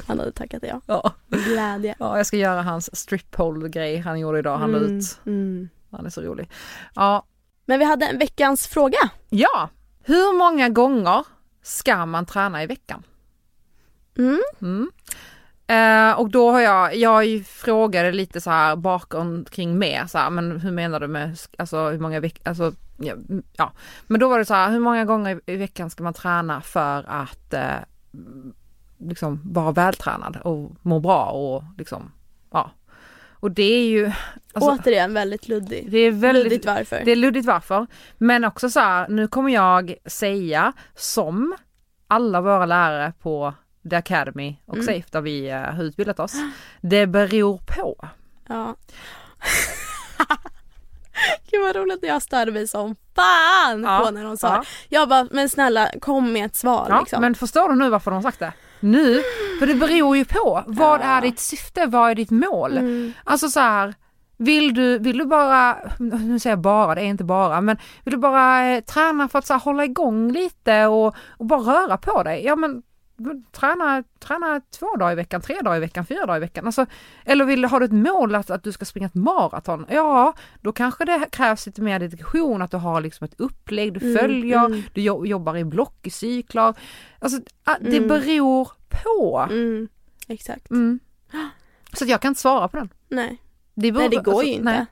Han 0.07 0.19
hade 0.19 0.33
tackat 0.33 0.63
ja. 0.69 0.81
Ja, 0.87 1.13
glädje. 1.29 1.95
ja 1.99 2.17
jag 2.17 2.27
ska 2.27 2.37
göra 2.37 2.63
hans 2.63 2.97
strip 2.97 3.31
pole 3.31 3.69
grej 3.69 3.97
han 3.99 4.21
gjorde 4.21 4.39
idag. 4.39 4.59
Han 4.59 4.75
Mm, 4.75 4.99
ut. 4.99 5.19
mm. 5.27 5.69
Han 5.91 6.07
är 6.07 6.11
så 6.11 6.21
rolig. 6.21 6.51
Ja, 6.95 7.27
Men 7.67 7.79
vi 7.79 7.85
hade 7.85 8.07
en 8.07 8.19
veckans 8.19 8.67
fråga. 8.67 8.99
ja. 9.29 9.69
Hur 10.07 10.39
många 10.39 10.69
gånger 10.69 11.25
ska 11.63 12.07
man 12.07 12.27
träna 12.27 12.63
i 12.63 12.67
veckan? 12.67 13.03
Mm. 14.19 14.41
Mm. 14.63 14.91
Eh, 15.67 16.19
och 16.21 16.31
då 16.31 16.51
har 16.53 16.61
jag, 16.61 16.97
jag 16.97 17.47
frågade 17.47 18.13
lite 18.13 18.41
så 18.41 18.51
här 18.51 18.77
bakgrund 18.77 19.51
kring 19.51 19.79
mer 19.79 20.07
så 20.07 20.19
här, 20.19 20.31
men 20.31 20.61
hur 20.61 20.71
menar 20.71 21.01
du 21.01 21.09
med, 21.09 21.39
alltså 21.59 21.89
hur 21.91 21.99
många 21.99 22.21
veckor, 22.21 22.49
alltså 22.49 22.73
ja, 22.97 23.15
ja. 23.57 23.73
Men 24.07 24.21
då 24.21 24.29
var 24.29 24.39
det 24.39 24.45
så 24.45 24.55
här, 24.55 24.71
hur 24.71 24.81
många 24.81 25.05
gånger 25.05 25.41
i 25.47 25.57
veckan 25.57 25.91
ska 25.91 26.05
man 26.05 26.15
träna 26.15 26.61
för 26.61 27.05
att 27.09 27.55
eh, 27.55 27.77
liksom 28.99 29.41
vara 29.45 29.73
vältränad 29.73 30.37
och 30.37 30.73
må 30.83 31.01
bra 31.01 31.25
och 31.31 31.65
liksom, 31.79 32.13
ja. 32.51 32.71
Och 33.31 33.51
det 33.51 33.63
är 33.63 33.87
ju, 33.89 34.13
alltså, 34.53 34.71
Återigen 34.71 35.15
väldigt 35.15 35.49
luddig. 35.49 35.91
det 35.91 35.99
är 35.99 36.11
väldigt, 36.11 36.45
Luddigt 36.45 36.67
varför. 36.67 37.03
det 37.05 37.13
är 37.13 37.17
luddigt 37.17 37.47
varför. 37.47 37.87
Men 38.19 38.45
också 38.45 38.71
så 38.71 38.81
här, 38.81 39.09
nu 39.09 39.29
kommer 39.29 39.51
jag 39.55 39.95
säga 40.07 40.73
som 40.95 41.57
alla 42.09 42.41
våra 42.41 42.67
lärare 42.67 43.13
på 43.23 43.55
The 43.91 43.97
Academy 43.97 44.57
och 44.67 44.75
Mm. 44.75 44.87
Safe 44.87 45.09
där 45.11 45.21
vi 45.21 45.51
eh, 45.51 45.59
har 45.61 45.83
utbildat 45.83 46.21
oss. 46.21 46.35
Det 46.81 47.07
beror 47.07 47.59
på. 47.67 48.09
Ja. 48.49 48.77
Gud 51.51 51.63
vad 51.63 51.77
roligt 51.77 51.99
jag 52.03 52.23
störde 52.23 52.53
mig 52.53 52.69
som 52.69 52.97
fan 53.17 53.83
Ja, 53.83 54.03
på 54.05 54.11
när 54.11 54.25
de 54.25 54.37
sa 54.37 54.49
ja. 54.49 54.63
Jag 54.89 55.09
bara, 55.09 55.27
men 55.31 55.49
snälla 55.49 55.89
kom 56.01 56.33
med 56.33 56.47
ett 56.47 56.57
svar 56.57 56.87
Ja, 56.89 57.01
liksom. 57.01 57.21
Men 57.21 57.35
förstår 57.35 57.69
du 57.69 57.75
nu 57.75 57.89
varför 57.91 58.11
de 58.11 58.23
sagt 58.23 58.39
det? 58.39 58.53
Nu, 58.81 59.23
för 59.59 59.67
det 59.67 59.75
beror 59.75 60.17
ju 60.17 60.25
på. 60.25 60.63
Vad 60.67 61.01
Ja. 61.01 61.05
är 61.05 61.21
ditt 61.21 61.39
syfte? 61.41 61.87
Vad 61.87 62.11
är 62.11 62.15
ditt 62.15 62.31
mål? 62.31 62.79
Mm. 62.79 63.13
Alltså 63.25 63.49
så 63.49 63.61
här, 63.61 63.95
vill 64.37 64.75
du, 64.75 64.99
vill 64.99 65.19
du 65.19 65.25
bara, 65.25 65.77
nu 65.99 66.39
säger 66.39 66.53
jag 66.53 66.61
bara, 66.61 66.95
det 66.95 67.01
är 67.01 67.05
inte 67.07 67.25
bara, 67.25 67.61
men 67.61 67.77
vill 68.05 68.13
du 68.15 68.19
bara 68.21 68.67
eh, 68.67 68.81
träna 68.81 69.29
för 69.29 69.39
att 69.39 69.47
så 69.47 69.53
här, 69.53 69.61
hålla 69.61 69.85
igång 69.85 70.33
lite 70.33 70.87
och, 70.87 71.15
och 71.39 71.47
bara 71.47 71.61
röra 71.61 71.97
på 71.97 72.23
dig? 72.23 72.45
Ja 72.45 72.57
men 72.57 72.83
träna, 73.53 74.05
träna 74.19 74.61
två 74.71 74.97
dagar 74.97 75.13
i 75.13 75.15
veckan, 75.15 75.41
tre 75.41 75.61
dagar 75.61 75.77
i 75.77 75.81
veckan, 75.81 76.07
fyra 76.07 76.27
dagar 76.27 76.37
i 76.37 76.41
veckan. 76.41 76.67
Alltså, 76.67 76.87
eller 77.25 77.45
vill, 77.45 77.65
har 77.65 77.81
du 77.81 77.87
ett 77.87 77.93
mål 77.93 78.35
att, 78.35 78.51
att 78.51 78.63
du 78.63 78.73
ska 78.73 78.85
springa 78.85 79.07
ett 79.07 79.15
maraton? 79.15 79.87
Ja, 79.89 80.33
då 80.61 80.73
kanske 80.73 81.05
det 81.05 81.27
krävs 81.33 81.67
lite 81.67 81.83
mer 81.83 81.99
dedikation, 81.99 82.63
att 82.63 82.71
du 82.71 82.77
har 82.77 83.01
liksom 83.01 83.25
ett 83.25 83.41
upplägg, 83.41 83.93
du 83.93 84.01
Mm, 84.07 84.19
följer, 84.19 84.65
mm. 84.67 84.83
du 84.95 85.01
jo- 85.01 85.27
jobbar 85.27 85.57
i 85.57 85.65
block, 85.65 86.07
i 86.07 86.11
cyklar. 86.11 86.75
Alltså 87.19 87.39
det 87.81 87.97
Mm. 87.97 88.09
beror 88.09 88.69
på. 88.89 89.47
Mm. 89.51 89.89
Exakt. 90.29 90.71
Mm. 90.71 91.01
Så 91.93 92.05
jag 92.05 92.21
kan 92.21 92.29
inte 92.29 92.41
svara 92.41 92.69
på 92.69 92.77
den. 92.77 92.89
Nej. 93.09 93.39
Det, 93.75 93.93
beror, 93.93 94.01
nej 94.03 94.09
det 94.11 94.17
går 94.25 94.33
alltså, 94.33 94.47
ju 94.47 94.53
inte. 94.53 94.65
Nej, 94.65 94.87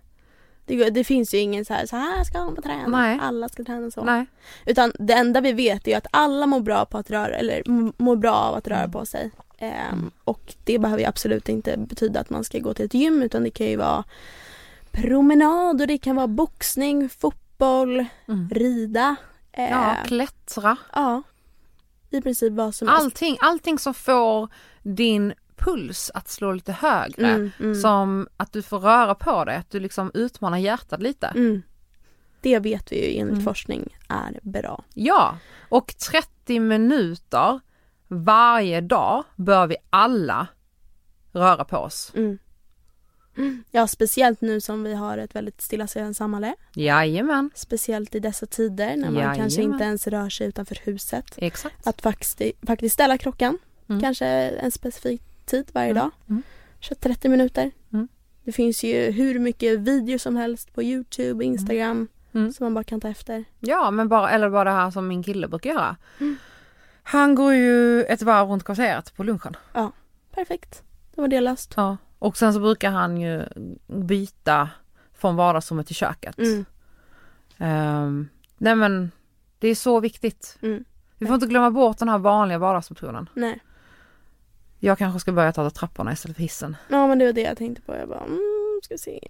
Det, 0.76 0.90
det 0.90 1.04
finns 1.04 1.34
ju 1.34 1.38
ingen 1.38 1.64
så 1.64 1.74
här, 1.74 1.86
så 1.86 1.96
här 1.96 2.24
ska 2.24 2.38
man 2.44 2.62
träna. 2.62 2.88
Nej. 2.98 3.18
Alla 3.22 3.48
ska 3.48 3.64
träna 3.64 3.90
så. 3.90 4.04
nej. 4.04 4.26
Utan 4.66 4.92
det 4.98 5.12
enda 5.14 5.40
vi 5.40 5.52
vet 5.52 5.88
är 5.88 5.96
att 5.96 6.06
alla 6.10 6.46
mår 6.46 6.60
bra 6.60 6.84
på 6.84 6.98
att 6.98 7.10
röra, 7.10 7.36
eller 7.36 7.62
mår 8.02 8.16
bra 8.16 8.34
av 8.34 8.54
att 8.54 8.68
röra 8.68 8.78
Mm. 8.78 8.92
på 8.92 9.06
sig. 9.06 9.30
Ehm, 9.58 9.72
Mm. 9.92 10.10
Och 10.24 10.54
det 10.64 10.78
behöver 10.78 11.02
ju 11.02 11.08
absolut 11.08 11.48
inte 11.48 11.76
betyda 11.76 12.20
att 12.20 12.30
man 12.30 12.44
ska 12.44 12.58
gå 12.58 12.74
till 12.74 12.84
ett 12.84 12.94
gym 12.94 13.22
utan 13.22 13.42
det 13.44 13.50
kan 13.50 13.66
ju 13.66 13.76
vara 13.76 14.04
promenad 14.90 15.80
och 15.80 15.86
det 15.86 15.98
kan 15.98 16.16
vara 16.16 16.26
boxning, 16.26 17.08
fotboll, 17.08 18.04
Mm. 18.28 18.48
rida. 18.50 19.16
Eh, 19.52 19.70
Ja, 19.70 19.96
klättra. 20.06 20.76
ja. 20.92 21.22
I 22.10 22.20
princip 22.20 22.52
vad 22.52 22.74
som 22.74 22.88
helst. 22.88 23.02
Allting, 23.04 23.36
allting 23.40 23.78
som 23.78 23.94
får 23.94 24.48
din 24.82 25.32
puls 25.56 26.10
att 26.14 26.28
slå 26.28 26.52
lite 26.52 26.72
högre. 26.72 27.28
Mm, 27.28 27.50
mm, 27.60 27.74
Som 27.74 28.28
att 28.36 28.52
du 28.52 28.62
får 28.62 28.78
röra 28.78 29.14
på 29.14 29.44
dig, 29.44 29.56
att 29.56 29.70
du 29.70 29.80
liksom 29.80 30.10
utmanar 30.14 30.58
hjärtat 30.58 31.02
lite. 31.02 31.26
mm. 31.26 31.62
Det 32.40 32.58
vet 32.58 32.92
vi 32.92 32.96
ju 33.12 33.20
enligt 33.20 33.32
Mm. 33.32 33.44
forskning 33.44 33.96
är 34.08 34.40
bra. 34.42 34.84
Ja, 34.94 35.38
och 35.68 35.94
30 36.10 36.60
minuter 36.60 37.60
varje 38.08 38.80
dag 38.80 39.24
bör 39.36 39.66
vi 39.66 39.76
alla 39.90 40.46
röra 41.32 41.64
på 41.64 41.76
oss. 41.78 42.12
Mm. 42.14 42.38
Ja, 43.70 43.86
speciellt 43.86 44.40
nu 44.40 44.60
som 44.60 44.82
vi 44.82 44.94
har 44.94 45.18
ett 45.18 45.34
väldigt 45.36 45.60
stillasittande 45.60 46.14
samhälle. 46.14 46.54
Jajamän, 46.74 47.50
Speciellt 47.54 48.14
i 48.14 48.20
dessa 48.20 48.46
tider 48.46 48.96
när 48.96 49.10
man 49.10 49.36
kanske 49.36 49.60
Jajamän. 49.60 49.72
inte 49.74 49.84
ens 49.84 50.06
rör 50.06 50.28
sig 50.28 50.46
utanför 50.46 50.78
huset. 50.84 51.24
exakt. 51.36 51.86
Att 51.86 52.02
faktiskt, 52.02 52.40
faktiskt 52.66 52.92
ställa 52.94 53.18
klockan, 53.18 53.58
Mm. 53.88 54.00
kanske 54.00 54.26
en 54.26 54.70
specifik 54.70 55.22
tid 55.46 55.70
varje 55.74 55.90
Mm, 55.90 56.00
dag. 56.02 56.10
mm. 56.28 56.42
Kör 56.80 56.94
30 56.94 57.28
minuter. 57.28 57.70
Mm. 57.92 58.08
Det 58.44 58.52
finns 58.52 58.84
ju 58.84 59.10
hur 59.10 59.38
mycket 59.38 59.78
video 59.80 60.18
som 60.18 60.36
helst 60.36 60.74
på 60.74 60.82
Youtube, 60.82 61.44
Instagram 61.44 62.08
Mm. 62.34 62.52
som 62.52 62.64
man 62.64 62.74
bara 62.74 62.84
kan 62.84 63.00
ta 63.00 63.08
efter. 63.08 63.44
Ja, 63.60 63.90
men 63.90 64.08
bara, 64.08 64.30
eller 64.30 64.50
bara 64.50 64.64
det 64.64 64.70
här 64.70 64.90
som 64.90 65.08
min 65.08 65.22
kille 65.22 65.48
brukar 65.48 65.70
göra. 65.70 65.96
Mm. 66.20 66.36
Han 67.02 67.34
går 67.34 67.54
ju 67.54 68.04
ett 68.04 68.22
varv 68.22 68.48
runt 68.48 68.64
kvarteret 68.64 69.16
på 69.16 69.22
lunchen. 69.24 69.56
Perfekt. 70.34 70.82
Det 71.14 71.20
var 71.20 71.28
det 71.28 71.40
löst. 71.40 71.74
Ja. 71.76 71.96
Och 72.18 72.36
sen 72.36 72.52
så 72.54 72.60
brukar 72.60 72.90
han 72.90 73.20
ju 73.20 73.42
byta 73.86 74.68
från 75.14 75.36
vardagsrummet 75.36 75.86
till 75.86 75.96
köket. 75.96 76.38
Mm. 76.38 76.64
Ehm, 77.58 78.28
nej 78.58 78.74
men 78.74 79.10
det 79.58 79.68
är 79.68 79.74
så 79.74 80.00
viktigt. 80.00 80.58
Mm. 80.62 80.84
Vi 81.18 81.26
får 81.26 81.34
inte 81.34 81.46
glömma 81.46 81.70
bort 81.70 81.98
den 81.98 82.08
här 82.08 82.18
vanliga 82.18 82.58
vardagsmotionen. 82.58 83.28
Nej. 83.34 83.60
Jag 84.84 84.98
kanske 84.98 85.20
ska 85.20 85.32
börja 85.32 85.52
ta 85.52 85.70
trapporna 85.70 86.12
istället 86.12 86.36
för 86.36 86.42
hissen. 86.42 86.76
Ja 86.88 87.06
men 87.06 87.18
det 87.18 87.24
var 87.24 87.32
det 87.32 87.40
jag 87.40 87.58
tänkte 87.58 87.82
på. 87.82 87.96
Jag 87.96 88.08
bara, 88.08 88.24
mm, 88.24 88.80
ska 88.82 88.98
se. 88.98 89.20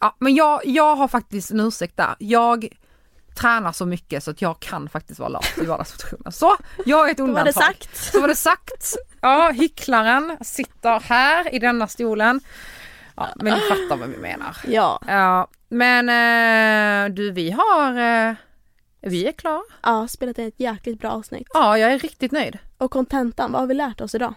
Ja 0.00 0.16
men 0.18 0.34
jag, 0.34 0.60
jag 0.64 0.96
har 0.96 1.08
faktiskt 1.08 1.50
en 1.50 1.60
ursäkt 1.60 1.96
där. 1.96 2.14
Jag 2.18 2.68
tränar 3.34 3.72
så 3.72 3.86
mycket 3.86 4.24
så 4.24 4.30
att 4.30 4.42
jag 4.42 4.60
kan 4.60 4.88
faktiskt 4.88 5.20
vara 5.20 5.28
lat 5.28 5.58
i 5.62 5.66
vardagsmotionen. 5.66 6.32
Så, 6.32 6.56
jag 6.86 7.06
är 7.08 7.10
ett 7.10 7.16
Då 7.16 7.22
var 7.22 7.28
undantag. 7.28 7.52
det 7.52 7.52
sagt. 7.52 7.96
Så 8.12 8.20
var 8.20 8.28
det 8.28 8.34
sagt. 8.34 8.96
Ja, 9.20 9.50
hycklaren 9.50 10.36
sitter 10.40 11.00
här 11.00 11.54
i 11.54 11.58
denna 11.58 11.86
stolen. 11.88 12.40
Ja, 13.16 13.28
men 13.36 13.54
ni 13.54 13.60
fattar 13.60 13.96
vad 13.96 14.08
vi 14.08 14.16
menar. 14.16 14.56
Ja. 14.66 15.00
Ja, 15.06 15.48
men 15.68 16.08
eh, 16.08 17.14
du 17.14 17.30
vi 17.30 17.50
har, 17.50 17.98
eh, 18.28 18.34
vi 19.00 19.26
är 19.28 19.32
klara. 19.32 19.62
Ja, 19.82 20.08
spelat 20.08 20.38
ett 20.38 20.60
jäkligt 20.60 21.00
bra 21.00 21.10
avsnitt. 21.10 21.48
Ja, 21.54 21.78
jag 21.78 21.92
är 21.92 21.98
riktigt 21.98 22.32
nöjd. 22.32 22.58
Och 22.78 22.90
kontentan, 22.90 23.52
vad 23.52 23.60
har 23.60 23.66
vi 23.66 23.74
lärt 23.74 24.00
oss 24.00 24.14
idag? 24.14 24.34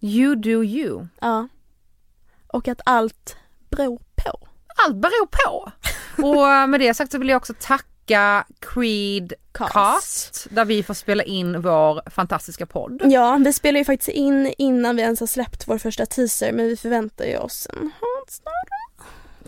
You 0.00 0.34
do 0.34 0.64
you. 0.64 1.06
Ja. 1.20 1.48
Och 2.46 2.68
att 2.68 2.80
allt 2.84 3.36
beror 3.70 4.00
på. 4.14 4.48
Allt 4.86 4.96
beror 4.96 5.26
på. 5.26 5.72
Och 6.22 6.48
eh, 6.48 6.66
med 6.66 6.80
det 6.80 6.94
sagt 6.94 7.12
så 7.12 7.18
vill 7.18 7.28
jag 7.28 7.36
också 7.36 7.54
tacka 7.60 8.46
Creed 8.60 9.32
Cast. 9.52 9.72
Cast 9.72 10.46
där 10.50 10.64
vi 10.64 10.82
får 10.82 10.94
spela 10.94 11.22
in 11.22 11.60
vår 11.60 12.10
fantastiska 12.10 12.66
podd. 12.66 13.00
Ja, 13.04 13.36
vi 13.44 13.52
spelar 13.52 13.78
ju 13.78 13.84
faktiskt 13.84 14.08
in 14.08 14.54
innan 14.58 14.96
vi 14.96 15.02
ens 15.02 15.20
har 15.20 15.26
släppt 15.26 15.68
vår 15.68 15.78
första 15.78 16.06
teaser 16.06 16.52
men 16.52 16.66
vi 16.66 16.76
förväntar 16.76 17.24
ju 17.24 17.36
oss 17.36 17.66
en 17.72 17.90
snart. 18.28 18.77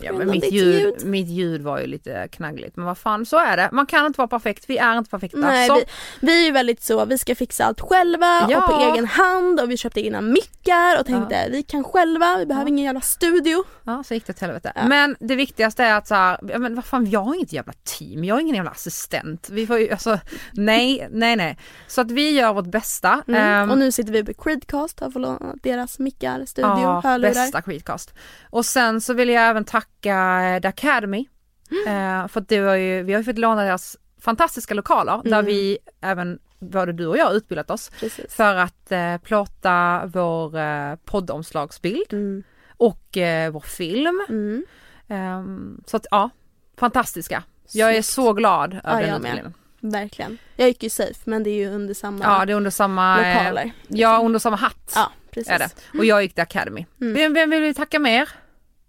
Ja, 0.03 0.13
men 0.13 0.29
mitt 0.29 0.51
ljud, 0.53 0.79
ljud. 0.81 1.05
mitt 1.05 1.27
ljud 1.27 1.61
var 1.61 1.79
ju 1.79 1.87
lite 1.87 2.27
knaggligt 2.31 2.75
men 2.75 2.85
vad 2.85 2.97
fan 2.97 3.25
så 3.25 3.37
är 3.37 3.57
det. 3.57 3.69
Man 3.71 3.85
kan 3.85 4.05
inte 4.05 4.17
vara 4.17 4.27
perfekt, 4.27 4.65
vi 4.67 4.77
är 4.77 4.97
inte 4.97 5.09
perfekta. 5.09 5.37
Nej, 5.37 5.67
så, 5.67 5.75
vi, 5.75 5.83
vi 6.19 6.41
är 6.41 6.45
ju 6.45 6.51
väldigt 6.51 6.83
så, 6.83 7.05
vi 7.05 7.17
ska 7.17 7.35
fixa 7.35 7.65
allt 7.65 7.81
själva 7.81 8.47
Ja. 8.49 8.57
och 8.57 8.65
på 8.75 8.93
egen 8.93 9.05
hand 9.05 9.59
och 9.59 9.71
vi 9.71 9.77
köpte 9.77 10.05
egna 10.05 10.21
mickar 10.21 10.99
och 10.99 11.05
tänkte 11.05 11.47
vi 11.51 11.63
kan 11.63 11.83
själva, 11.83 12.37
vi 12.37 12.45
behöver 12.45 12.69
ingen 12.69 12.85
jävla 12.85 13.01
studio. 13.01 13.63
ja, 13.83 14.03
så 14.03 14.13
gick 14.13 14.27
det 14.27 14.33
till 14.33 14.45
helvete. 14.47 14.71
Ja. 14.75 14.87
Men 14.87 15.15
det 15.19 15.35
viktigaste 15.35 15.83
är 15.83 15.95
att 15.95 16.07
så 16.07 16.15
här, 16.15 16.39
ja, 16.47 16.57
men 16.59 16.75
vad 16.75 16.85
fan 16.85 17.09
jag 17.09 17.19
har 17.23 17.35
inget 17.35 17.53
jävla 17.53 17.73
team, 17.83 18.23
jag 18.23 18.35
har 18.35 18.39
ingen 18.41 18.55
jävla 18.55 18.71
assistent. 18.71 19.47
Vi 19.51 19.67
får 19.67 19.79
ju, 19.79 19.91
alltså, 19.91 20.19
nej, 20.53 21.07
nej, 21.11 21.35
nej. 21.35 21.57
Så 21.87 22.01
att 22.01 22.11
vi 22.11 22.31
gör 22.31 22.53
vårt 22.53 22.65
bästa. 22.71 23.23
Mm. 23.27 23.41
Ehm, 23.43 23.71
och 23.71 23.77
nu 23.77 23.91
sitter 23.91 24.11
vi 24.13 24.23
på 24.23 24.33
Creedcast, 24.43 24.99
har 24.99 25.11
fått 25.11 25.63
deras 25.63 25.99
mickar, 25.99 26.45
studio, 26.45 26.69
Ja, 26.69 27.01
hörlurar. 27.03 27.29
bästa 27.33 27.61
Creedcast. 27.61 28.13
Och 28.49 28.65
sen 28.65 29.01
så 29.01 29.13
vill 29.13 29.29
jag 29.29 29.43
även 29.49 29.65
tacka 29.65 29.87
eh, 30.05 30.61
The 30.61 30.67
Academy. 30.67 31.25
Mm. 31.71 32.21
Eh, 32.21 32.27
för 32.27 32.41
att 32.41 32.47
det 32.49 32.61
var 32.61 32.75
ju, 32.75 33.03
vi 33.03 33.13
har 33.13 33.19
ju 33.19 33.25
fått 33.25 33.37
låna 33.37 33.63
deras 33.63 33.97
fantastiska 34.21 34.73
lokaler 34.73 35.21
där 35.23 35.33
Mm. 35.39 35.45
vi 35.45 35.77
även 36.01 36.39
både 36.59 36.93
du 36.93 37.07
och 37.07 37.17
jag 37.17 37.33
utbildat 37.33 37.69
oss 37.71 37.89
Precis. 37.99 38.33
för 38.35 38.55
att 38.55 38.91
eh, 38.91 39.17
plåta 39.17 40.01
vår 40.05 40.57
eh, 40.57 40.95
poddomslagsbild 41.05 42.13
Mm. 42.13 42.43
och 42.77 43.17
eh, 43.17 43.51
vår 43.51 43.59
film. 43.61 44.25
Mm. 44.29 44.65
Ehm, 45.07 45.83
så 45.85 45.97
att 45.97 46.05
ja, 46.11 46.29
fantastiska. 46.77 47.43
Jag 47.71 47.89
är 47.89 47.93
Snyggt. 47.93 48.05
så 48.07 48.33
glad 48.33 48.73
över 48.73 49.01
Ja, 49.01 49.07
den 49.07 49.15
utbildningen. 49.15 49.53
Verkligen. 49.79 50.37
Jag 50.55 50.67
gick 50.67 50.83
ju 50.83 50.89
safe 50.89 51.19
men 51.23 51.43
det 51.43 51.49
är 51.49 51.55
ju 51.55 51.69
under 51.69 51.93
samma 51.93 52.23
Ja, 52.25 52.45
det 52.45 52.53
är 52.53 52.57
under 52.57 52.71
samma, 52.71 53.25
eh, 53.25 53.37
lokaler. 53.43 53.71
ja 53.87 54.21
under 54.25 54.39
samma 54.39 54.55
hatt 54.55 54.91
Ja, 54.95 55.11
precis. 55.31 55.51
är 55.51 55.59
det. 55.59 55.69
Och 55.99 56.05
jag 56.05 56.21
gick 56.23 56.33
till 56.33 56.41
Academy. 56.43 56.85
Mm. 57.01 57.13
Vem, 57.13 57.33
vem 57.33 57.49
vill 57.49 57.61
vi 57.61 57.73
tacka 57.73 57.99
mer? 57.99 58.29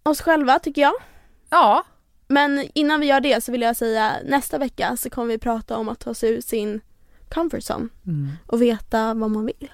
Oss 0.03 0.20
själva 0.20 0.59
tycker 0.59 0.82
jag. 0.82 0.94
Ja, 1.50 1.84
Men 2.28 2.68
innan 2.74 3.00
vi 3.00 3.07
gör 3.07 3.20
det 3.20 3.44
så 3.44 3.53
vill 3.53 3.62
jag 3.62 3.76
säga 3.76 4.16
nästa 4.24 4.59
vecka 4.59 4.96
så 4.96 5.11
kommer 5.11 5.28
vi 5.28 5.38
prata 5.38 5.76
om 5.76 5.88
att 5.88 6.00
ta 6.00 6.14
sig 6.14 6.30
ur 6.30 6.40
sin 6.40 6.80
comfort 7.30 7.62
zone 7.70 7.88
och 8.46 8.62
veta 8.62 9.14
vad 9.14 9.30
man 9.30 9.46
vill. 9.46 9.72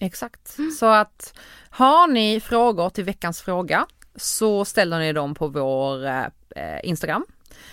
exakt. 0.00 0.56
Så 0.78 0.86
att 0.86 1.38
har 1.70 2.06
ni 2.06 2.40
frågor 2.40 2.90
till 2.90 3.04
veckans 3.04 3.40
fråga 3.40 3.86
så 4.16 4.64
ställer 4.64 4.98
ni 4.98 5.12
dem 5.12 5.34
på 5.34 5.48
vår 5.48 6.06
eh, 6.06 6.78
Instagram 6.82 7.24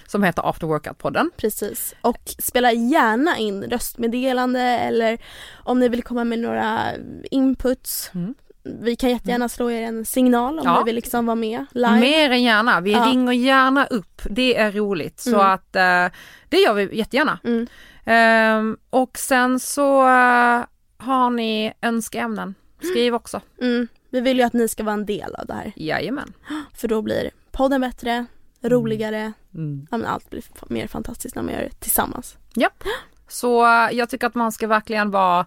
som 0.07 0.23
heter 0.23 0.49
After 0.49 0.67
Workout-podden. 0.67 1.29
Precis. 1.37 1.95
Och 2.01 2.35
spela 2.39 2.71
gärna 2.71 3.37
in 3.37 3.63
röstmeddelande 3.63 4.61
eller 4.61 5.17
om 5.53 5.79
ni 5.79 5.89
vill 5.89 6.03
komma 6.03 6.23
med 6.23 6.39
några 6.39 6.91
inputs. 7.31 8.11
Mm. 8.13 8.35
Vi 8.65 8.95
kan 8.95 9.09
jättegärna 9.09 9.49
slå 9.49 9.71
er 9.71 9.81
en 9.81 10.05
signal 10.05 10.59
om 10.59 10.65
Ja. 10.65 10.77
ni 10.79 10.83
vill 10.85 10.95
liksom 10.95 11.25
vara 11.25 11.35
med 11.35 11.65
live. 11.71 11.99
Mer 11.99 12.29
än 12.31 12.43
gärna, 12.43 12.81
vi 12.81 12.91
Ja. 12.91 13.05
ringer 13.05 13.31
gärna 13.33 13.85
upp, 13.85 14.21
det 14.29 14.57
är 14.57 14.71
roligt. 14.71 15.19
Så 15.19 15.35
Mm. 15.35 15.47
att 15.51 15.75
eh, 15.75 16.17
det 16.49 16.57
gör 16.57 16.73
vi 16.73 16.97
jättegärna. 16.97 17.39
Mm. 17.43 17.67
Ehm, 18.05 18.77
och 18.89 19.17
sen 19.17 19.59
så 19.59 20.01
eh, 20.07 20.63
har 20.97 21.29
ni 21.29 21.73
önskeämnen, 21.81 22.55
skriv 22.91 23.15
också. 23.15 23.41
Mm. 23.61 23.87
Vi 24.09 24.21
vill 24.21 24.37
ju 24.37 24.43
att 24.43 24.53
ni 24.53 24.67
ska 24.67 24.83
vara 24.83 24.93
en 24.93 25.05
del 25.05 25.35
av 25.35 25.45
det 25.45 25.53
här. 25.53 25.73
Jajamän. 25.75 26.33
För 26.73 26.87
då 26.87 27.01
blir 27.01 27.29
podden 27.51 27.81
bättre, 27.81 28.25
roligare, 28.63 29.33
Mm. 29.55 29.87
ja, 29.91 29.97
men 29.97 30.07
allt 30.07 30.29
blir 30.29 30.43
mer 30.69 30.87
fantastiskt 30.87 31.35
när 31.35 31.43
man 31.43 31.53
gör 31.53 31.61
det 31.61 31.79
tillsammans. 31.79 32.37
Så 33.27 33.65
eh, 33.65 33.89
jag 33.91 34.09
tycker 34.09 34.27
att 34.27 34.35
man 34.35 34.51
ska 34.51 34.67
verkligen 34.67 35.11
vara 35.11 35.45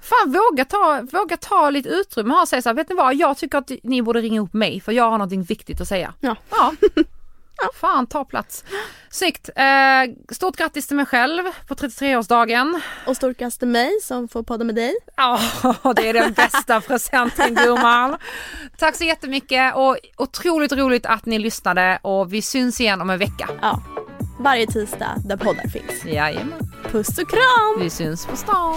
Fan 0.00 0.32
våga 0.32 0.64
ta, 0.64 1.02
våga 1.12 1.36
ta 1.36 1.70
lite 1.70 1.88
utrymme 1.88 2.34
och 2.34 2.48
säga 2.48 2.62
så 2.62 2.68
här, 2.68 2.74
vet 2.74 2.88
ni 2.88 2.94
vad, 2.94 3.14
jag 3.14 3.36
tycker 3.36 3.58
att 3.58 3.70
ni 3.82 4.02
borde 4.02 4.20
ringa 4.20 4.40
upp 4.40 4.54
mig 4.54 4.80
för 4.80 4.92
jag 4.92 5.04
har 5.04 5.18
någonting 5.18 5.42
viktigt 5.42 5.80
att 5.80 5.88
säga. 5.88 6.14
Ja. 6.20 6.36
Ja. 6.50 6.72
Fan, 7.80 8.06
ta 8.06 8.24
plats. 8.24 8.64
Snyggt. 9.10 9.50
Eh, 9.56 10.34
stort 10.34 10.56
grattis 10.56 10.86
till 10.86 10.96
mig 10.96 11.06
själv 11.06 11.42
på 11.68 11.74
33-årsdagen. 11.74 12.80
Och 13.06 13.16
stort 13.16 13.36
grattis 13.38 13.58
till 13.58 13.68
mig 13.68 14.00
som 14.02 14.28
får 14.28 14.42
podda 14.42 14.64
med 14.64 14.74
dig. 14.74 14.94
Ja, 15.16 15.40
det 15.96 16.08
är 16.08 16.12
den 16.12 16.32
bästa 16.32 16.80
presenten 16.86 17.54
gumman. 17.54 18.16
Tack 18.78 18.96
så 18.96 19.04
jättemycket 19.04 19.74
och 19.76 19.96
otroligt 20.16 20.72
roligt 20.72 21.06
att 21.06 21.26
ni 21.26 21.38
lyssnade 21.38 21.98
och 22.02 22.32
vi 22.32 22.42
syns 22.42 22.80
igen 22.80 23.00
om 23.00 23.10
en 23.10 23.18
vecka. 23.18 23.48
Ja. 23.62 23.82
Varje 24.40 24.66
tisdag 24.66 25.14
där 25.24 25.36
poddar 25.36 25.68
finns. 25.68 26.04
Jajamän, 26.04 26.72
Puss 26.90 27.18
och 27.18 27.30
kram! 27.30 27.80
vi 27.80 27.90
syns 27.90 28.26
på 28.26 28.36
stan. 28.36 28.76